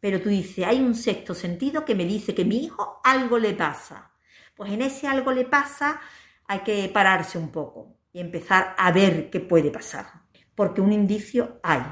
Pero 0.00 0.20
tú 0.20 0.28
dices, 0.28 0.66
hay 0.66 0.80
un 0.80 0.94
sexto 0.94 1.34
sentido 1.34 1.84
que 1.84 1.94
me 1.94 2.04
dice 2.04 2.34
que 2.34 2.42
a 2.42 2.46
mi 2.46 2.64
hijo 2.64 3.00
algo 3.04 3.38
le 3.38 3.54
pasa. 3.54 4.12
Pues 4.54 4.72
en 4.72 4.82
ese 4.82 5.06
algo 5.06 5.32
le 5.32 5.44
pasa 5.44 6.00
hay 6.46 6.60
que 6.60 6.88
pararse 6.92 7.38
un 7.38 7.50
poco 7.50 7.96
y 8.12 8.20
empezar 8.20 8.74
a 8.78 8.92
ver 8.92 9.30
qué 9.30 9.40
puede 9.40 9.70
pasar. 9.70 10.06
Porque 10.54 10.80
un 10.80 10.92
indicio 10.92 11.60
hay. 11.62 11.82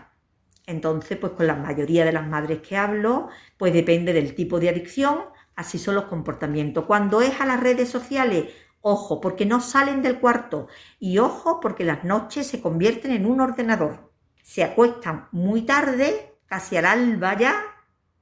Entonces, 0.66 1.18
pues 1.18 1.32
con 1.34 1.46
la 1.46 1.56
mayoría 1.56 2.04
de 2.04 2.12
las 2.12 2.26
madres 2.26 2.60
que 2.60 2.76
hablo, 2.76 3.28
pues 3.58 3.72
depende 3.72 4.12
del 4.12 4.34
tipo 4.34 4.58
de 4.60 4.70
adicción, 4.70 5.20
así 5.56 5.78
son 5.78 5.94
los 5.94 6.04
comportamientos. 6.04 6.84
Cuando 6.84 7.20
es 7.20 7.40
a 7.40 7.46
las 7.46 7.60
redes 7.60 7.88
sociales, 7.90 8.46
ojo, 8.80 9.20
porque 9.20 9.46
no 9.46 9.60
salen 9.60 10.02
del 10.02 10.20
cuarto 10.20 10.68
y 10.98 11.18
ojo, 11.18 11.60
porque 11.60 11.84
las 11.84 12.04
noches 12.04 12.46
se 12.46 12.60
convierten 12.60 13.12
en 13.12 13.26
un 13.26 13.40
ordenador. 13.40 14.10
Se 14.42 14.64
acuestan 14.64 15.28
muy 15.32 15.62
tarde, 15.62 16.34
casi 16.46 16.76
al 16.76 16.86
alba 16.86 17.36
ya, 17.36 17.62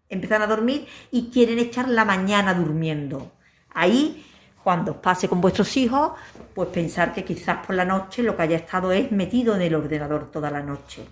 empiezan 0.09 0.43
a 0.43 0.47
dormir 0.47 0.87
y 1.11 1.31
quieren 1.31 1.59
echar 1.59 1.89
la 1.89 2.05
mañana 2.05 2.55
durmiendo. 2.55 3.33
Ahí, 3.75 4.25
cuando 4.63 4.93
os 4.93 4.97
pase 4.99 5.29
con 5.29 5.41
vuestros 5.41 5.77
hijos, 5.77 6.13
pues 6.55 6.69
pensar 6.69 7.13
que 7.13 7.25
quizás 7.25 7.65
por 7.67 7.75
la 7.75 7.85
noche 7.85 8.23
lo 8.23 8.37
que 8.37 8.43
haya 8.43 8.57
estado 8.57 8.93
es 8.93 9.11
metido 9.11 9.55
en 9.57 9.63
el 9.63 9.75
ordenador 9.75 10.31
toda 10.31 10.51
la 10.51 10.63
noche. 10.63 11.07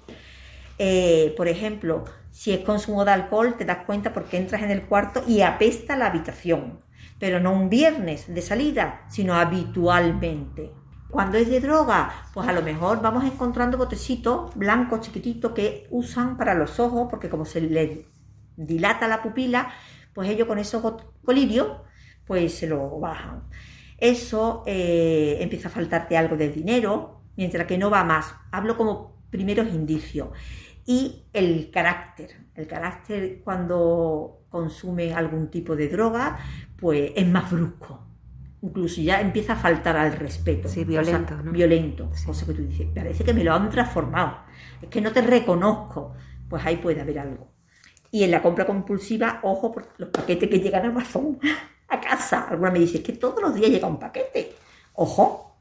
Eh, 0.83 1.35
por 1.37 1.47
ejemplo, 1.47 2.05
si 2.31 2.53
es 2.53 2.61
consumo 2.61 3.05
de 3.05 3.11
alcohol, 3.11 3.55
te 3.59 3.67
das 3.67 3.85
cuenta 3.85 4.15
porque 4.15 4.39
entras 4.39 4.63
en 4.63 4.71
el 4.71 4.87
cuarto 4.87 5.23
y 5.29 5.43
apesta 5.43 5.95
la 5.95 6.07
habitación, 6.07 6.81
pero 7.19 7.39
no 7.39 7.53
un 7.53 7.69
viernes 7.69 8.33
de 8.33 8.41
salida, 8.41 9.05
sino 9.11 9.35
habitualmente. 9.35 10.73
Cuando 11.11 11.37
es 11.37 11.51
de 11.51 11.61
droga, 11.61 12.11
pues 12.33 12.49
a 12.49 12.55
lo 12.55 12.63
mejor 12.63 13.03
vamos 13.03 13.25
encontrando 13.25 13.77
botecitos 13.77 14.55
blancos 14.55 15.03
chiquititos 15.03 15.53
que 15.53 15.87
usan 15.91 16.39
para 16.39 16.55
los 16.55 16.81
ojos, 16.81 17.09
porque 17.11 17.29
como 17.29 17.45
se 17.45 17.61
les 17.61 17.99
dilata 18.57 19.07
la 19.07 19.23
pupila, 19.23 19.71
pues 20.15 20.31
ellos 20.31 20.49
con 20.49 20.59
esos 20.59 20.83
colirios, 21.23 21.69
pues 22.25 22.55
se 22.55 22.67
lo 22.67 22.99
bajan. 22.99 23.43
Eso 23.99 24.63
eh, 24.65 25.37
empieza 25.43 25.69
a 25.69 25.73
faltarte 25.73 26.17
algo 26.17 26.39
de 26.39 26.49
dinero, 26.49 27.21
mientras 27.37 27.67
que 27.67 27.77
no 27.77 27.91
va 27.91 28.03
más. 28.03 28.35
Hablo 28.51 28.79
como 28.79 29.21
primeros 29.31 29.69
indicios 29.69 30.31
y 30.91 31.23
el 31.33 31.71
carácter. 31.71 32.49
El 32.53 32.67
carácter 32.67 33.43
cuando 33.45 34.41
consume 34.49 35.15
algún 35.15 35.49
tipo 35.49 35.77
de 35.77 35.87
droga, 35.87 36.37
pues 36.77 37.13
es 37.15 37.29
más 37.29 37.49
brusco. 37.49 38.09
incluso 38.61 39.01
ya 39.01 39.21
empieza 39.21 39.53
a 39.53 39.57
faltar 39.57 39.97
al 39.97 40.15
respeto. 40.15 40.69
Sí, 40.69 40.83
violento. 40.83 41.37
¿no? 41.45 41.53
Violento, 41.53 42.11
cosa 42.27 42.45
que 42.45 42.55
tú 42.55 42.63
dices, 42.63 42.89
parece 42.93 43.23
que 43.23 43.33
me 43.33 43.45
lo 43.45 43.55
han 43.55 43.71
transformado, 43.71 44.39
es 44.83 44.89
que 44.89 45.01
no 45.01 45.13
te 45.13 45.23
reconozco, 45.23 46.17
pues 46.49 46.67
ahí 46.67 46.79
puede 46.79 47.01
haber 47.01 47.21
algo. 47.21 47.53
Y 48.11 48.25
en 48.25 48.33
la 48.33 48.43
compra 48.43 48.67
compulsiva, 48.67 49.39
ojo 49.45 49.71
por 49.71 49.91
los 49.97 50.09
paquetes 50.09 50.51
que 50.51 50.59
llegan 50.59 50.87
a 50.87 50.89
Amazon 50.89 51.39
a 51.89 52.01
casa. 52.01 52.49
Alguna 52.49 52.73
me 52.73 52.81
dice, 52.81 53.01
que 53.01 53.13
todos 53.13 53.41
los 53.41 53.55
días 53.55 53.71
llega 53.71 53.87
un 53.87 54.01
paquete. 54.01 54.57
Ojo, 54.95 55.57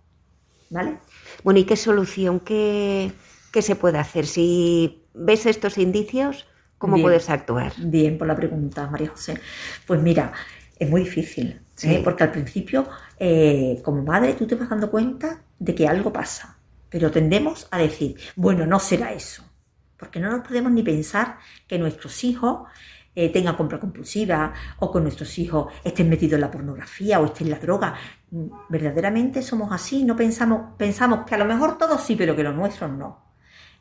¿vale? 0.72 0.98
Bueno, 1.44 1.60
¿y 1.60 1.65
qué 1.65 1.76
solución, 1.76 2.39
qué, 2.39 3.12
qué 3.54 3.62
se 3.62 3.76
puede 3.76 4.00
hacer? 4.00 4.26
Si 4.26 4.98
ves 5.13 5.45
estos 5.45 5.78
indicios, 5.78 6.48
¿cómo 6.78 7.02
puedes 7.02 7.30
actuar? 7.30 7.74
Bien, 7.78 8.17
por 8.17 8.28
la 8.28 8.36
pregunta, 8.36 8.88
María 8.88 9.10
José. 9.10 9.39
Pues 9.86 10.02
mira, 10.02 10.32
es 10.78 10.89
muy 10.89 11.02
difícil, 11.02 11.62
¿eh? 11.84 12.02
porque 12.04 12.24
al 12.24 12.32
principio, 12.32 12.88
eh, 13.19 13.82
como 13.84 14.04
madre, 14.04 14.34
tú 14.34 14.48
te 14.48 14.56
vas 14.56 14.69
dando 14.69 14.89
cuenta 14.89 15.41
de 15.58 15.76
que 15.76 15.88
algo 15.88 16.12
pasa, 16.12 16.58
pero 16.89 17.12
tendemos 17.12 17.67
a 17.72 17.78
decir, 17.78 18.15
bueno, 18.36 18.65
no 18.65 18.80
será 18.80 19.12
eso, 19.13 19.43
porque 19.98 20.19
no 20.19 20.32
nos 20.32 20.48
podemos 20.48 20.72
ni 20.72 20.84
pensar 20.84 21.38
que 21.67 21.78
nuestros 21.78 22.24
hijos 22.24 22.67
eh, 23.15 23.30
tengan 23.30 23.58
compra 23.58 23.80
compulsiva 23.80 24.54
o 24.80 24.91
que 24.91 25.02
nuestros 25.02 25.38
hijos 25.39 25.74
estén 25.84 26.08
metidos 26.08 26.36
en 26.36 26.41
la 26.41 26.52
pornografía 26.52 27.19
o 27.19 27.26
estén 27.26 27.48
en 27.48 27.52
la 27.52 27.60
droga. 27.60 27.95
Verdaderamente 28.69 29.41
somos 29.41 29.72
así, 29.74 30.06
no 30.06 30.15
pensamos, 30.15 30.76
pensamos 30.78 31.26
que 31.26 31.36
a 31.36 31.38
lo 31.38 31.45
mejor 31.45 31.78
todos 31.78 32.02
sí, 32.02 32.15
pero 32.15 32.36
que 32.36 32.43
los 32.43 32.56
nuestros 32.56 32.89
no. 32.91 33.29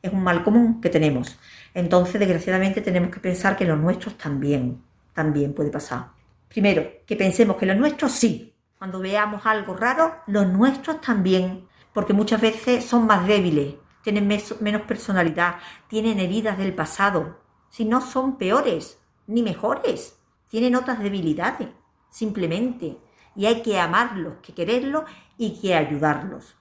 Es 0.03 0.13
un 0.13 0.23
mal 0.23 0.45
común 0.45 0.81
que 0.81 0.91
tenemos. 0.91 1.39
Entonces, 1.75 2.19
desgraciadamente, 2.21 2.81
tenemos 2.81 3.11
que 3.11 3.21
pensar 3.21 3.57
que 3.57 3.65
los 3.65 3.79
nuestros 3.79 4.17
también, 4.17 4.83
también 5.13 5.55
puede 5.55 5.71
pasar. 5.71 6.09
Primero, 6.49 6.87
que 7.07 7.17
pensemos 7.17 7.57
que 7.57 7.67
los 7.67 7.77
nuestros 7.77 8.13
sí. 8.13 8.55
Cuando 8.79 9.01
veamos 9.01 9.45
algo 9.45 9.75
raro, 9.75 10.17
los 10.27 10.47
nuestros 10.47 11.01
también, 11.01 11.67
porque 11.93 12.13
muchas 12.13 12.41
veces 12.41 12.85
son 12.85 13.07
más 13.07 13.27
débiles, 13.27 13.75
tienen 14.03 14.27
menos 14.27 14.83
personalidad, 14.83 15.57
tienen 15.89 16.21
heridas 16.21 16.57
del 16.59 16.75
pasado. 16.75 17.41
Si 17.69 17.85
no 17.85 18.01
son 18.01 18.39
peores 18.39 18.99
ni 19.27 19.43
mejores, 19.43 20.19
tienen 20.49 20.77
otras 20.77 21.01
debilidades, 21.01 21.69
simplemente. 22.09 22.99
Y 23.37 23.47
hay 23.47 23.63
que 23.63 23.79
amarlos, 23.79 24.35
que 24.43 24.55
quererlos 24.55 25.05
y 25.37 25.61
que 25.61 25.75
ayudarlos. 25.75 26.57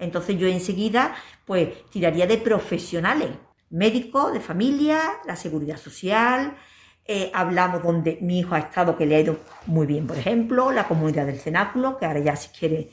Entonces 0.00 0.36
yo 0.38 0.48
enseguida 0.48 1.14
pues 1.44 1.88
tiraría 1.90 2.26
de 2.26 2.38
profesionales, 2.38 3.30
médicos 3.70 4.32
de 4.32 4.40
familia, 4.40 5.00
la 5.24 5.36
seguridad 5.36 5.76
social, 5.76 6.56
eh, 7.04 7.30
hablamos 7.34 7.82
donde 7.82 8.18
mi 8.20 8.40
hijo 8.40 8.54
ha 8.54 8.60
estado, 8.60 8.96
que 8.96 9.06
le 9.06 9.16
ha 9.16 9.20
ido 9.20 9.38
muy 9.66 9.86
bien, 9.86 10.06
por 10.06 10.18
ejemplo, 10.18 10.70
la 10.70 10.86
comunidad 10.86 11.26
del 11.26 11.40
cenáculo, 11.40 11.98
que 11.98 12.06
ahora 12.06 12.20
ya 12.20 12.36
si 12.36 12.50
quieres 12.50 12.86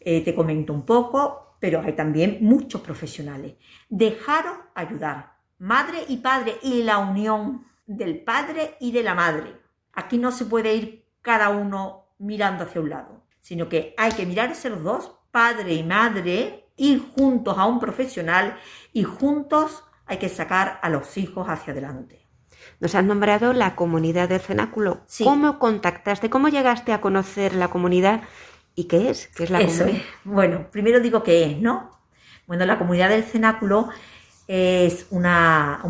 eh, 0.00 0.22
te 0.22 0.34
comento 0.34 0.72
un 0.72 0.84
poco, 0.84 1.56
pero 1.60 1.80
hay 1.80 1.92
también 1.92 2.38
muchos 2.40 2.80
profesionales. 2.80 3.54
Dejaros 3.88 4.56
ayudar, 4.74 5.34
madre 5.58 5.98
y 6.08 6.16
padre, 6.16 6.56
y 6.62 6.82
la 6.82 6.98
unión 6.98 7.66
del 7.86 8.20
padre 8.24 8.76
y 8.80 8.92
de 8.92 9.02
la 9.02 9.14
madre. 9.14 9.54
Aquí 9.92 10.16
no 10.18 10.32
se 10.32 10.46
puede 10.46 10.74
ir 10.74 11.04
cada 11.22 11.50
uno 11.50 12.06
mirando 12.18 12.64
hacia 12.64 12.80
un 12.80 12.90
lado, 12.90 13.24
sino 13.40 13.68
que 13.68 13.94
hay 13.98 14.12
que 14.12 14.26
mirarse 14.26 14.70
los 14.70 14.82
dos, 14.82 15.19
padre 15.30 15.74
y 15.74 15.82
madre, 15.82 16.68
ir 16.76 17.02
juntos 17.14 17.56
a 17.58 17.66
un 17.66 17.78
profesional 17.78 18.56
y 18.92 19.04
juntos 19.04 19.84
hay 20.06 20.18
que 20.18 20.28
sacar 20.28 20.80
a 20.82 20.88
los 20.88 21.16
hijos 21.16 21.48
hacia 21.48 21.72
adelante. 21.72 22.26
Nos 22.80 22.94
has 22.94 23.04
nombrado 23.04 23.52
la 23.52 23.76
comunidad 23.76 24.28
del 24.28 24.40
cenáculo. 24.40 25.02
¿Cómo 25.22 25.58
contactaste? 25.58 26.30
¿Cómo 26.30 26.48
llegaste 26.48 26.92
a 26.92 27.00
conocer 27.00 27.54
la 27.54 27.68
comunidad? 27.68 28.22
¿Y 28.74 28.84
qué 28.84 29.10
es? 29.10 29.28
¿Qué 29.28 29.44
es 29.44 29.50
la 29.50 29.60
Eso 29.60 29.84
comunidad? 29.84 30.04
Bueno, 30.24 30.70
primero 30.70 31.00
digo 31.00 31.22
qué 31.22 31.44
es, 31.44 31.58
¿no? 31.58 31.90
Bueno, 32.46 32.66
la 32.66 32.78
comunidad 32.78 33.10
del 33.10 33.24
cenáculo 33.24 33.88
es 34.48 35.06
un 35.10 35.22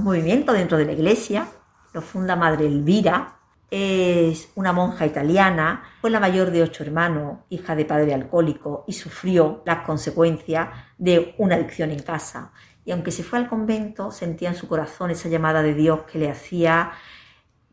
movimiento 0.03 0.53
dentro 0.53 0.76
de 0.76 0.85
la 0.85 0.92
iglesia, 0.92 1.48
lo 1.92 2.03
funda 2.03 2.37
Madre 2.37 2.66
Elvira, 2.66 3.39
es 3.70 4.50
una 4.54 4.72
monja 4.72 5.06
italiana, 5.06 5.85
fue 6.00 6.11
la 6.11 6.20
mayor 6.20 6.50
de 6.50 6.62
ocho 6.62 6.83
hermanos, 6.83 7.38
hija 7.50 7.76
de 7.76 7.85
padre 7.85 8.14
alcohólico 8.14 8.85
y 8.88 8.92
sufrió 8.94 9.62
las 9.64 9.85
consecuencias 9.87 10.68
de 10.98 11.35
una 11.38 11.54
adicción 11.54 11.90
en 11.90 12.02
casa 12.02 12.52
y 12.85 12.92
aunque 12.92 13.11
se 13.11 13.22
fue 13.22 13.38
al 13.38 13.48
convento, 13.48 14.11
sentía 14.11 14.48
en 14.48 14.54
su 14.54 14.66
corazón 14.66 15.11
esa 15.11 15.28
llamada 15.28 15.62
de 15.62 15.74
Dios 15.74 16.02
que 16.11 16.18
le 16.18 16.30
hacía 16.30 16.92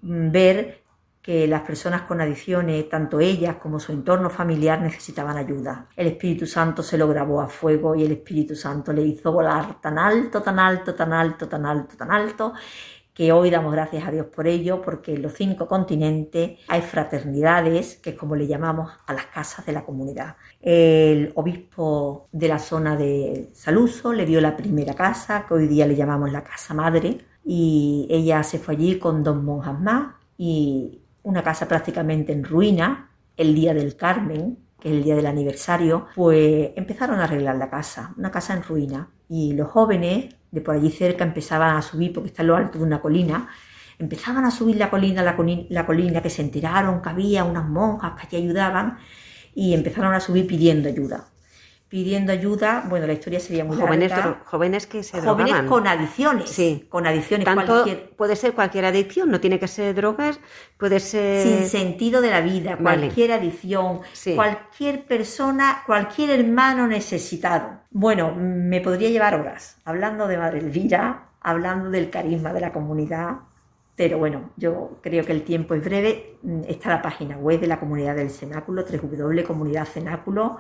mm, 0.01 0.31
ver 0.31 0.83
que 1.21 1.47
las 1.47 1.62
personas 1.62 2.03
con 2.03 2.21
adicciones, 2.21 2.88
tanto 2.88 3.19
ellas 3.19 3.57
como 3.57 3.79
su 3.79 3.91
entorno 3.91 4.29
familiar, 4.29 4.81
necesitaban 4.81 5.36
ayuda. 5.36 5.88
El 5.95 6.07
Espíritu 6.07 6.45
Santo 6.45 6.83
se 6.83 6.97
lo 6.97 7.07
grabó 7.07 7.41
a 7.41 7.49
fuego 7.49 7.95
y 7.95 8.03
el 8.03 8.12
Espíritu 8.13 8.55
Santo 8.55 8.93
le 8.93 9.01
hizo 9.01 9.31
volar 9.33 9.81
tan 9.81 9.99
alto, 9.99 10.41
tan 10.41 10.57
alto, 10.60 10.95
tan 10.95 11.12
alto, 11.12 11.49
tan 11.49 11.65
alto, 11.65 11.97
tan 11.97 12.12
alto, 12.12 12.53
que 13.17 13.32
hoy 13.32 13.49
damos 13.49 13.71
gracias 13.71 14.08
a 14.08 14.12
Dios 14.12 14.27
por 14.27 14.45
ello, 14.45 14.80
porque 14.80 15.15
en 15.15 15.23
los 15.23 15.34
cinco 15.34 15.67
continentes 15.67 16.60
hay 16.67 16.82
fraternidades, 16.82 17.95
que 17.95 18.12
es 18.12 18.15
como 18.15 18.36
le 18.36 18.45
llamamos 18.45 18.91
a 19.08 19.13
las 19.13 19.25
casas 19.25 19.65
de 19.65 19.71
la 19.71 19.84
comunidad. 19.84 20.36
El 20.62 21.32
obispo 21.34 22.27
de 22.32 22.47
la 22.47 22.60
zona 22.60 22.95
de 22.95 23.49
Saluso 23.53 24.13
le 24.13 24.23
dio 24.27 24.39
la 24.39 24.56
primera 24.56 24.93
casa, 24.93 25.45
que 25.47 25.56
hoy 25.56 25.67
día 25.67 25.88
le 25.88 25.95
llamamos 25.95 26.32
la 26.32 26.43
casa 26.43 26.75
madre, 26.75 27.17
y 27.43 28.08
ella 28.08 28.43
se 28.43 28.60
fue 28.60 28.75
allí 28.75 28.99
con 28.99 29.23
dos 29.23 29.41
monjas 29.41 29.80
más, 29.80 30.13
y 30.38 31.01
una 31.23 31.41
casa 31.41 31.67
prácticamente 31.67 32.34
en 32.34 32.43
ruina, 32.43 33.10
el 33.36 33.56
día 33.56 33.73
del 33.73 33.95
Carmen, 33.95 34.60
que 34.80 34.89
es 34.89 34.95
el 34.95 35.03
día 35.03 35.15
del 35.15 35.25
aniversario, 35.25 36.06
pues 36.13 36.69
empezaron 36.75 37.19
a 37.19 37.23
arreglar 37.23 37.56
la 37.56 37.71
casa, 37.71 38.13
una 38.15 38.30
casa 38.30 38.53
en 38.53 38.62
ruina. 38.62 39.10
Y 39.27 39.53
los 39.53 39.69
jóvenes 39.69 40.36
de 40.51 40.62
por 40.62 40.75
allí 40.75 40.91
cerca 40.91 41.23
empezaban 41.23 41.75
a 41.75 41.81
subir, 41.81 42.13
porque 42.13 42.29
está 42.29 42.41
en 42.41 42.47
lo 42.47 42.55
alto 42.55 42.79
de 42.79 42.83
una 42.83 43.01
colina, 43.01 43.49
empezaban 43.99 44.45
a 44.45 44.51
subir 44.51 44.77
la 44.77 44.89
colina, 44.89 45.23
la, 45.23 45.36
colina, 45.86 46.21
que 46.21 46.29
se 46.29 46.41
enteraron 46.41 47.01
que 47.01 47.10
había 47.10 47.43
unas 47.43 47.67
monjas 47.67 48.13
que 48.13 48.38
allí 48.38 48.45
ayudaban 48.45 48.97
y 49.55 49.73
empezaron 49.73 50.13
a 50.13 50.19
subir 50.19 50.47
pidiendo 50.47 50.89
ayuda 50.89 51.27
pidiendo 51.89 52.34
ayuda, 52.34 52.84
bueno, 52.89 53.08
la 53.08 53.13
historia 53.13 53.39
sería 53.39 53.63
muy 53.63 53.78
jóvenes, 53.78 54.12
larga. 54.12 54.41
Jóvenes 54.45 54.88
que 54.88 55.04
se 55.04 55.21
Jóvenes 55.21 55.62
con 55.63 55.88
adicciones. 55.88 56.50
Sí. 56.50 56.86
Con 56.89 57.08
adicciones. 57.08 57.45
Tanto 57.45 57.86
Puede 58.17 58.36
ser 58.36 58.54
cualquier 58.54 58.84
adicción, 58.86 59.32
no 59.32 59.39
tiene 59.39 59.58
que 59.60 59.67
ser 59.67 59.95
drogas, 59.95 60.39
puede 60.78 61.00
ser... 61.00 61.47
Sin 61.47 61.65
sentido 61.67 62.19
de 62.19 62.32
la 62.32 62.41
vida, 62.41 62.78
cualquier 62.78 63.32
adicción, 63.32 64.02
cualquier 64.36 65.06
persona, 65.06 65.84
cualquier 65.86 66.32
hermano 66.32 66.88
necesitado. 66.88 67.80
Bueno, 67.91 68.36
me 68.36 68.82
podría 68.82 69.10
llevar 69.10 69.36
horas 69.39 69.78
hablando 69.86 70.28
de 70.28 70.38
Madre 70.38 70.60
Elvira, 70.60 71.30
hablando 71.39 71.89
del 71.89 72.10
carisma 72.10 72.52
de 72.52 72.60
la 72.62 72.73
comunidad, 72.73 73.38
pero 73.95 74.17
bueno, 74.17 74.52
yo 74.58 75.00
creo 75.02 75.23
que 75.23 75.32
el 75.32 75.43
tiempo 75.43 75.73
es 75.73 75.84
breve. 75.84 76.38
Está 76.67 76.89
la 76.89 77.02
página 77.02 77.38
web 77.38 77.62
de 77.62 77.67
la 77.67 77.80
comunidad 77.80 78.15
del 78.15 78.30
Cenáculo, 78.30 78.84
www.comunidadcenáculo.com 78.84 80.58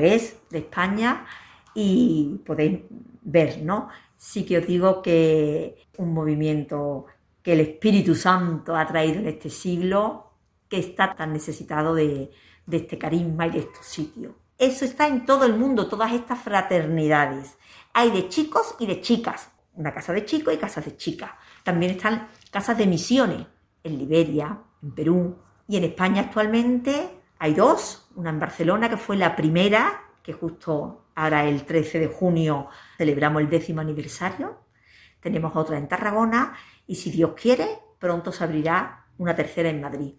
es 0.00 0.36
de 0.50 0.58
España 0.58 1.26
y 1.74 2.40
podéis 2.46 2.80
ver, 3.22 3.62
¿no? 3.62 3.88
Sí 4.16 4.44
que 4.44 4.58
os 4.58 4.66
digo 4.66 5.02
que 5.02 5.88
un 5.98 6.14
movimiento 6.14 7.06
que 7.42 7.52
el 7.52 7.60
Espíritu 7.60 8.14
Santo 8.14 8.76
ha 8.76 8.86
traído 8.86 9.18
en 9.18 9.26
este 9.26 9.50
siglo, 9.50 10.30
que 10.68 10.78
está 10.78 11.14
tan 11.14 11.32
necesitado 11.32 11.94
de, 11.94 12.30
este 12.70 12.96
carisma 12.98 13.46
y 13.46 13.50
de 13.50 13.58
estos 13.58 13.84
sitios. 13.84 14.32
Eso 14.56 14.84
está 14.84 15.08
en 15.08 15.26
todo 15.26 15.44
el 15.44 15.56
mundo, 15.56 15.88
todas 15.88 16.12
estas 16.12 16.40
fraternidades. 16.40 17.58
Hay 17.92 18.10
de 18.12 18.28
chicos 18.28 18.76
y 18.78 18.86
de 18.86 19.00
chicas, 19.00 19.50
una 19.74 19.92
casa 19.92 20.12
de 20.12 20.24
chicos 20.24 20.54
y 20.54 20.56
casas 20.56 20.84
de 20.84 20.96
chicas. 20.96 21.32
También 21.64 21.92
están 21.92 22.28
casas 22.50 22.78
de 22.78 22.86
misiones 22.86 23.46
en 23.82 23.98
Liberia, 23.98 24.58
en 24.82 24.92
Perú 24.92 25.36
y 25.68 25.76
en 25.76 25.84
España 25.84 26.22
actualmente 26.22 27.23
hay 27.44 27.52
dos, 27.52 28.08
una 28.14 28.30
en 28.30 28.40
Barcelona 28.40 28.88
que 28.88 28.96
fue 28.96 29.18
la 29.18 29.36
primera, 29.36 30.02
que 30.22 30.32
justo 30.32 31.08
ahora 31.14 31.44
el 31.44 31.66
13 31.66 31.98
de 31.98 32.06
junio 32.06 32.68
celebramos 32.96 33.42
el 33.42 33.50
décimo 33.50 33.82
aniversario. 33.82 34.60
Tenemos 35.20 35.54
otra 35.54 35.76
en 35.76 35.86
Tarragona 35.86 36.56
y 36.86 36.94
si 36.94 37.10
Dios 37.10 37.32
quiere, 37.38 37.68
pronto 37.98 38.32
se 38.32 38.44
abrirá 38.44 39.04
una 39.18 39.36
tercera 39.36 39.68
en 39.68 39.82
Madrid. 39.82 40.14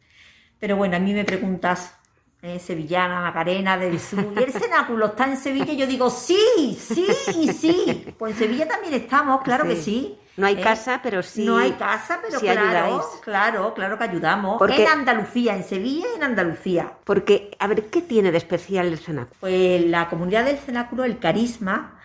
Pero 0.60 0.78
bueno, 0.78 0.98
a 0.98 1.00
mí 1.00 1.16
me 1.16 1.26
preguntas, 1.26 1.98
eh, 2.44 2.60
Sevillana, 2.60 3.22
Macarena, 3.22 3.76
del 3.76 4.00
Sur, 4.00 4.32
¿y 4.40 4.44
el 4.44 4.54
cenáculo 4.62 5.08
está 5.08 5.26
en 5.26 5.38
Sevilla? 5.38 5.74
Y 5.74 5.78
yo 5.78 5.88
digo, 5.88 6.12
sí, 6.12 6.78
sí 6.80 7.08
sí. 7.52 8.14
Pues 8.20 8.34
en 8.34 8.38
Sevilla 8.38 8.68
también 8.68 8.94
estamos, 8.94 9.42
claro 9.42 9.64
que 9.64 9.78
sí. 9.78 10.16
No 10.38 10.48
hay 10.48 10.56
¿Eh? 10.56 10.62
casa, 10.62 11.00
pero 11.02 11.24
sí. 11.24 11.46
No 11.46 11.58
hay 11.58 11.72
casa, 11.74 12.20
pero 12.22 12.40
claro, 12.40 13.10
claro, 13.24 13.74
claro 13.74 13.98
que 13.98 14.04
ayudamos. 14.04 14.62
en 14.70 14.88
Andalucía, 14.88 15.56
en 15.56 15.64
Sevilla 15.64 16.08
en 16.16 16.24
Andalucía. 16.24 16.92
Porque, 17.04 17.52
a 17.60 17.68
ver, 17.68 17.86
¿qué 17.88 18.02
tiene 18.02 18.32
de 18.32 18.38
especial 18.38 18.88
el 18.88 18.98
cenáculo? 18.98 19.36
Pues 19.40 19.86
la 19.86 20.10
comunidad 20.10 20.46
del 20.46 20.58
cenáculo, 20.58 21.06
el 21.06 21.20
carisma, 21.20 22.00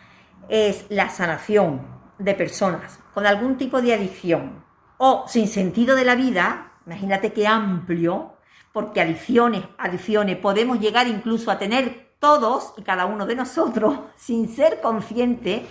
es 0.49 0.87
la 0.89 1.09
sanación 1.11 1.87
de 2.19 2.35
personas 2.35 3.01
con 3.15 3.27
algún 3.27 3.57
tipo 3.57 3.81
de 3.81 3.95
adicción 3.95 4.65
o 4.99 5.25
sin 5.27 5.49
sentido 5.49 5.97
de 5.97 6.05
la 6.05 6.15
vida. 6.15 6.73
Imagínate 6.87 7.33
qué 7.33 7.47
amplio, 7.47 8.35
porque 8.73 9.01
adicciones, 9.01 9.65
adicciones, 9.79 10.37
podemos 10.37 10.79
llegar 10.79 11.09
incluso 11.09 11.51
a 11.51 11.59
tener 11.59 12.11
todos 12.21 12.75
y 12.77 12.83
cada 12.83 13.07
uno 13.07 13.27
de 13.27 13.35
nosotros 13.35 13.99
sin 14.17 14.55
ser 14.55 14.81
consciente, 14.81 15.67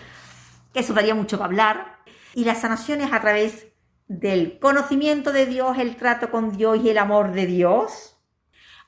que 0.74 0.80
eso 0.80 0.94
daría 0.94 1.16
mucho 1.16 1.38
que 1.38 1.44
hablar, 1.44 1.99
y 2.34 2.46
las 2.46 2.62
sanaciones 2.62 3.12
a 3.12 3.22
través 3.22 3.68
del 4.08 4.60
conocimiento 4.60 5.32
de 5.32 5.46
Dios, 5.46 5.78
el 5.78 5.96
trato 5.96 6.32
con 6.32 6.56
Dios 6.56 6.80
y 6.84 6.90
el 6.90 6.98
amor 6.98 7.32
de 7.32 7.46
Dios, 7.46 8.18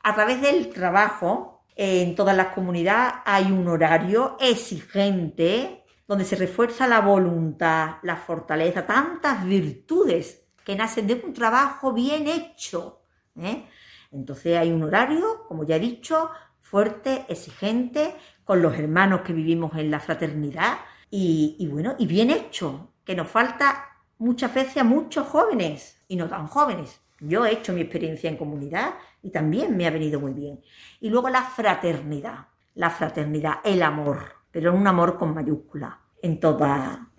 a 0.03 0.15
través 0.15 0.41
del 0.41 0.69
trabajo, 0.69 1.65
en 1.75 2.15
todas 2.15 2.35
las 2.35 2.47
comunidades 2.47 3.13
hay 3.25 3.51
un 3.51 3.67
horario 3.67 4.37
exigente 4.39 5.83
donde 6.07 6.25
se 6.25 6.35
refuerza 6.35 6.87
la 6.87 6.99
voluntad, 6.99 7.95
la 8.03 8.17
fortaleza, 8.17 8.85
tantas 8.85 9.45
virtudes 9.45 10.43
que 10.65 10.75
nacen 10.75 11.07
de 11.07 11.21
un 11.25 11.33
trabajo 11.33 11.93
bien 11.93 12.27
hecho. 12.27 13.03
¿eh? 13.35 13.65
Entonces 14.11 14.57
hay 14.57 14.71
un 14.71 14.83
horario, 14.83 15.45
como 15.47 15.63
ya 15.63 15.77
he 15.77 15.79
dicho, 15.79 16.29
fuerte, 16.59 17.25
exigente, 17.29 18.15
con 18.43 18.61
los 18.61 18.77
hermanos 18.77 19.21
que 19.21 19.33
vivimos 19.33 19.75
en 19.77 19.89
la 19.89 19.99
fraternidad 19.99 20.79
y, 21.09 21.67
bueno, 21.71 21.95
y 21.97 22.05
bien 22.07 22.29
hecho, 22.29 22.90
que 23.11 23.17
nos 23.17 23.27
falta 23.27 23.89
muchas 24.19 24.53
veces 24.53 24.77
a 24.77 24.85
muchos 24.85 25.27
jóvenes 25.27 26.01
y 26.07 26.15
no 26.15 26.29
tan 26.29 26.47
jóvenes. 26.47 27.01
Yo 27.19 27.45
he 27.45 27.51
hecho 27.51 27.73
mi 27.73 27.81
experiencia 27.81 28.29
en 28.29 28.37
comunidad 28.37 28.93
y 29.21 29.31
también 29.31 29.75
me 29.75 29.85
ha 29.85 29.89
venido 29.89 30.21
muy 30.21 30.31
bien. 30.31 30.61
Y 31.01 31.09
luego 31.09 31.27
la 31.27 31.41
fraternidad, 31.41 32.47
la 32.73 32.89
fraternidad, 32.89 33.55
el 33.65 33.83
amor, 33.83 34.19
pero 34.49 34.73
un 34.73 34.87
amor 34.87 35.17
con 35.17 35.33
mayúscula 35.33 35.99
en, 36.21 36.39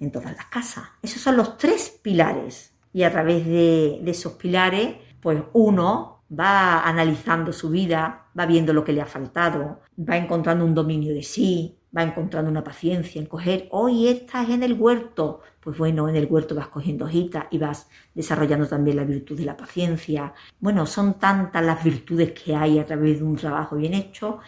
en 0.00 0.10
todas 0.10 0.34
las 0.34 0.46
casas. 0.46 0.84
Esos 1.02 1.20
son 1.20 1.36
los 1.36 1.58
tres 1.58 2.00
pilares. 2.02 2.74
Y 2.94 3.02
a 3.02 3.12
través 3.12 3.44
de, 3.44 4.00
de 4.02 4.10
esos 4.10 4.32
pilares, 4.32 4.96
pues 5.20 5.42
uno 5.52 6.24
va 6.32 6.88
analizando 6.88 7.52
su 7.52 7.68
vida, 7.68 8.28
va 8.38 8.46
viendo 8.46 8.72
lo 8.72 8.82
que 8.82 8.94
le 8.94 9.02
ha 9.02 9.06
faltado, 9.06 9.82
va 9.98 10.16
encontrando 10.16 10.64
un 10.64 10.74
dominio 10.74 11.12
de 11.12 11.22
sí, 11.22 11.81
va 11.96 12.02
encontrando 12.02 12.50
una 12.50 12.64
paciencia 12.64 13.20
en 13.20 13.26
coger, 13.26 13.68
hoy 13.70 14.08
estás 14.08 14.48
en 14.48 14.62
el 14.62 14.74
huerto, 14.74 15.42
pues 15.60 15.76
bueno, 15.76 16.08
en 16.08 16.16
el 16.16 16.26
huerto 16.26 16.54
vas 16.54 16.68
cogiendo 16.68 17.04
hojitas 17.04 17.46
y 17.50 17.58
vas 17.58 17.88
desarrollando 18.14 18.66
también 18.66 18.96
la 18.96 19.04
virtud 19.04 19.36
de 19.36 19.44
la 19.44 19.56
paciencia. 19.56 20.32
Bueno, 20.58 20.86
son 20.86 21.14
tantas 21.18 21.62
las 21.62 21.84
virtudes 21.84 22.32
que 22.32 22.56
hay 22.56 22.78
a 22.78 22.86
través 22.86 23.18
de 23.18 23.24
un 23.24 23.36
trabajo 23.36 23.76
bien 23.76 23.94
hecho 23.94 24.40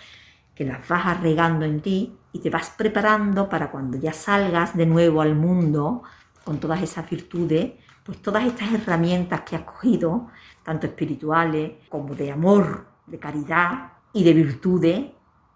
que 0.55 0.65
las 0.65 0.87
vas 0.89 1.07
arregando 1.07 1.65
en 1.65 1.81
ti 1.81 2.17
y 2.33 2.39
te 2.39 2.51
vas 2.51 2.71
preparando 2.71 3.49
para 3.49 3.71
cuando 3.71 3.99
ya 3.99 4.13
salgas 4.13 4.77
de 4.77 4.87
nuevo 4.87 5.21
al 5.21 5.35
mundo 5.35 6.03
con 6.45 6.59
todas 6.61 6.83
esas 6.83 7.09
virtudes, 7.09 7.73
pues 8.05 8.21
todas 8.23 8.45
estas 8.45 8.73
herramientas 8.73 9.43
que 9.43 9.57
has 9.57 9.63
cogido, 9.63 10.29
tanto 10.63 10.87
espirituales 10.87 11.73
como 11.89 12.15
de 12.15 12.31
amor, 12.31 12.87
de 13.07 13.19
caridad 13.19 13.93
y 14.13 14.25
de 14.25 14.33
virtudes, 14.33 15.07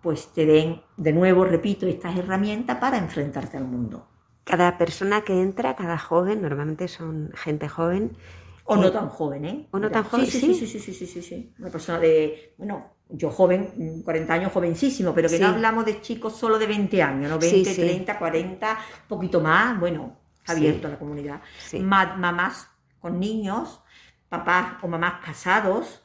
pues 0.02 0.28
te 0.32 0.46
den, 0.46 0.82
de 0.96 1.12
nuevo, 1.12 1.44
repito, 1.44 1.86
estas 1.86 2.16
herramientas 2.16 2.78
para 2.78 2.98
enfrentarte 2.98 3.56
al 3.56 3.64
mundo. 3.64 4.06
Cada 4.44 4.78
persona 4.78 5.22
que 5.22 5.40
entra, 5.40 5.76
cada 5.76 5.98
joven, 5.98 6.40
normalmente 6.42 6.88
son 6.88 7.30
gente 7.34 7.68
joven. 7.68 8.16
O 8.64 8.76
no 8.76 8.90
tan 8.90 9.08
joven, 9.08 9.44
¿eh? 9.44 9.68
O 9.70 9.78
no 9.78 9.90
tan 9.90 10.04
joven, 10.04 10.26
sí. 10.26 10.40
Sí, 10.40 10.54
sí, 10.54 10.66
sí, 10.66 10.92
sí, 10.92 11.06
sí, 11.06 11.22
sí, 11.22 11.54
Una 11.58 11.70
persona 11.70 11.98
de, 11.98 12.54
bueno, 12.58 12.94
yo 13.08 13.30
joven, 13.30 14.02
40 14.04 14.32
años, 14.32 14.52
jovencísimo, 14.52 15.14
pero 15.14 15.28
que 15.28 15.38
no 15.38 15.48
hablamos 15.48 15.84
de 15.84 16.00
chicos 16.00 16.36
solo 16.36 16.58
de 16.58 16.66
20 16.66 17.02
años, 17.02 17.30
¿no? 17.30 17.38
20, 17.38 17.74
30, 17.74 18.18
40, 18.18 18.78
poquito 19.08 19.40
más, 19.40 19.78
bueno, 19.80 20.16
abierto 20.46 20.88
a 20.88 20.90
la 20.90 20.98
comunidad. 20.98 21.40
Mamás 21.80 22.68
con 23.00 23.18
niños, 23.18 23.80
papás 24.28 24.74
o 24.82 24.88
mamás 24.88 25.24
casados, 25.24 26.02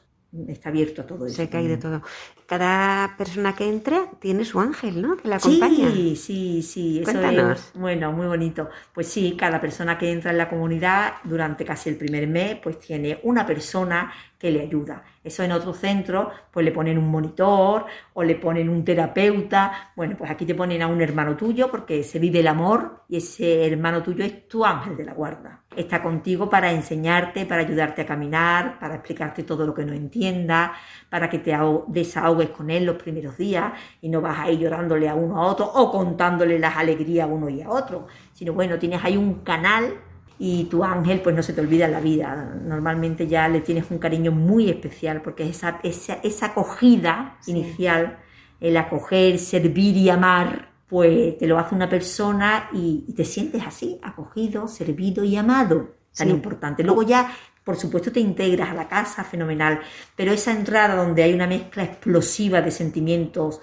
está 0.48 0.68
abierto 0.68 1.02
a 1.02 1.06
todo 1.06 1.26
eso. 1.26 1.36
Se 1.36 1.48
cae 1.48 1.68
de 1.68 1.76
todo. 1.76 2.02
Cada 2.46 3.16
persona 3.16 3.54
que 3.54 3.68
entra 3.68 4.10
tiene 4.20 4.44
su 4.44 4.60
ángel, 4.60 5.00
¿no? 5.00 5.16
Que 5.16 5.28
la 5.28 5.36
acompaña. 5.36 5.90
Sí, 5.90 6.16
sí, 6.16 6.62
sí. 6.62 7.00
Eso 7.00 7.20
Es, 7.20 7.72
bueno, 7.74 8.12
muy 8.12 8.26
bonito. 8.26 8.68
Pues 8.92 9.08
sí, 9.08 9.36
cada 9.38 9.60
persona 9.60 9.96
que 9.96 10.10
entra 10.10 10.30
en 10.30 10.38
la 10.38 10.48
comunidad 10.48 11.14
durante 11.24 11.64
casi 11.64 11.88
el 11.88 11.96
primer 11.96 12.26
mes, 12.26 12.56
pues 12.62 12.78
tiene 12.78 13.20
una 13.22 13.46
persona 13.46 14.12
que 14.38 14.50
le 14.50 14.60
ayuda. 14.60 15.02
Eso 15.22 15.42
en 15.42 15.52
otro 15.52 15.72
centro, 15.72 16.30
pues 16.50 16.64
le 16.64 16.70
ponen 16.70 16.98
un 16.98 17.08
monitor 17.08 17.86
o 18.12 18.22
le 18.22 18.34
ponen 18.36 18.68
un 18.68 18.84
terapeuta. 18.84 19.92
Bueno, 19.96 20.16
pues 20.18 20.30
aquí 20.30 20.44
te 20.44 20.54
ponen 20.54 20.82
a 20.82 20.86
un 20.86 21.00
hermano 21.00 21.34
tuyo 21.36 21.70
porque 21.70 22.02
se 22.02 22.18
vive 22.18 22.40
el 22.40 22.48
amor 22.48 23.04
y 23.08 23.16
ese 23.16 23.66
hermano 23.66 24.02
tuyo 24.02 24.22
es 24.22 24.46
tu 24.46 24.64
ángel 24.64 24.96
de 24.96 25.04
la 25.04 25.14
guarda. 25.14 25.63
Está 25.76 26.02
contigo 26.02 26.48
para 26.48 26.72
enseñarte, 26.72 27.46
para 27.46 27.62
ayudarte 27.62 28.02
a 28.02 28.06
caminar, 28.06 28.78
para 28.78 28.94
explicarte 28.96 29.42
todo 29.42 29.66
lo 29.66 29.74
que 29.74 29.84
no 29.84 29.92
entiendas, 29.92 30.72
para 31.08 31.28
que 31.28 31.38
te 31.38 31.56
desahogues 31.88 32.50
con 32.50 32.70
él 32.70 32.84
los 32.84 32.96
primeros 32.96 33.36
días 33.36 33.72
y 34.00 34.08
no 34.08 34.20
vas 34.20 34.38
ahí 34.38 34.58
llorándole 34.58 35.08
a 35.08 35.14
uno 35.14 35.40
a 35.40 35.46
otro 35.46 35.66
o 35.66 35.90
contándole 35.90 36.58
las 36.58 36.76
alegrías 36.76 37.28
a 37.28 37.32
uno 37.32 37.48
y 37.48 37.62
a 37.62 37.70
otro, 37.70 38.06
sino 38.32 38.52
bueno, 38.52 38.78
tienes 38.78 39.04
ahí 39.04 39.16
un 39.16 39.40
canal 39.40 39.94
y 40.38 40.64
tu 40.64 40.82
ángel 40.82 41.20
pues 41.20 41.34
no 41.34 41.42
se 41.42 41.52
te 41.52 41.60
olvida 41.60 41.86
en 41.86 41.92
la 41.92 42.00
vida. 42.00 42.54
Normalmente 42.64 43.26
ya 43.26 43.48
le 43.48 43.60
tienes 43.60 43.90
un 43.90 43.98
cariño 43.98 44.32
muy 44.32 44.68
especial 44.68 45.22
porque 45.22 45.48
esa, 45.48 45.80
esa, 45.82 46.14
esa 46.22 46.46
acogida 46.46 47.38
inicial, 47.46 48.18
el 48.60 48.76
acoger, 48.76 49.38
servir 49.38 49.96
y 49.96 50.10
amar, 50.10 50.73
pues 50.94 51.38
te 51.38 51.48
lo 51.48 51.58
hace 51.58 51.74
una 51.74 51.88
persona 51.88 52.70
y, 52.72 53.12
te 53.16 53.24
sientes 53.24 53.60
así, 53.66 53.98
acogido, 54.00 54.68
servido 54.68 55.24
y 55.24 55.34
amado. 55.34 55.96
Tan 56.16 56.30
importante. 56.30 56.84
Luego 56.84 57.02
ya, 57.02 57.32
por 57.64 57.74
supuesto, 57.74 58.12
te 58.12 58.20
integras 58.20 58.70
a 58.70 58.74
la 58.74 58.86
casa, 58.86 59.24
fenomenal, 59.24 59.80
pero 60.14 60.30
esa 60.30 60.52
entrada 60.52 60.94
donde 60.94 61.24
hay 61.24 61.34
una 61.34 61.48
mezcla 61.48 61.82
explosiva 61.82 62.62
de 62.62 62.70
sentimientos 62.70 63.60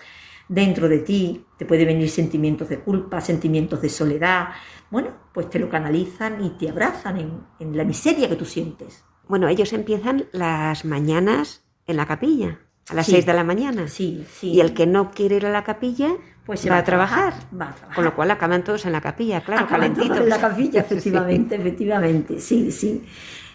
dentro 0.49 0.89
de 0.89 0.99
ti, 0.99 1.45
te 1.57 1.65
puede 1.65 1.86
venir 1.86 2.09
sentimientos 2.09 2.67
de 2.67 2.79
culpa, 2.79 3.21
sentimientos 3.21 3.82
de 3.82 3.88
soledad, 3.88 4.49
bueno, 4.89 5.11
pues 5.34 5.49
te 5.49 5.57
lo 5.57 5.69
canalizan 5.69 6.43
y 6.43 6.49
te 6.57 6.69
abrazan 6.69 7.45
en, 7.59 7.77
la 7.77 7.86
miseria 7.86 8.27
que 8.27 8.36
tú 8.36 8.43
sientes. 8.43 9.05
Bueno, 9.29 9.47
ellos 9.47 9.71
empiezan 9.71 10.25
las 10.34 10.84
mañanas 10.84 11.63
en 11.88 11.95
la 11.95 12.05
capilla, 12.05 12.59
a 12.91 12.93
las 12.93 13.05
seis 13.05 13.25
de 13.25 13.33
la 13.33 13.43
mañana. 13.43 13.87
Sí, 13.87 14.25
sí. 14.31 14.51
Y 14.51 14.61
el 14.61 14.73
que 14.73 14.85
no 14.85 15.11
quiere 15.11 15.37
ir 15.37 15.45
a 15.45 15.51
la 15.51 15.63
capilla, 15.63 16.09
pues 16.45 16.59
se 16.59 16.69
va, 16.69 16.77
a 16.77 16.83
trabajar. 16.83 17.33
Va 17.53 17.69
a 17.69 17.75
trabajar. 17.75 17.95
Con 17.95 18.03
lo 18.03 18.15
cual 18.15 18.31
acaban 18.31 18.63
todos 18.63 18.85
en 18.85 18.91
la 18.91 19.01
capilla, 19.01 19.41
claro, 19.41 19.67
calentitos. 19.67 20.17
en 20.17 20.29
la 20.29 20.39
capilla, 20.39 20.81
efectivamente, 20.89 21.55
efectivamente, 21.55 22.39
sí, 22.39 22.71
sí 22.71 23.03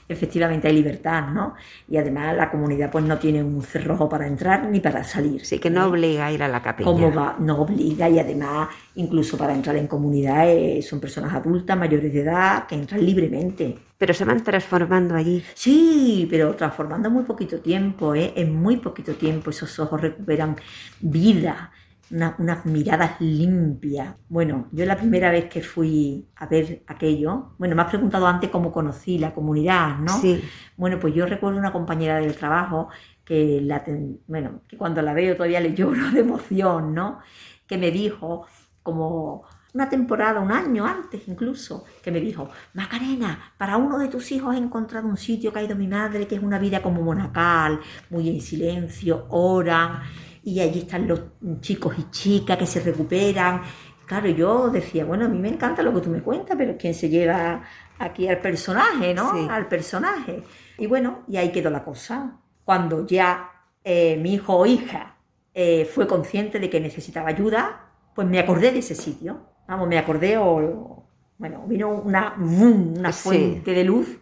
efectivamente 0.08 0.68
hay 0.68 0.74
libertad, 0.74 1.28
¿no? 1.28 1.54
Y 1.88 1.96
además 1.96 2.36
la 2.36 2.50
comunidad 2.50 2.90
pues 2.90 3.04
no 3.04 3.18
tiene 3.18 3.42
un 3.42 3.62
cerrojo 3.62 4.08
para 4.08 4.26
entrar 4.26 4.68
ni 4.68 4.80
para 4.80 5.02
salir. 5.02 5.44
Sí, 5.44 5.58
que 5.58 5.70
no 5.70 5.82
¿eh? 5.82 5.88
obliga 5.88 6.26
a 6.26 6.32
ir 6.32 6.42
a 6.42 6.48
la 6.48 6.62
capilla. 6.62 6.90
¿Cómo 6.90 7.12
va? 7.12 7.36
No 7.38 7.60
obliga 7.60 8.08
y 8.08 8.18
además 8.18 8.68
incluso 8.94 9.36
para 9.36 9.52
entrar 9.52 9.76
en 9.76 9.86
comunidad 9.86 10.46
son 10.82 11.00
personas 11.00 11.34
adultas, 11.34 11.76
mayores 11.76 12.12
de 12.12 12.20
edad, 12.20 12.66
que 12.66 12.76
entran 12.76 13.04
libremente. 13.04 13.78
Pero 13.98 14.12
se 14.12 14.24
van 14.24 14.42
transformando 14.42 15.14
allí. 15.14 15.42
Sí, 15.54 16.26
pero 16.28 16.54
transformando 16.54 17.10
muy 17.10 17.24
poquito 17.24 17.60
tiempo, 17.60 18.14
¿eh? 18.14 18.32
En 18.36 18.54
muy 18.54 18.76
poquito 18.76 19.14
tiempo 19.14 19.50
esos 19.50 19.78
ojos 19.78 20.00
recuperan 20.00 20.56
vida, 21.00 21.72
unas 22.10 22.66
miradas 22.66 23.20
limpias. 23.20 24.14
Bueno, 24.28 24.68
yo 24.70 24.84
la 24.84 24.96
primera 24.96 25.30
vez 25.30 25.46
que 25.46 25.62
fui 25.62 26.28
a 26.36 26.46
ver 26.46 26.82
aquello, 26.86 27.54
bueno, 27.58 27.74
me 27.74 27.82
has 27.82 27.88
preguntado 27.88 28.26
antes 28.26 28.50
cómo 28.50 28.70
conocí 28.70 29.18
la 29.18 29.34
comunidad, 29.34 29.98
¿no? 29.98 30.20
Sí. 30.20 30.42
Bueno, 30.76 30.98
pues 31.00 31.14
yo 31.14 31.26
recuerdo 31.26 31.58
una 31.58 31.72
compañera 31.72 32.16
del 32.18 32.36
trabajo 32.36 32.88
que, 33.24 33.60
la, 33.60 33.84
bueno, 34.26 34.60
que 34.68 34.76
cuando 34.76 35.02
la 35.02 35.12
veo 35.14 35.34
todavía 35.34 35.60
le 35.60 35.74
lloro 35.74 36.10
de 36.12 36.20
emoción, 36.20 36.94
¿no? 36.94 37.18
Que 37.66 37.76
me 37.76 37.90
dijo, 37.90 38.46
como 38.82 39.44
una 39.76 39.90
temporada, 39.90 40.40
un 40.40 40.50
año 40.50 40.86
antes 40.86 41.28
incluso, 41.28 41.84
que 42.02 42.10
me 42.10 42.18
dijo, 42.18 42.48
Macarena, 42.72 43.52
para 43.58 43.76
uno 43.76 43.98
de 43.98 44.08
tus 44.08 44.32
hijos 44.32 44.54
he 44.54 44.58
encontrado 44.58 45.06
un 45.06 45.18
sitio 45.18 45.52
que 45.52 45.58
ha 45.58 45.62
ido 45.62 45.76
mi 45.76 45.86
madre, 45.86 46.26
que 46.26 46.36
es 46.36 46.42
una 46.42 46.58
vida 46.58 46.80
como 46.80 47.02
monacal, 47.02 47.78
muy 48.08 48.30
en 48.30 48.40
silencio, 48.40 49.26
oran 49.28 50.00
y 50.42 50.60
allí 50.60 50.80
están 50.80 51.06
los 51.06 51.20
chicos 51.60 51.94
y 51.98 52.10
chicas 52.10 52.56
que 52.56 52.64
se 52.64 52.80
recuperan. 52.80 53.60
Claro, 54.06 54.28
yo 54.30 54.70
decía, 54.70 55.04
bueno, 55.04 55.26
a 55.26 55.28
mí 55.28 55.38
me 55.38 55.48
encanta 55.48 55.82
lo 55.82 55.92
que 55.92 56.00
tú 56.00 56.08
me 56.08 56.22
cuentas, 56.22 56.56
pero 56.56 56.78
¿quién 56.78 56.94
se 56.94 57.10
lleva 57.10 57.62
aquí 57.98 58.26
al 58.28 58.40
personaje, 58.40 59.12
no? 59.12 59.50
Al 59.50 59.68
personaje. 59.68 60.42
Y 60.78 60.86
bueno, 60.86 61.24
y 61.28 61.36
ahí 61.36 61.52
quedó 61.52 61.68
la 61.68 61.84
cosa. 61.84 62.38
Cuando 62.64 63.06
ya 63.06 63.50
eh, 63.84 64.16
mi 64.16 64.34
hijo 64.34 64.56
o 64.56 64.64
hija 64.64 65.16
eh, 65.52 65.84
fue 65.84 66.06
consciente 66.06 66.58
de 66.60 66.70
que 66.70 66.80
necesitaba 66.80 67.28
ayuda, 67.28 67.90
pues 68.14 68.26
me 68.26 68.38
acordé 68.38 68.72
de 68.72 68.78
ese 68.78 68.94
sitio. 68.94 69.55
Vamos, 69.68 69.88
me 69.88 69.98
acordé 69.98 70.36
o, 70.38 71.04
bueno, 71.38 71.64
vino 71.66 71.90
una, 71.90 72.34
una 72.38 73.12
fuente 73.12 73.72
de 73.72 73.84
luz 73.84 74.18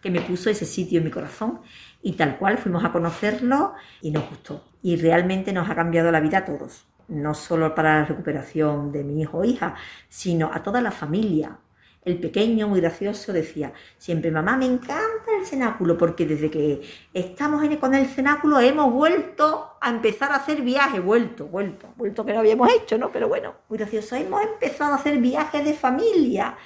que 0.00 0.10
me 0.10 0.20
puso 0.20 0.50
ese 0.50 0.66
sitio 0.66 0.98
en 0.98 1.04
mi 1.04 1.10
corazón 1.10 1.60
y 2.02 2.12
tal 2.12 2.36
cual 2.38 2.58
fuimos 2.58 2.84
a 2.84 2.92
conocerlo 2.92 3.74
y 4.02 4.10
nos 4.10 4.28
gustó. 4.28 4.62
Y 4.82 4.96
realmente 4.96 5.52
nos 5.52 5.68
ha 5.70 5.74
cambiado 5.74 6.12
la 6.12 6.20
vida 6.20 6.38
a 6.38 6.44
todos, 6.44 6.86
no 7.08 7.34
solo 7.34 7.74
para 7.74 8.00
la 8.00 8.04
recuperación 8.04 8.92
de 8.92 9.02
mi 9.02 9.22
hijo 9.22 9.38
o 9.38 9.44
hija, 9.44 9.74
sino 10.08 10.50
a 10.52 10.62
toda 10.62 10.80
la 10.82 10.90
familia. 10.90 11.58
El 12.04 12.18
pequeño, 12.18 12.68
muy 12.68 12.80
gracioso, 12.80 13.32
decía 13.32 13.72
siempre, 13.96 14.30
mamá, 14.30 14.56
me 14.56 14.66
encanta 14.66 15.30
el 15.38 15.46
cenáculo, 15.46 15.96
porque 15.96 16.26
desde 16.26 16.50
que 16.50 16.82
estamos 17.14 17.62
con 17.78 17.94
el 17.94 18.06
cenáculo 18.06 18.60
hemos 18.60 18.92
vuelto 18.92 19.78
a 19.80 19.88
empezar 19.90 20.30
a 20.32 20.36
hacer 20.36 20.60
viajes, 20.62 21.02
vuelto, 21.02 21.46
vuelto, 21.46 21.88
vuelto 21.96 22.24
que 22.26 22.34
no 22.34 22.40
habíamos 22.40 22.70
hecho, 22.72 22.98
¿no? 22.98 23.10
Pero 23.10 23.28
bueno, 23.28 23.54
muy 23.68 23.78
gracioso, 23.78 24.16
hemos 24.16 24.42
empezado 24.42 24.92
a 24.92 24.96
hacer 24.96 25.18
viajes 25.18 25.64
de 25.64 25.72
familia. 25.72 26.56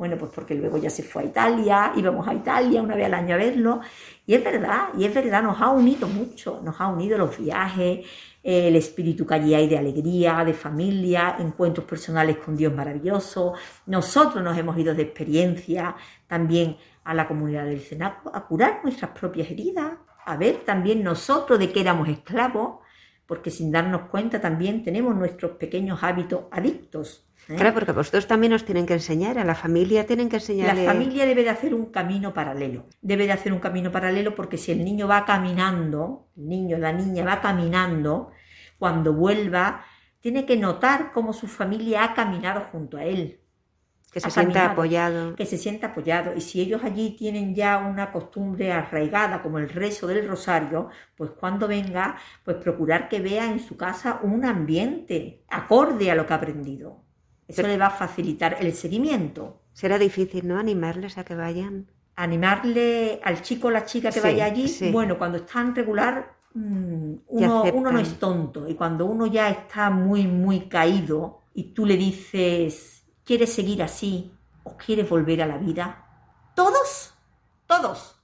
Bueno, 0.00 0.16
pues 0.16 0.32
porque 0.34 0.54
luego 0.54 0.78
ya 0.78 0.88
se 0.88 1.02
fue 1.02 1.24
a 1.24 1.26
Italia, 1.26 1.92
íbamos 1.94 2.26
a 2.26 2.32
Italia 2.32 2.80
una 2.80 2.96
vez 2.96 3.04
al 3.04 3.12
año 3.12 3.34
a 3.34 3.36
verlo, 3.36 3.80
y 4.24 4.32
es 4.32 4.42
verdad, 4.42 4.88
y 4.96 5.04
es 5.04 5.12
verdad, 5.14 5.42
nos 5.42 5.60
ha 5.60 5.68
unido 5.68 6.08
mucho, 6.08 6.58
nos 6.64 6.80
ha 6.80 6.86
unido 6.86 7.18
los 7.18 7.36
viajes, 7.36 8.06
el 8.42 8.76
espíritu 8.76 9.26
que 9.26 9.34
allí 9.34 9.52
hay 9.52 9.68
de 9.68 9.76
alegría, 9.76 10.42
de 10.42 10.54
familia, 10.54 11.36
encuentros 11.38 11.84
personales 11.84 12.38
con 12.38 12.56
Dios 12.56 12.72
maravilloso. 12.74 13.52
Nosotros 13.84 14.42
nos 14.42 14.56
hemos 14.56 14.78
ido 14.78 14.94
de 14.94 15.02
experiencia 15.02 15.94
también 16.26 16.78
a 17.04 17.12
la 17.12 17.28
comunidad 17.28 17.66
del 17.66 17.82
Cenáculo 17.82 18.34
a 18.34 18.46
curar 18.46 18.80
nuestras 18.82 19.10
propias 19.10 19.50
heridas, 19.50 19.98
a 20.24 20.36
ver 20.38 20.64
también 20.64 21.04
nosotros 21.04 21.58
de 21.58 21.70
qué 21.70 21.82
éramos 21.82 22.08
esclavos, 22.08 22.78
porque 23.26 23.50
sin 23.50 23.70
darnos 23.70 24.08
cuenta 24.08 24.40
también 24.40 24.82
tenemos 24.82 25.14
nuestros 25.14 25.58
pequeños 25.58 26.02
hábitos 26.02 26.44
adictos 26.50 27.26
¿Eh? 27.29 27.29
Claro, 27.56 27.74
porque 27.74 27.92
vosotros 27.92 28.26
también 28.26 28.52
os 28.52 28.64
tienen 28.64 28.86
que 28.86 28.94
enseñar, 28.94 29.38
a 29.38 29.44
la 29.44 29.54
familia 29.54 30.06
tienen 30.06 30.28
que 30.28 30.36
enseñar. 30.36 30.76
La 30.76 30.92
familia 30.92 31.26
debe 31.26 31.42
de 31.42 31.50
hacer 31.50 31.74
un 31.74 31.86
camino 31.86 32.32
paralelo. 32.32 32.86
Debe 33.02 33.26
de 33.26 33.32
hacer 33.32 33.52
un 33.52 33.58
camino 33.58 33.90
paralelo 33.90 34.34
porque 34.34 34.56
si 34.56 34.72
el 34.72 34.84
niño 34.84 35.08
va 35.08 35.24
caminando, 35.24 36.28
el 36.36 36.48
niño, 36.48 36.78
la 36.78 36.92
niña 36.92 37.24
va 37.24 37.40
caminando, 37.40 38.30
cuando 38.78 39.12
vuelva, 39.12 39.84
tiene 40.20 40.46
que 40.46 40.56
notar 40.56 41.12
cómo 41.12 41.32
su 41.32 41.48
familia 41.48 42.04
ha 42.04 42.14
caminado 42.14 42.62
junto 42.70 42.96
a 42.96 43.04
él. 43.04 43.40
Que 44.12 44.20
se 44.20 44.30
sienta 44.30 44.72
apoyado. 44.72 45.36
Que 45.36 45.46
se 45.46 45.56
sienta 45.56 45.88
apoyado. 45.88 46.34
Y 46.34 46.40
si 46.40 46.60
ellos 46.60 46.82
allí 46.82 47.16
tienen 47.16 47.54
ya 47.54 47.78
una 47.78 48.10
costumbre 48.10 48.72
arraigada, 48.72 49.40
como 49.40 49.58
el 49.58 49.68
rezo 49.68 50.08
del 50.08 50.26
rosario, 50.26 50.88
pues 51.16 51.30
cuando 51.30 51.68
venga, 51.68 52.16
pues 52.44 52.56
procurar 52.56 53.08
que 53.08 53.20
vea 53.20 53.46
en 53.46 53.60
su 53.60 53.76
casa 53.76 54.18
un 54.22 54.44
ambiente 54.44 55.44
acorde 55.48 56.10
a 56.10 56.16
lo 56.16 56.26
que 56.26 56.32
ha 56.32 56.36
aprendido. 56.36 57.04
Eso 57.50 57.62
le 57.62 57.76
va 57.76 57.86
a 57.86 57.90
facilitar 57.90 58.56
el 58.60 58.72
seguimiento. 58.72 59.60
Será 59.72 59.98
difícil, 59.98 60.46
¿no? 60.46 60.58
Animarles 60.58 61.18
a 61.18 61.24
que 61.24 61.34
vayan. 61.34 61.86
Animarle 62.16 63.20
al 63.24 63.42
chico 63.42 63.68
o 63.68 63.70
la 63.70 63.84
chica 63.84 64.10
que 64.10 64.20
vaya 64.20 64.44
allí. 64.44 64.90
Bueno, 64.92 65.18
cuando 65.18 65.38
están 65.38 65.74
regular, 65.74 66.36
mm, 66.54 67.12
uno, 67.28 67.64
uno, 67.72 67.92
no 67.92 67.98
es 67.98 68.18
tonto. 68.18 68.68
Y 68.68 68.74
cuando 68.74 69.06
uno 69.06 69.26
ya 69.26 69.48
está 69.48 69.90
muy, 69.90 70.26
muy 70.26 70.68
caído 70.68 71.40
y 71.54 71.72
tú 71.72 71.86
le 71.86 71.96
dices, 71.96 73.04
¿quieres 73.24 73.52
seguir 73.52 73.82
así 73.82 74.32
o 74.64 74.76
quieres 74.76 75.08
volver 75.08 75.42
a 75.42 75.46
la 75.46 75.58
vida? 75.58 76.06
Todos, 76.54 77.14
todos 77.66 78.16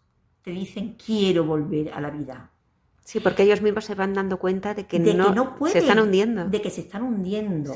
te 0.43 0.53
dicen, 0.53 0.97
quiero 1.05 1.45
volver 1.45 1.93
a 1.93 2.01
la 2.01 2.11
vida. 2.11 2.51
Sí, 3.03 3.18
porque 3.20 3.43
ellos 3.45 3.62
mismos 3.62 3.85
se 3.85 3.95
van 3.95 4.14
dando 4.14 4.39
cuenta 4.39 4.74
de 4.74 4.87
que, 4.87 4.99
no, 4.99 5.57
pueden, 5.57 5.72
se 5.72 5.79
están 5.81 5.99
hundiendo. 5.99 6.49
De 6.49 6.61
que 6.61 6.70
se 6.70 6.83
están 6.83 7.03
hundiendo 7.03 7.72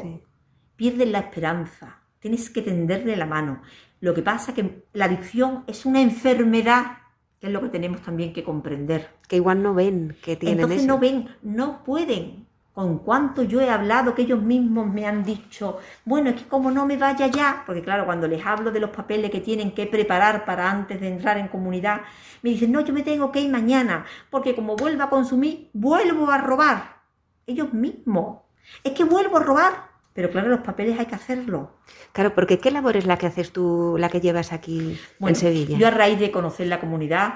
pierden 0.80 1.12
la 1.12 1.18
esperanza, 1.18 1.98
tienes 2.20 2.48
que 2.48 2.62
tenderle 2.62 3.14
la 3.14 3.26
mano. 3.26 3.60
Lo 4.00 4.14
que 4.14 4.22
pasa 4.22 4.52
es 4.52 4.54
que 4.54 4.84
la 4.94 5.04
adicción 5.04 5.62
es 5.66 5.84
una 5.84 6.00
enfermedad, 6.00 6.96
que 7.38 7.48
es 7.48 7.52
lo 7.52 7.60
que 7.60 7.68
tenemos 7.68 8.00
también 8.00 8.32
que 8.32 8.42
comprender. 8.42 9.10
Que 9.28 9.36
igual 9.36 9.62
no 9.62 9.74
ven 9.74 10.16
que 10.24 10.36
tienen 10.36 10.60
Entonces 10.60 10.86
no 10.86 10.98
ven, 10.98 11.28
no 11.42 11.84
pueden. 11.84 12.46
Con 12.72 13.00
cuánto 13.00 13.42
yo 13.42 13.60
he 13.60 13.68
hablado, 13.68 14.14
que 14.14 14.22
ellos 14.22 14.40
mismos 14.40 14.86
me 14.86 15.04
han 15.04 15.22
dicho, 15.22 15.80
bueno, 16.06 16.30
es 16.30 16.36
que 16.36 16.48
como 16.48 16.70
no 16.70 16.86
me 16.86 16.96
vaya 16.96 17.26
ya, 17.26 17.62
porque 17.66 17.82
claro, 17.82 18.06
cuando 18.06 18.26
les 18.26 18.46
hablo 18.46 18.70
de 18.70 18.80
los 18.80 18.88
papeles 18.88 19.30
que 19.30 19.42
tienen 19.42 19.72
que 19.72 19.84
preparar 19.84 20.46
para 20.46 20.70
antes 20.70 20.98
de 20.98 21.08
entrar 21.08 21.36
en 21.36 21.48
comunidad, 21.48 22.00
me 22.40 22.48
dicen, 22.48 22.72
no, 22.72 22.80
yo 22.80 22.94
me 22.94 23.02
tengo 23.02 23.30
que 23.30 23.42
ir 23.42 23.50
mañana, 23.50 24.06
porque 24.30 24.54
como 24.54 24.76
vuelva 24.76 25.04
a 25.04 25.10
consumir, 25.10 25.68
vuelvo 25.74 26.30
a 26.30 26.38
robar. 26.38 27.02
Ellos 27.46 27.70
mismos. 27.74 28.38
Es 28.82 28.92
que 28.92 29.04
vuelvo 29.04 29.36
a 29.36 29.40
robar 29.40 29.89
pero 30.12 30.30
claro, 30.30 30.48
los 30.48 30.60
papeles 30.60 30.98
hay 30.98 31.06
que 31.06 31.14
hacerlo. 31.14 31.76
Claro, 32.12 32.34
porque 32.34 32.58
¿qué 32.58 32.70
labor 32.70 32.96
es 32.96 33.06
la 33.06 33.16
que 33.16 33.26
haces 33.26 33.52
tú, 33.52 33.96
la 33.98 34.08
que 34.08 34.20
llevas 34.20 34.52
aquí 34.52 34.98
en 35.20 35.34
Sevilla? 35.36 35.78
Yo 35.78 35.86
a 35.86 35.90
raíz 35.90 36.18
de 36.18 36.30
conocer 36.30 36.66
la 36.66 36.80
comunidad, 36.80 37.34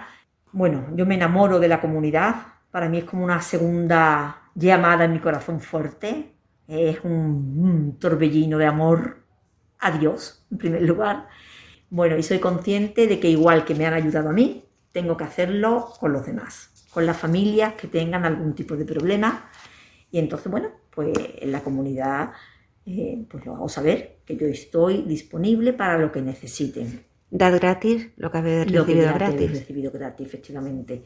bueno, 0.52 0.86
yo 0.94 1.06
me 1.06 1.14
enamoro 1.14 1.60
de 1.60 1.68
la 1.68 1.80
comunidad. 1.80 2.34
Para 2.70 2.88
mí 2.88 2.98
es 2.98 3.04
como 3.04 3.24
una 3.24 3.40
segunda 3.40 4.50
llamada 4.54 5.04
en 5.04 5.12
mi 5.12 5.20
corazón 5.20 5.60
fuerte. 5.60 6.32
Es 6.66 6.98
un, 7.04 7.96
torbellino 8.00 8.58
de 8.58 8.66
amor 8.66 9.18
a 9.78 9.92
Dios, 9.92 10.44
en 10.50 10.58
primer 10.58 10.82
lugar. 10.82 11.28
Bueno, 11.90 12.16
y 12.16 12.22
soy 12.24 12.40
consciente 12.40 13.06
de 13.06 13.20
que 13.20 13.28
igual 13.28 13.64
que 13.64 13.74
me 13.74 13.86
han 13.86 13.94
ayudado 13.94 14.30
a 14.30 14.32
mí, 14.32 14.64
tengo 14.90 15.16
que 15.16 15.24
hacerlo 15.24 15.92
con 16.00 16.12
los 16.12 16.26
demás, 16.26 16.86
con 16.90 17.06
las 17.06 17.16
familias 17.16 17.74
que 17.74 17.86
tengan 17.86 18.24
algún 18.24 18.54
tipo 18.54 18.74
de 18.74 18.84
problema. 18.84 19.50
Y 20.10 20.18
entonces, 20.18 20.50
bueno, 20.50 20.70
pues 20.90 21.12
en 21.16 21.52
la 21.52 21.60
comunidad 21.60 22.32
eh, 22.87 23.24
pues 23.30 23.47
lo 23.47 23.55
hago 23.55 23.68
saber, 23.68 24.18
que 24.26 24.37
yo 24.37 24.47
estoy 24.47 25.03
disponible 25.03 25.72
para 25.72 25.99
lo 25.99 26.12
que 26.12 26.20
necesiten. 26.20 27.05
¿Dad 27.30 27.55
gratis 27.57 28.11
lo 28.16 28.30
que 28.30 28.39
habéis 28.39 28.70
recibido 28.70 29.14
gratis? 29.14 29.51
recibido 29.51 29.91
gratis, 29.91 30.26
efectivamente. 30.26 31.05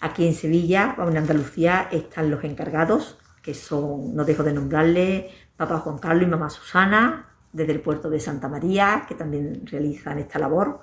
Aquí 0.00 0.26
en 0.26 0.34
Sevilla, 0.34 0.94
en 0.98 1.16
Andalucía, 1.16 1.88
están 1.90 2.30
los 2.30 2.44
encargados, 2.44 3.18
que 3.42 3.54
son, 3.54 4.14
no 4.14 4.24
dejo 4.24 4.42
de 4.42 4.52
nombrarle, 4.52 5.30
papá 5.56 5.78
Juan 5.78 5.98
Carlos 5.98 6.28
y 6.28 6.30
mamá 6.30 6.50
Susana, 6.50 7.28
desde 7.52 7.72
el 7.72 7.80
puerto 7.80 8.10
de 8.10 8.20
Santa 8.20 8.48
María, 8.48 9.04
que 9.08 9.14
también 9.14 9.66
realizan 9.66 10.18
esta 10.18 10.38
labor. 10.38 10.80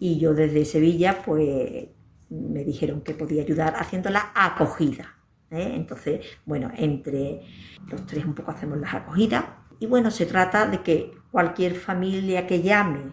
Y 0.00 0.18
yo 0.18 0.34
desde 0.34 0.64
Sevilla, 0.64 1.22
pues 1.24 1.88
me 2.30 2.64
dijeron 2.64 3.02
que 3.02 3.14
podía 3.14 3.42
ayudar 3.42 3.74
haciendo 3.76 4.10
la 4.10 4.32
acogida. 4.34 5.14
¿eh? 5.50 5.72
Entonces, 5.74 6.24
bueno, 6.44 6.70
entre 6.76 7.42
los 7.86 8.04
tres 8.06 8.24
un 8.24 8.34
poco 8.34 8.50
hacemos 8.50 8.78
las 8.78 8.94
acogidas 8.94 9.44
y 9.80 9.86
bueno, 9.86 10.10
se 10.10 10.26
trata 10.26 10.66
de 10.66 10.82
que 10.82 11.12
cualquier 11.30 11.74
familia 11.74 12.46
que 12.46 12.62
llame 12.62 13.12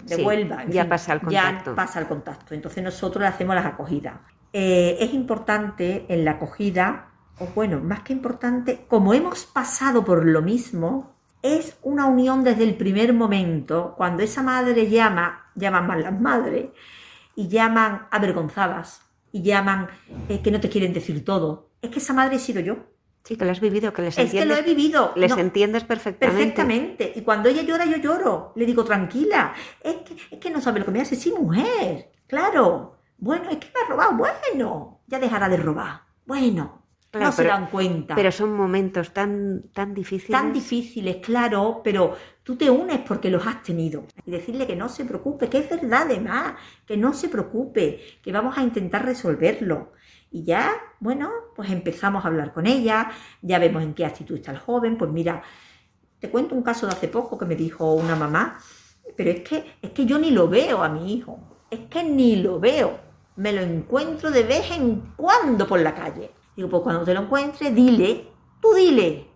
de 0.05 0.17
Huelva, 0.17 0.67
ya 0.67 0.87
pasa 0.87 1.15
el 1.15 1.21
contacto. 1.21 1.71
Ya 1.71 1.77
pasa 1.77 1.99
el 2.01 2.07
contacto. 2.07 2.53
Entonces 2.55 2.85
nosotros 2.85 3.23
le 3.23 3.29
hacemos 3.29 3.55
las 3.55 3.65
acogidas. 3.65 4.17
Eh, 4.59 4.97
es 5.05 5.13
importante 5.13 6.07
en 6.09 6.25
la 6.25 6.31
acogida, 6.31 7.11
o 7.39 7.47
bueno, 7.55 7.79
más 7.81 8.01
que 8.01 8.15
importante, 8.15 8.87
como 8.89 9.13
hemos 9.13 9.45
pasado 9.45 10.03
por 10.03 10.25
lo 10.25 10.41
mismo, 10.41 11.15
es 11.43 11.77
una 11.83 12.07
unión 12.07 12.43
desde 12.43 12.65
el 12.65 12.75
primer 12.75 13.13
momento, 13.13 13.93
cuando 13.99 14.23
esa 14.23 14.43
madre 14.43 14.89
llama, 14.89 15.51
llaman 15.57 15.87
más 15.87 16.01
las 16.01 16.19
madres, 16.19 16.71
y 17.35 17.49
llaman 17.49 18.07
avergonzadas, 18.11 19.03
y 19.31 19.43
llaman 19.43 19.89
eh, 20.31 20.41
que 20.41 20.51
no 20.51 20.59
te 20.59 20.71
quieren 20.71 20.95
decir 20.95 21.23
todo. 21.23 21.69
Es 21.83 21.91
que 21.91 21.99
esa 21.99 22.15
madre 22.15 22.37
he 22.37 22.39
sido 22.39 22.63
yo. 22.63 22.79
Sí, 23.25 23.37
que 23.37 23.45
lo 23.45 23.51
has 23.51 23.61
vivido, 23.61 23.93
que 23.93 24.01
les 24.01 24.17
entiendes. 24.17 24.41
Es 24.41 24.41
que 24.41 24.49
lo 24.49 24.57
he 24.57 24.75
vivido. 24.75 25.13
Les 25.17 25.37
entiendes 25.37 25.85
perfectamente. 25.85 26.35
Perfectamente. 26.35 27.13
Y 27.15 27.21
cuando 27.21 27.51
ella 27.51 27.61
llora, 27.61 27.85
yo 27.85 27.99
lloro. 27.99 28.53
Le 28.57 28.65
digo, 28.65 28.85
tranquila. 28.85 29.53
Es 29.85 29.97
que, 29.97 30.17
es 30.31 30.41
que 30.41 30.49
no 30.49 30.63
sabe 30.63 30.79
lo 30.79 30.87
que 30.87 30.93
me 30.93 31.03
hace. 31.03 31.15
Sí, 31.15 31.31
mujer. 31.31 32.11
Claro. 32.27 32.96
Bueno, 33.19 33.51
es 33.51 33.59
que 33.59 33.67
me 33.67 33.85
ha 33.85 33.89
robado. 33.89 34.17
Bueno, 34.17 35.01
ya 35.07 35.19
dejará 35.19 35.49
de 35.49 35.57
robar. 35.57 36.03
Bueno, 36.25 36.87
no 37.19 37.33
se 37.33 37.45
dan 37.45 37.67
cuenta. 37.67 38.15
Pero 38.15 38.33
son 38.33 38.55
momentos 38.55 39.13
tan, 39.13 39.65
tan 39.73 39.95
difíciles. 39.95 40.31
Tan 40.31 40.53
difíciles, 40.53 41.17
claro, 41.17 41.81
pero 41.83 42.17
tú 42.43 42.57
te 42.57 42.69
unes 42.71 43.01
porque 43.01 43.31
los 43.31 43.47
has 43.47 43.63
tenido. 43.63 44.05
Y 44.25 44.31
decirle 44.31 44.67
que 44.67 44.77
no 44.77 44.89
se 44.89 45.05
preocupe, 45.05 45.49
que 45.49 45.59
es 45.59 45.71
verdad 45.71 46.03
además, 46.03 46.55
que 46.87 46.97
no 46.97 47.13
se 47.15 47.29
preocupe, 47.29 48.01
que 48.23 48.33
vamos 48.33 48.57
a 48.59 48.63
intentar 48.63 49.05
resolverlo. 49.05 49.93
Y 50.31 50.45
ya, 50.45 50.73
bueno, 51.01 51.31
pues 51.55 51.71
empezamos 51.71 52.25
a 52.25 52.29
hablar 52.29 52.53
con 52.53 52.67
ella, 52.67 53.11
ya 53.41 53.59
vemos 53.59 53.83
en 53.83 53.95
qué 53.95 54.05
actitud 54.05 54.37
está 54.37 54.53
el 54.53 54.59
joven. 54.59 54.99
Pues 54.99 55.11
mira, 55.11 55.43
te 56.19 56.31
cuento 56.31 56.55
un 56.55 56.63
caso 56.63 56.87
de 56.87 56.93
hace 56.93 57.09
poco 57.09 57.39
que 57.39 57.47
me 57.47 57.57
dijo 57.57 57.95
una 57.95 58.17
mamá, 58.17 58.59
pero 59.17 59.31
es 59.31 59.41
que, 59.41 59.77
es 59.81 59.91
que 59.91 60.05
yo 60.05 60.19
ni 60.19 60.31
lo 60.31 60.49
veo 60.49 60.83
a 60.83 60.89
mi 60.89 61.15
hijo, 61.15 61.39
es 61.71 61.81
que 61.89 62.03
ni 62.03 62.37
lo 62.37 62.61
veo 62.61 63.06
me 63.37 63.53
lo 63.53 63.61
encuentro 63.61 64.31
de 64.31 64.43
vez 64.43 64.71
en 64.71 65.13
cuando 65.17 65.67
por 65.67 65.81
la 65.81 65.95
calle. 65.95 66.33
Digo, 66.57 66.69
pues 66.69 66.83
cuando 66.83 67.05
te 67.05 67.15
lo 67.15 67.21
encuentres, 67.21 67.75
dile, 67.75 68.33
tú 68.61 68.73
dile, 68.75 69.29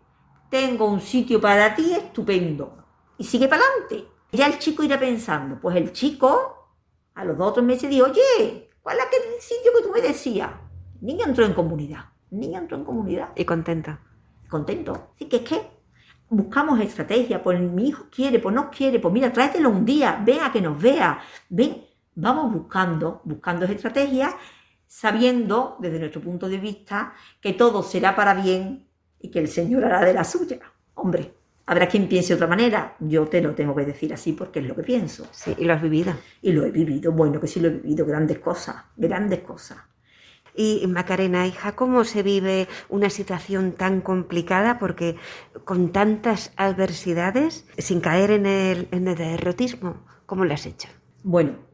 tengo 0.48 0.86
un 0.86 1.00
sitio 1.00 1.40
para 1.40 1.74
ti 1.74 1.92
estupendo. 1.92 2.84
Y 3.18 3.24
sigue 3.24 3.48
para 3.48 3.62
adelante. 3.62 4.08
Ya 4.32 4.46
el 4.46 4.58
chico 4.58 4.82
irá 4.82 4.98
pensando, 4.98 5.60
pues 5.60 5.76
el 5.76 5.92
chico 5.92 6.60
a 7.14 7.24
los 7.24 7.36
dos 7.36 7.48
o 7.48 7.52
tres 7.52 7.66
meses 7.66 7.90
dijo, 7.90 8.06
oye, 8.06 8.70
¿cuál 8.80 8.98
es 8.98 9.04
aquel 9.04 9.20
sitio 9.40 9.72
que 9.76 9.82
tú 9.82 9.92
me 9.92 10.00
decías? 10.00 10.50
El 11.00 11.06
niño 11.06 11.26
entró 11.26 11.44
en 11.44 11.52
comunidad. 11.52 12.04
El 12.30 12.40
niño 12.40 12.58
entró 12.58 12.76
en 12.76 12.84
comunidad. 12.84 13.30
Y 13.36 13.44
contenta. 13.44 14.00
contento. 14.48 15.10
Así 15.14 15.26
que 15.26 15.36
es 15.36 15.42
que 15.42 15.80
buscamos 16.30 16.80
estrategia, 16.80 17.42
pues 17.42 17.60
mi 17.60 17.88
hijo 17.88 18.04
quiere, 18.10 18.38
pues 18.38 18.54
no 18.54 18.70
quiere, 18.70 19.00
pues 19.00 19.12
mira, 19.12 19.32
tráetelo 19.32 19.68
un 19.68 19.84
día, 19.84 20.22
ven 20.24 20.40
a 20.40 20.52
que 20.52 20.60
nos 20.60 20.80
vea, 20.80 21.20
ven, 21.48 21.84
vamos 22.14 22.52
buscando, 22.52 23.20
buscando 23.24 23.64
estrategias, 23.66 24.34
sabiendo 24.86 25.76
desde 25.78 26.00
nuestro 26.00 26.20
punto 26.20 26.48
de 26.48 26.58
vista 26.58 27.14
que 27.40 27.52
todo 27.52 27.82
será 27.82 28.16
para 28.16 28.34
bien 28.34 28.88
y 29.20 29.30
que 29.30 29.38
el 29.38 29.48
Señor 29.48 29.84
hará 29.84 30.04
de 30.04 30.12
la 30.12 30.24
suya. 30.24 30.58
Hombre, 30.94 31.34
habrá 31.66 31.86
quien 31.88 32.08
piense 32.08 32.30
de 32.30 32.34
otra 32.34 32.48
manera, 32.48 32.96
yo 32.98 33.26
te 33.26 33.40
lo 33.40 33.54
tengo 33.54 33.74
que 33.76 33.84
decir 33.84 34.12
así 34.12 34.32
porque 34.32 34.58
es 34.58 34.66
lo 34.66 34.74
que 34.74 34.82
pienso. 34.82 35.26
Sí, 35.30 35.54
y 35.56 35.64
lo 35.64 35.74
has 35.74 35.82
vivido. 35.82 36.14
Y 36.42 36.52
lo 36.52 36.64
he 36.64 36.70
vivido, 36.70 37.12
bueno, 37.12 37.40
que 37.40 37.46
sí 37.46 37.60
lo 37.60 37.68
he 37.68 37.70
vivido, 37.70 38.04
grandes 38.04 38.40
cosas, 38.40 38.76
grandes 38.96 39.40
cosas. 39.40 39.78
Y 40.52 40.84
Macarena, 40.88 41.46
hija, 41.46 41.76
¿cómo 41.76 42.02
se 42.02 42.24
vive 42.24 42.66
una 42.88 43.08
situación 43.08 43.72
tan 43.72 44.00
complicada? 44.00 44.80
Porque 44.80 45.16
con 45.64 45.92
tantas 45.92 46.52
adversidades, 46.56 47.66
sin 47.78 48.00
caer 48.00 48.32
en 48.32 48.46
el, 48.46 48.88
en 48.90 49.06
el 49.06 49.14
derrotismo, 49.14 50.04
¿cómo 50.26 50.44
lo 50.44 50.52
has 50.52 50.66
hecho? 50.66 50.88
Bueno, 51.22 51.69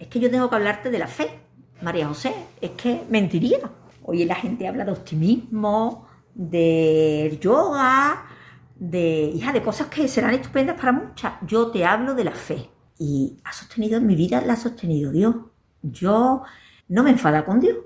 es 0.00 0.08
que 0.08 0.18
yo 0.18 0.30
tengo 0.30 0.48
que 0.48 0.56
hablarte 0.56 0.90
de 0.90 0.98
la 0.98 1.06
fe, 1.06 1.28
María 1.82 2.08
José, 2.08 2.34
es 2.60 2.70
que 2.70 3.04
mentiría. 3.10 3.58
Hoy 4.02 4.24
la 4.24 4.34
gente 4.34 4.66
habla 4.66 4.86
de 4.86 4.92
optimismo, 4.92 6.08
de 6.34 7.38
yoga, 7.38 8.24
de, 8.76 9.30
hija, 9.34 9.52
de 9.52 9.62
cosas 9.62 9.88
que 9.88 10.08
serán 10.08 10.32
estupendas 10.32 10.76
para 10.76 10.92
muchas. 10.92 11.34
Yo 11.46 11.70
te 11.70 11.84
hablo 11.84 12.14
de 12.14 12.24
la 12.24 12.32
fe. 12.32 12.70
Y 12.98 13.36
ha 13.44 13.52
sostenido 13.52 13.98
en 13.98 14.06
mi 14.06 14.16
vida, 14.16 14.40
la 14.40 14.54
ha 14.54 14.56
sostenido 14.56 15.12
Dios. 15.12 15.36
Yo 15.82 16.42
no 16.88 17.02
me 17.02 17.10
enfada 17.10 17.44
con 17.44 17.60
Dios. 17.60 17.76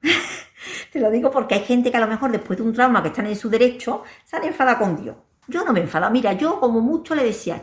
Te 0.92 1.00
lo 1.00 1.10
digo 1.10 1.30
porque 1.32 1.56
hay 1.56 1.64
gente 1.64 1.90
que 1.90 1.96
a 1.96 2.00
lo 2.00 2.06
mejor 2.06 2.30
después 2.30 2.56
de 2.56 2.64
un 2.64 2.72
trauma 2.72 3.02
que 3.02 3.08
están 3.08 3.26
en 3.26 3.36
su 3.36 3.50
derecho, 3.50 4.04
se 4.24 4.36
han 4.36 4.44
enfadado 4.44 4.78
con 4.78 5.02
Dios. 5.02 5.16
Yo 5.48 5.64
no 5.64 5.72
me 5.72 5.80
enfado. 5.80 6.08
Mira, 6.10 6.34
yo 6.34 6.60
como 6.60 6.80
mucho 6.80 7.16
le 7.16 7.24
decía, 7.24 7.62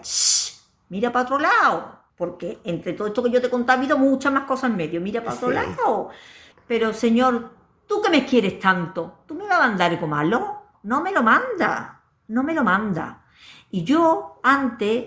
mira 0.90 1.14
para 1.14 1.24
otro 1.24 1.40
lado. 1.40 2.01
Porque 2.22 2.60
entre 2.66 2.94
todo 2.94 3.08
esto 3.08 3.24
que 3.24 3.32
yo 3.32 3.42
te 3.42 3.48
he 3.48 3.50
contado 3.50 3.80
ha 3.80 3.82
habido 3.82 3.98
muchas 3.98 4.32
más 4.32 4.44
cosas 4.44 4.70
en 4.70 4.78
medio. 4.78 5.02
Mira 5.02 5.24
para 5.24 5.36
otro 5.36 5.50
lado. 5.50 6.10
Pero 6.68 6.94
Señor, 6.94 7.50
tú 7.88 8.00
que 8.00 8.12
me 8.12 8.28
quieres 8.28 8.60
tanto, 8.60 9.24
¿tú 9.26 9.34
me 9.34 9.48
vas 9.48 9.60
a 9.60 9.68
mandar 9.68 9.90
algo 9.90 10.06
malo? 10.06 10.62
No 10.84 11.02
me 11.02 11.12
lo 11.12 11.24
manda. 11.24 12.00
No 12.28 12.44
me 12.44 12.54
lo 12.54 12.64
manda. 12.64 13.26
Y 13.72 13.84
yo 13.84 14.40
antes 14.44 15.06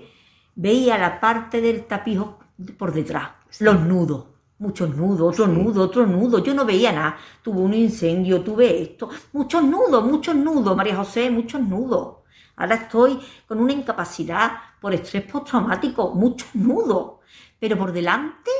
veía 0.56 0.98
la 0.98 1.20
parte 1.20 1.60
del 1.60 1.84
tapijo 1.84 2.40
por 2.76 2.92
detrás, 2.92 3.30
los 3.60 3.78
nudos 3.78 4.24
muchos 4.58 4.96
nudos, 4.96 5.34
otro 5.34 5.46
nudo, 5.46 5.82
otro 5.84 6.06
nudo. 6.06 6.42
Yo 6.42 6.52
no 6.52 6.64
veía 6.64 6.90
nada. 6.90 7.16
Tuve 7.42 7.60
un 7.60 7.74
incendio, 7.74 8.42
tuve 8.42 8.82
esto. 8.82 9.08
Muchos 9.34 9.62
nudos, 9.62 10.04
muchos 10.04 10.34
nudos, 10.34 10.76
María 10.76 10.96
José, 10.96 11.30
muchos 11.30 11.60
nudos. 11.60 12.23
Ahora 12.56 12.76
estoy 12.76 13.20
con 13.46 13.60
una 13.60 13.72
incapacidad 13.72 14.52
por 14.80 14.94
estrés 14.94 15.24
postraumático, 15.24 16.14
muchos 16.14 16.54
nudos. 16.54 17.20
Pero 17.58 17.78
por 17.78 17.92
delante, 17.92 18.50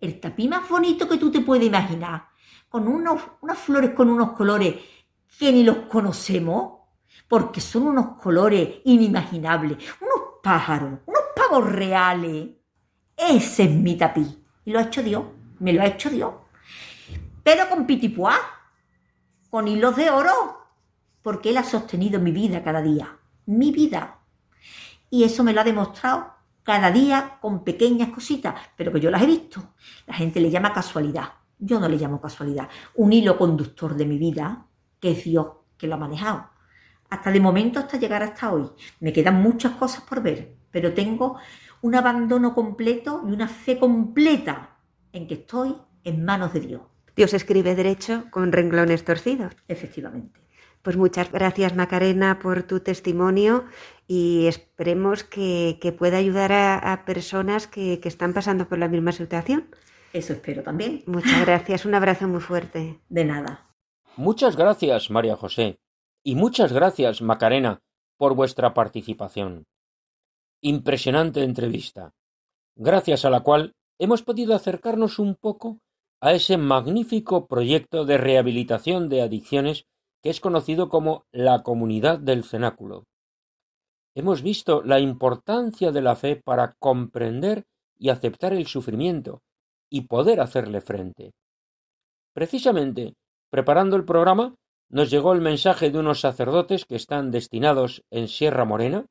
el 0.00 0.20
tapí 0.20 0.48
más 0.48 0.68
bonito 0.68 1.08
que 1.08 1.16
tú 1.16 1.30
te 1.30 1.40
puedes 1.40 1.66
imaginar. 1.66 2.28
Con 2.68 2.86
unos, 2.86 3.20
unas 3.40 3.58
flores 3.58 3.90
con 3.90 4.10
unos 4.10 4.32
colores 4.32 4.76
que 5.38 5.52
ni 5.52 5.62
los 5.62 5.78
conocemos, 5.88 6.80
porque 7.28 7.60
son 7.60 7.88
unos 7.88 8.16
colores 8.20 8.80
inimaginables. 8.84 9.78
Unos 10.00 10.20
pájaros, 10.42 11.00
unos 11.06 11.22
pavos 11.34 11.70
reales. 11.70 12.48
Ese 13.16 13.64
es 13.64 13.70
mi 13.70 13.96
tapí. 13.96 14.44
Y 14.64 14.72
lo 14.72 14.78
ha 14.78 14.82
hecho 14.82 15.02
Dios, 15.02 15.24
me 15.58 15.72
lo 15.72 15.82
ha 15.82 15.86
hecho 15.86 16.10
Dios. 16.10 16.34
Pero 17.42 17.68
con 17.68 17.86
pitipuá, 17.86 18.36
con 19.48 19.66
hilos 19.66 19.96
de 19.96 20.10
oro, 20.10 20.66
porque 21.22 21.50
Él 21.50 21.58
ha 21.58 21.64
sostenido 21.64 22.20
mi 22.20 22.32
vida 22.32 22.62
cada 22.62 22.82
día, 22.82 23.16
mi 23.50 23.72
vida. 23.72 24.18
Y 25.10 25.24
eso 25.24 25.42
me 25.42 25.52
lo 25.52 25.60
ha 25.60 25.64
demostrado 25.64 26.34
cada 26.62 26.90
día 26.90 27.38
con 27.40 27.64
pequeñas 27.64 28.10
cositas, 28.10 28.54
pero 28.76 28.92
que 28.92 29.00
yo 29.00 29.10
las 29.10 29.22
he 29.22 29.26
visto. 29.26 29.74
La 30.06 30.14
gente 30.14 30.40
le 30.40 30.50
llama 30.50 30.72
casualidad. 30.72 31.32
Yo 31.58 31.80
no 31.80 31.88
le 31.88 31.96
llamo 31.96 32.20
casualidad. 32.20 32.68
Un 32.94 33.12
hilo 33.12 33.36
conductor 33.36 33.96
de 33.96 34.06
mi 34.06 34.18
vida, 34.18 34.66
que 35.00 35.12
es 35.12 35.24
Dios 35.24 35.48
que 35.76 35.86
lo 35.86 35.94
ha 35.94 35.98
manejado. 35.98 36.50
Hasta 37.08 37.32
de 37.32 37.40
momento, 37.40 37.80
hasta 37.80 37.98
llegar 37.98 38.22
hasta 38.22 38.52
hoy. 38.52 38.70
Me 39.00 39.12
quedan 39.12 39.42
muchas 39.42 39.72
cosas 39.72 40.02
por 40.02 40.22
ver, 40.22 40.54
pero 40.70 40.94
tengo 40.94 41.38
un 41.82 41.94
abandono 41.96 42.54
completo 42.54 43.24
y 43.26 43.32
una 43.32 43.48
fe 43.48 43.78
completa 43.78 44.76
en 45.12 45.26
que 45.26 45.34
estoy 45.34 45.76
en 46.04 46.24
manos 46.24 46.52
de 46.52 46.60
Dios. 46.60 46.82
Dios 47.16 47.34
escribe 47.34 47.74
derecho 47.74 48.26
con 48.30 48.52
renglones 48.52 49.04
torcidos. 49.04 49.56
Efectivamente. 49.66 50.40
Pues 50.82 50.96
muchas 50.96 51.30
gracias 51.30 51.74
Macarena 51.74 52.38
por 52.38 52.62
tu 52.62 52.80
testimonio 52.80 53.64
y 54.06 54.46
esperemos 54.46 55.24
que, 55.24 55.94
pueda 55.98 56.16
ayudar 56.16 56.52
a, 56.52 57.04
personas 57.04 57.66
que, 57.66 58.00
que, 58.00 58.08
están 58.08 58.32
pasando 58.32 58.68
por 58.68 58.78
la 58.78 58.88
misma 58.88 59.12
situación. 59.12 59.68
Eso 60.12 60.32
espero 60.32 60.62
también. 60.62 61.02
Muchas 61.06 61.40
gracias, 61.46 61.84
un 61.84 61.94
abrazo 61.94 62.28
muy 62.28 62.40
fuerte. 62.40 63.00
De 63.08 63.24
nada. 63.24 63.66
Muchas 64.16 64.56
gracias 64.56 65.10
María 65.10 65.36
José 65.36 65.78
y 66.24 66.34
muchas 66.34 66.72
gracias 66.72 67.22
Macarena 67.22 67.80
por 68.16 68.34
vuestra 68.34 68.74
participación 68.74 69.66
impresionante 70.62 71.42
entrevista, 71.42 72.14
gracias 72.76 73.24
a 73.24 73.30
la 73.30 73.40
cual 73.40 73.74
hemos 73.98 74.22
podido 74.22 74.54
acercarnos 74.54 75.18
un 75.18 75.34
poco 75.34 75.80
a 76.20 76.32
ese 76.34 76.58
magnífico 76.58 77.46
proyecto 77.46 78.04
de 78.04 78.18
rehabilitación 78.18 79.08
de 79.08 79.22
adicciones 79.22 79.86
que 80.22 80.30
es 80.30 80.40
conocido 80.40 80.88
como 80.88 81.24
la 81.32 81.62
comunidad 81.62 82.18
del 82.18 82.44
cenáculo. 82.44 83.04
Hemos 84.14 84.42
visto 84.42 84.82
la 84.82 85.00
importancia 85.00 85.92
de 85.92 86.02
la 86.02 86.16
fe 86.16 86.36
para 86.36 86.74
comprender 86.78 87.64
y 87.98 88.08
aceptar 88.08 88.52
el 88.52 88.66
sufrimiento 88.66 89.42
y 89.88 90.02
poder 90.02 90.40
hacerle 90.40 90.80
frente. 90.80 91.32
Precisamente, 92.32 93.14
preparando 93.50 93.96
el 93.96 94.04
programa, 94.04 94.54
nos 94.88 95.10
llegó 95.10 95.32
el 95.32 95.40
mensaje 95.40 95.90
de 95.90 95.98
unos 95.98 96.20
sacerdotes 96.20 96.84
que 96.84 96.96
están 96.96 97.30
destinados 97.30 98.02
en 98.10 98.28
Sierra 98.28 98.64
Morena, 98.64 99.06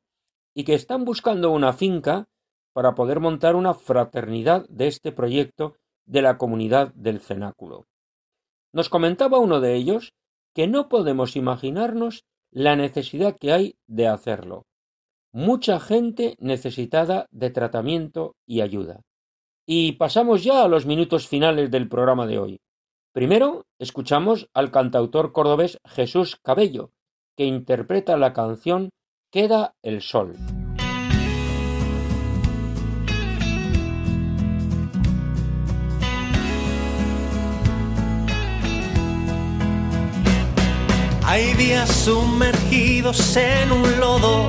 y 0.54 0.64
que 0.64 0.74
están 0.74 1.06
buscando 1.06 1.52
una 1.52 1.74
finca 1.74 2.28
para 2.74 2.96
poder 2.96 3.20
montar 3.20 3.56
una 3.56 3.74
fraternidad 3.74 4.68
de 4.68 4.88
este 4.88 5.12
proyecto 5.12 5.76
de 6.06 6.22
la 6.22 6.38
comunidad 6.38 6.94
del 6.96 7.20
cenáculo. 7.20 7.88
Nos 8.74 8.90
comentaba 8.90 9.40
uno 9.40 9.60
de 9.60 9.76
ellos 9.76 10.14
que 10.54 10.68
no 10.68 10.90
podemos 10.90 11.36
imaginarnos 11.36 12.24
la 12.52 12.76
necesidad 12.76 13.38
que 13.40 13.52
hay 13.52 13.76
de 13.88 14.08
hacerlo. 14.08 14.66
Mucha 15.32 15.80
gente 15.80 16.36
necesitada 16.40 17.28
de 17.32 17.52
tratamiento 17.52 18.36
y 18.48 18.62
ayuda. 18.62 19.02
Y 19.68 19.94
pasamos 19.94 20.44
ya 20.44 20.64
a 20.64 20.68
los 20.68 20.86
minutos 20.86 21.28
finales 21.28 21.70
del 21.70 21.88
programa 21.88 22.26
de 22.26 22.40
hoy. 22.40 22.62
Primero, 23.14 23.66
escuchamos 23.80 24.50
al 24.54 24.72
cantautor 24.72 25.32
cordobés 25.32 25.78
Jesús 25.86 26.38
Cabello, 26.44 26.92
que 27.38 27.46
interpreta 27.46 28.18
la 28.18 28.34
canción 28.34 28.90
Queda 29.32 29.76
el 29.84 30.02
sol. 30.02 30.36
Hay 41.32 41.54
días 41.54 41.92
sumergidos 41.92 43.38
en 43.38 43.72
un 43.72 44.00
lodo 44.00 44.48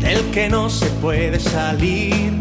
del 0.00 0.18
que 0.30 0.48
no 0.48 0.70
se 0.70 0.86
puede 0.86 1.38
salir. 1.38 2.32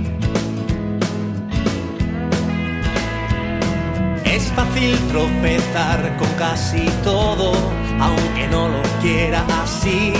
Es 4.23 4.43
fácil 4.53 4.97
tropezar 5.09 6.15
con 6.17 6.29
casi 6.39 6.85
todo, 7.03 7.51
aunque 7.99 8.47
no 8.47 8.69
lo 8.69 8.81
quiera 9.01 9.43
así. 9.61 10.13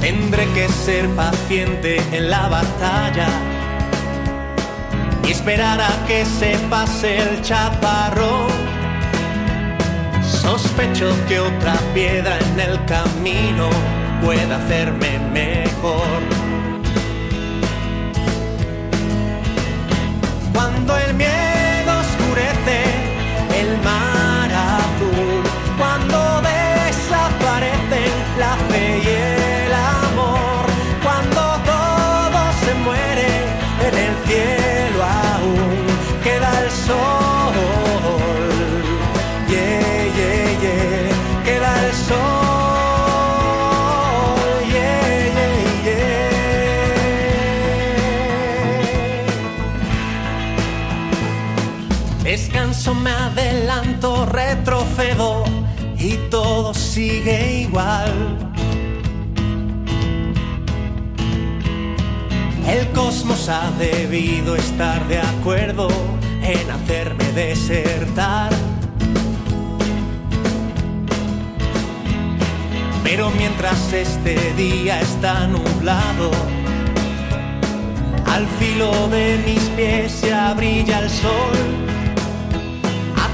Tendré 0.00 0.46
que 0.48 0.68
ser 0.68 1.08
paciente 1.10 2.02
en 2.10 2.28
la 2.28 2.48
batalla 2.48 3.28
y 5.24 5.30
esperar 5.30 5.80
a 5.80 6.06
que 6.08 6.24
se 6.24 6.58
pase 6.68 7.18
el 7.18 7.40
chaparrón. 7.42 8.71
Sospecho 10.42 11.14
que 11.28 11.38
otra 11.38 11.74
piedra 11.94 12.36
en 12.36 12.58
el 12.58 12.84
camino 12.86 13.70
puede 14.20 14.52
hacerme 14.52 15.20
mejor. 15.32 16.41
Retrocedo 54.26 55.44
y 55.98 56.14
todo 56.30 56.74
sigue 56.74 57.62
igual. 57.62 58.12
El 62.66 62.88
cosmos 62.92 63.48
ha 63.48 63.70
debido 63.78 64.56
estar 64.56 65.06
de 65.08 65.18
acuerdo 65.18 65.88
en 66.42 66.70
hacerme 66.70 67.24
desertar. 67.32 68.50
Pero 73.04 73.30
mientras 73.30 73.92
este 73.92 74.54
día 74.54 75.00
está 75.00 75.46
nublado, 75.46 76.30
al 78.26 78.46
filo 78.58 79.08
de 79.08 79.38
mis 79.44 79.62
pies 79.76 80.22
ya 80.22 80.54
brilla 80.54 81.00
el 81.00 81.10
sol. 81.10 81.91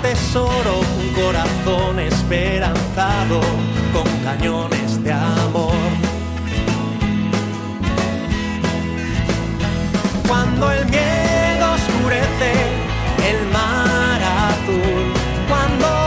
Atesoro 0.08 0.80
un 0.80 1.12
corazón 1.12 1.98
esperanzado 1.98 3.40
con 3.92 4.06
cañones 4.24 5.04
de 5.04 5.12
amor. 5.12 5.74
Cuando 10.26 10.72
el 10.72 10.86
miedo 10.86 11.72
oscurece 11.74 12.52
el 13.28 13.48
mar 13.52 14.22
azul, 14.22 15.12
cuando 15.46 15.97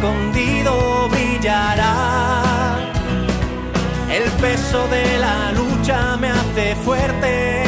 escondido 0.00 1.08
brillará. 1.10 2.78
El 4.10 4.30
peso 4.40 4.88
de 4.88 5.18
la 5.18 5.52
lucha 5.52 6.16
me 6.16 6.30
hace 6.30 6.74
fuerte. 6.76 7.62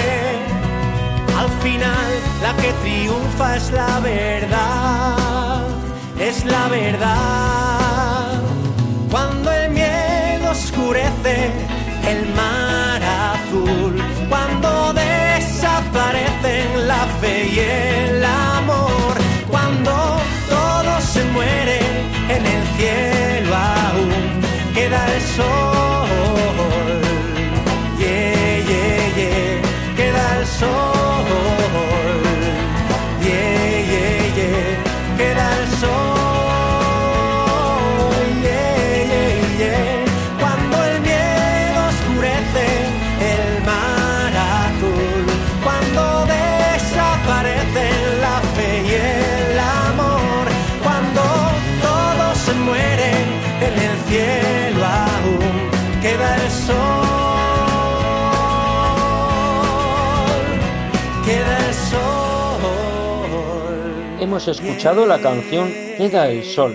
Al 1.39 1.51
final 1.61 2.11
la 2.43 2.57
que 2.57 2.73
triunfa 2.83 3.57
es 3.57 3.71
la 3.73 4.01
verdad, 4.01 5.67
es 6.19 6.45
la 6.47 6.69
verdad. 6.69 8.41
Cuando 9.11 9.53
el 9.53 9.71
miedo 9.71 10.51
oscurece 10.51 11.51
el 12.09 12.29
mar 12.35 13.03
azul, 13.35 14.03
cuando 14.31 14.95
desaparecen 14.95 16.89
la 16.89 17.07
fe 17.21 17.51
y 17.55 17.59
el 17.59 18.25
amor, 18.25 19.15
cuando 19.51 19.93
todo 20.49 21.01
se 21.01 21.25
muere 21.25 21.92
en 22.37 22.47
el 22.47 22.65
cielo 22.77 23.55
aún 23.55 24.11
queda 24.75 25.01
el 25.15 25.23
sol. 25.37 27.01
Yeah, 27.99 28.59
yeah, 28.69 29.17
yeah, 29.19 29.97
queda 29.97 30.25
el 30.39 30.47
sol. 30.47 31.27
Yeah, 33.27 33.81
yeah, 33.93 34.37
yeah, 34.39 35.17
queda 35.19 35.45
el 35.61 35.67
sol. 35.81 36.22
Hemos 64.33 64.49
escuchado 64.49 65.05
la 65.05 65.21
canción 65.21 65.69
Queda 65.99 66.31
el 66.31 66.45
Sol, 66.45 66.73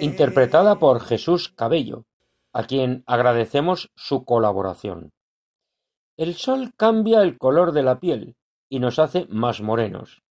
interpretada 0.00 0.80
por 0.80 0.98
Jesús 0.98 1.48
Cabello, 1.48 2.06
a 2.52 2.64
quien 2.64 3.04
agradecemos 3.06 3.92
su 3.94 4.24
colaboración. 4.24 5.12
El 6.16 6.34
sol 6.34 6.72
cambia 6.76 7.22
el 7.22 7.38
color 7.38 7.70
de 7.70 7.84
la 7.84 8.00
piel 8.00 8.34
y 8.68 8.80
nos 8.80 8.98
hace 8.98 9.28
más 9.28 9.60
morenos. 9.60 10.24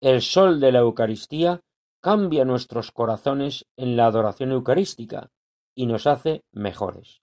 El 0.00 0.20
sol 0.20 0.58
de 0.58 0.72
la 0.72 0.80
Eucaristía 0.80 1.60
cambia 2.00 2.44
nuestros 2.44 2.90
corazones 2.90 3.64
en 3.76 3.96
la 3.96 4.06
adoración 4.06 4.50
eucarística 4.50 5.30
y 5.76 5.86
nos 5.86 6.08
hace 6.08 6.42
mejores. 6.50 7.22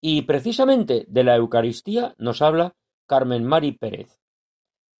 Y 0.00 0.22
precisamente 0.22 1.04
de 1.08 1.24
la 1.24 1.36
Eucaristía 1.36 2.14
nos 2.16 2.40
habla 2.40 2.72
Carmen 3.06 3.44
Mari 3.44 3.72
Pérez. 3.72 4.18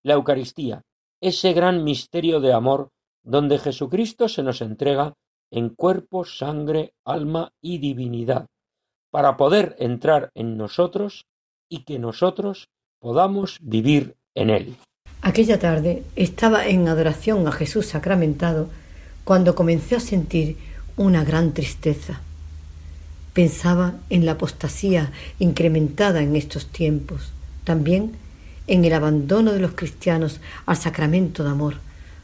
La 0.03 0.13
Eucaristía, 0.13 0.85
ese 1.21 1.53
gran 1.53 1.85
misterio 1.85 2.41
de 2.41 2.53
amor 2.53 2.91
donde 3.25 3.59
Jesucristo 3.59 4.29
se 4.29 4.43
nos 4.43 4.61
entrega 4.61 5.15
en 5.51 5.71
cuerpo, 5.71 6.25
sangre, 6.25 6.93
alma 7.05 7.53
y 7.61 7.79
divinidad, 7.79 8.47
para 9.11 9.37
poder 9.37 9.77
entrar 9.79 10.31
en 10.35 10.57
nosotros 10.57 11.27
y 11.69 11.85
que 11.85 11.99
nosotros 11.99 12.69
podamos 13.01 13.59
vivir 13.61 14.17
en 14.35 14.51
Él. 14.51 14.77
Aquella 15.23 15.59
tarde 15.59 16.05
estaba 16.15 16.67
en 16.67 16.87
adoración 16.89 17.47
a 17.49 17.53
Jesús 17.53 17.87
sacramentado 17.87 18.69
cuando 19.25 19.55
comencé 19.55 19.97
a 19.97 20.01
sentir 20.01 20.57
una 20.97 21.25
gran 21.25 21.53
tristeza. 21.53 22.21
Pensaba 23.33 23.95
en 24.09 24.25
la 24.25 24.33
apostasía 24.33 25.13
incrementada 25.39 26.23
en 26.23 26.37
estos 26.37 26.67
tiempos, 26.67 27.33
también 27.65 28.13
en 28.67 28.85
el 28.85 28.93
abandono 28.93 29.53
de 29.53 29.61
los 29.61 29.73
cristianos 29.73 30.41
al 30.67 30.77
sacramento 30.77 31.45
de 31.45 31.51
amor, 31.51 31.77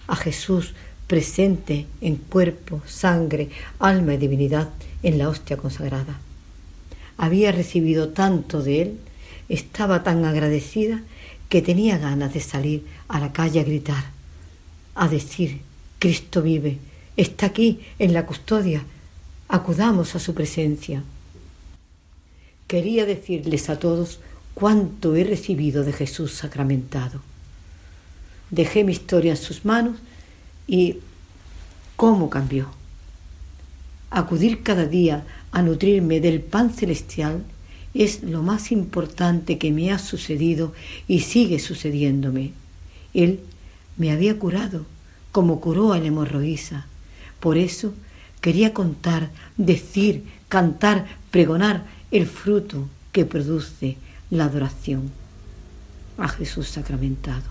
a 0.09 0.17
Jesús 0.17 0.75
presente 1.07 1.87
en 2.01 2.17
cuerpo, 2.17 2.81
sangre, 2.87 3.51
alma 3.79 4.15
y 4.15 4.17
divinidad 4.17 4.71
en 5.03 5.19
la 5.19 5.29
hostia 5.29 5.57
consagrada. 5.57 6.19
Había 7.19 7.53
recibido 7.53 8.09
tanto 8.09 8.63
de 8.63 8.83
él, 8.83 8.99
estaba 9.49 10.03
tan 10.03 10.25
agradecida 10.25 11.03
que 11.49 11.63
tenía 11.63 11.99
ganas 11.99 12.33
de 12.33 12.41
salir 12.41 12.87
a 13.09 13.21
la 13.21 13.33
calle 13.33 13.61
a 13.61 13.65
gritar, 13.65 14.05
a 14.95 15.09
decir, 15.09 15.61
Cristo 15.99 16.43
vive, 16.43 16.79
está 17.17 17.47
aquí 17.47 17.81
en 17.99 18.15
la 18.15 18.25
custodia, 18.25 18.83
acudamos 19.49 20.15
a 20.15 20.19
su 20.19 20.35
presencia. 20.35 21.05
Quería 22.67 23.05
decirles 23.05 23.69
a 23.69 23.79
todos 23.79 24.21
cuánto 24.55 25.17
he 25.17 25.25
recibido 25.25 25.85
de 25.85 25.93
Jesús 25.93 26.33
sacramentado. 26.33 27.21
Dejé 28.51 28.85
mi 28.85 28.93
historia 28.93 29.33
en 29.33 29.37
sus 29.37 29.65
manos 29.65 29.97
y 30.67 30.99
cómo 31.97 32.31
cambió. 32.31 32.69
Acudir 34.11 34.63
cada 34.63 34.87
día 34.87 35.25
a 35.53 35.63
nutrirme 35.63 36.21
del 36.21 36.41
pan 36.41 36.71
celestial 36.71 37.45
es 37.95 38.23
lo 38.23 38.43
más 38.43 38.73
importante 38.73 39.59
que 39.59 39.71
me 39.71 39.93
ha 39.93 39.99
sucedido 39.99 40.73
y 41.09 41.21
sigue 41.21 41.59
sucediéndome. 41.59 42.53
Él 43.15 43.41
me 43.97 44.11
había 44.11 44.39
curado 44.39 44.87
como 45.31 45.61
curó 45.61 45.93
a 45.93 45.99
la 45.99 46.07
hemorroísa. 46.07 46.87
Por 47.41 47.57
eso 47.57 47.95
quería 48.41 48.75
contar, 48.75 49.31
decir, 49.57 50.25
cantar, 50.49 51.07
pregonar 51.31 51.87
el 52.11 52.27
fruto 52.27 52.89
que 53.13 53.25
produce 53.25 53.97
la 54.33 54.47
adoración 54.47 55.13
a 56.17 56.27
Jesús 56.27 56.67
sacramentado. 56.67 57.51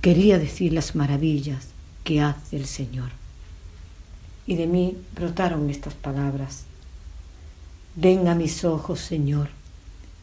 Quería 0.00 0.36
decir 0.36 0.72
las 0.72 0.96
maravillas 0.96 1.68
que 2.02 2.20
hace 2.20 2.56
el 2.56 2.66
Señor. 2.66 3.10
Y 4.48 4.56
de 4.56 4.66
mí 4.66 4.96
brotaron 5.14 5.70
estas 5.70 5.94
palabras. 5.94 6.64
Ven 7.94 8.26
a 8.26 8.34
mis 8.34 8.64
ojos, 8.64 8.98
Señor, 8.98 9.48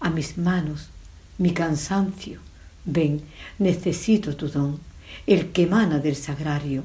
a 0.02 0.10
mis 0.10 0.38
manos, 0.38 0.90
mi 1.38 1.54
cansancio. 1.54 2.42
Ven, 2.84 3.22
necesito 3.60 4.36
tu 4.36 4.50
don, 4.50 4.82
el 5.26 5.54
que 5.54 5.64
emana 5.64 6.00
del 6.00 6.18
sagrario. 6.18 6.84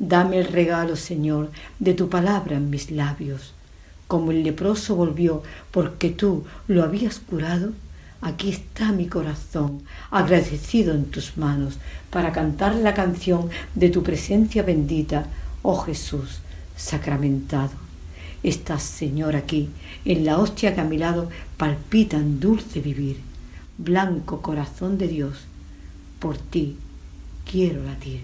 Dame 0.00 0.38
el 0.38 0.48
regalo, 0.48 0.96
Señor, 0.96 1.52
de 1.78 1.94
tu 1.94 2.08
palabra 2.08 2.56
en 2.56 2.70
mis 2.70 2.90
labios. 2.90 3.54
Como 4.10 4.32
el 4.32 4.42
leproso 4.42 4.96
volvió 4.96 5.44
porque 5.70 6.10
tú 6.10 6.42
lo 6.66 6.82
habías 6.82 7.20
curado, 7.20 7.70
Aquí 8.22 8.50
está 8.50 8.90
mi 8.90 9.06
corazón, 9.06 9.82
agradecido 10.10 10.92
en 10.94 11.04
tus 11.06 11.38
manos, 11.38 11.78
para 12.10 12.32
cantar 12.32 12.74
la 12.74 12.92
canción 12.92 13.48
de 13.74 13.88
tu 13.88 14.02
presencia 14.02 14.62
bendita, 14.62 15.26
oh 15.62 15.78
Jesús, 15.78 16.40
sacramentado. 16.76 17.70
Estás, 18.42 18.82
Señor, 18.82 19.36
aquí, 19.36 19.70
en 20.04 20.26
la 20.26 20.38
hostia 20.38 20.74
que 20.74 20.80
a 20.80 20.84
mi 20.84 20.98
lado 20.98 21.30
palpita 21.56 22.16
en 22.16 22.40
dulce 22.40 22.80
vivir. 22.80 23.20
Blanco 23.78 24.42
corazón 24.42 24.98
de 24.98 25.06
Dios, 25.06 25.36
por 26.18 26.36
ti 26.36 26.76
quiero 27.50 27.84
latir. 27.84 28.22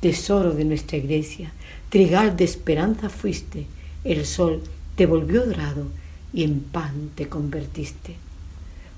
Tesoro 0.00 0.52
de 0.52 0.64
nuestra 0.64 0.96
iglesia, 0.96 1.52
trigal 1.90 2.34
de 2.34 2.44
esperanza 2.44 3.08
fuiste, 3.08 3.66
el 4.04 4.26
sol 4.26 4.62
te 4.96 5.06
volvió 5.06 5.44
dorado 5.44 5.86
y 6.32 6.44
en 6.44 6.60
pan 6.60 7.10
te 7.14 7.28
convertiste 7.28 8.16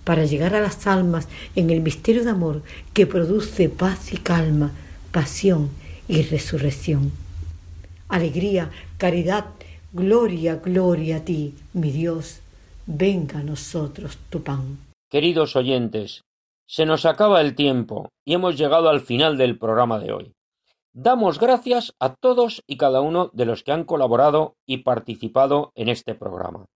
para 0.04 0.26
llegar 0.26 0.54
a 0.54 0.60
las 0.60 0.86
almas 0.86 1.28
en 1.56 1.70
el 1.70 1.80
misterio 1.80 2.24
de 2.24 2.30
amor 2.30 2.62
que 2.92 3.06
produce 3.06 3.68
paz 3.68 4.12
y 4.12 4.18
calma, 4.18 4.72
pasión 5.10 5.70
y 6.06 6.22
resurrección. 6.22 7.10
Alegría, 8.08 8.70
caridad, 8.98 9.46
gloria, 9.92 10.56
gloria 10.56 11.16
a 11.16 11.24
ti, 11.24 11.54
mi 11.72 11.90
Dios, 11.90 12.40
venga 12.86 13.40
a 13.40 13.42
nosotros 13.42 14.18
tu 14.28 14.42
pan. 14.42 14.78
Queridos 15.10 15.56
oyentes, 15.56 16.20
se 16.68 16.84
nos 16.86 17.06
acaba 17.06 17.40
el 17.40 17.54
tiempo 17.54 18.08
y 18.26 18.34
hemos 18.34 18.58
llegado 18.58 18.88
al 18.90 19.00
final 19.00 19.38
del 19.38 19.58
programa 19.58 19.98
de 19.98 20.12
hoy. 20.12 20.32
Damos 20.96 21.40
gracias 21.40 21.92
a 21.98 22.14
todos 22.14 22.62
y 22.68 22.76
cada 22.76 23.00
uno 23.00 23.28
de 23.32 23.46
los 23.46 23.64
que 23.64 23.72
han 23.72 23.82
colaborado 23.82 24.54
y 24.64 24.84
participado 24.84 25.72
en 25.74 25.88
este 25.88 26.14
programa. 26.14 26.66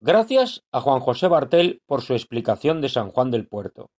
Gracias 0.00 0.64
a 0.72 0.80
Juan 0.80 0.98
José 0.98 1.28
Bartel 1.28 1.80
por 1.86 2.02
su 2.02 2.14
explicación 2.14 2.80
de 2.80 2.88
San 2.88 3.12
Juan 3.12 3.30
del 3.30 3.46
Puerto. 3.46 3.90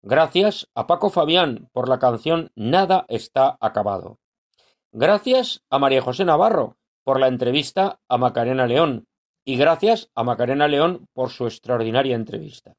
Gracias 0.00 0.68
a 0.76 0.86
Paco 0.86 1.10
Fabián 1.10 1.68
por 1.72 1.88
la 1.88 1.98
canción 1.98 2.52
Nada 2.54 3.04
está 3.08 3.58
acabado. 3.60 4.20
Gracias 4.92 5.64
a 5.70 5.80
María 5.80 6.00
José 6.00 6.24
Navarro 6.24 6.76
por 7.02 7.18
la 7.18 7.26
entrevista 7.26 7.98
a 8.08 8.16
Macarena 8.16 8.68
León. 8.68 9.08
Y 9.44 9.56
gracias 9.56 10.08
a 10.14 10.22
Macarena 10.22 10.68
León 10.68 11.08
por 11.12 11.30
su 11.30 11.46
extraordinaria 11.46 12.14
entrevista. 12.14 12.76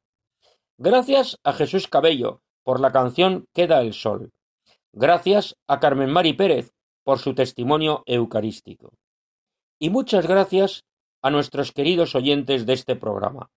Gracias 0.77 1.37
a 1.43 1.51
Jesús 1.51 1.89
Cabello 1.89 2.41
por 2.63 2.79
la 2.79 2.93
canción 2.93 3.47
Queda 3.53 3.81
el 3.81 3.93
Sol. 3.93 4.31
Gracias 4.97 5.57
a 5.67 5.81
Carmen 5.81 6.09
Mari 6.09 6.31
Pérez 6.31 6.71
por 7.03 7.19
su 7.19 7.35
testimonio 7.35 8.03
eucarístico. 8.05 8.93
Y 9.77 9.89
muchas 9.89 10.25
gracias 10.25 10.85
a 11.21 11.31
nuestros 11.31 11.73
queridos 11.73 12.15
oyentes 12.15 12.65
de 12.65 12.71
este 12.71 12.95
programa. 12.95 13.49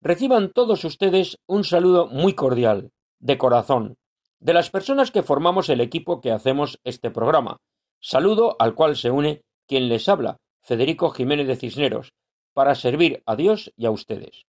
Reciban 0.00 0.50
todos 0.52 0.84
ustedes 0.84 1.38
un 1.46 1.62
saludo 1.62 2.08
muy 2.08 2.34
cordial, 2.34 2.90
de 3.20 3.38
corazón, 3.38 3.98
de 4.40 4.52
las 4.52 4.68
personas 4.70 5.12
que 5.12 5.22
formamos 5.22 5.68
el 5.68 5.80
equipo 5.80 6.20
que 6.20 6.32
hacemos 6.32 6.80
este 6.82 7.12
programa. 7.12 7.58
Saludo 8.00 8.56
al 8.58 8.74
cual 8.74 8.96
se 8.96 9.12
une 9.12 9.42
quien 9.68 9.88
les 9.88 10.08
habla, 10.08 10.38
Federico 10.60 11.10
Jiménez 11.10 11.46
de 11.46 11.54
Cisneros, 11.54 12.14
para 12.52 12.74
servir 12.74 13.22
a 13.26 13.36
Dios 13.36 13.72
y 13.76 13.86
a 13.86 13.92
ustedes. 13.92 14.46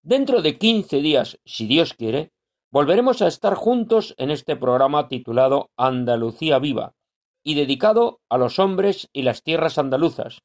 Dentro 0.00 0.42
de 0.42 0.58
quince 0.58 0.98
días, 0.98 1.40
si 1.44 1.66
Dios 1.66 1.94
quiere, 1.94 2.30
volveremos 2.72 3.20
a 3.20 3.26
estar 3.26 3.54
juntos 3.54 4.14
en 4.16 4.30
este 4.30 4.56
programa 4.56 5.08
titulado 5.08 5.70
Andalucía 5.76 6.58
Viva 6.58 6.94
y 7.42 7.54
dedicado 7.54 8.20
a 8.28 8.38
los 8.38 8.58
hombres 8.58 9.08
y 9.12 9.22
las 9.22 9.42
tierras 9.42 9.78
andaluzas, 9.78 10.42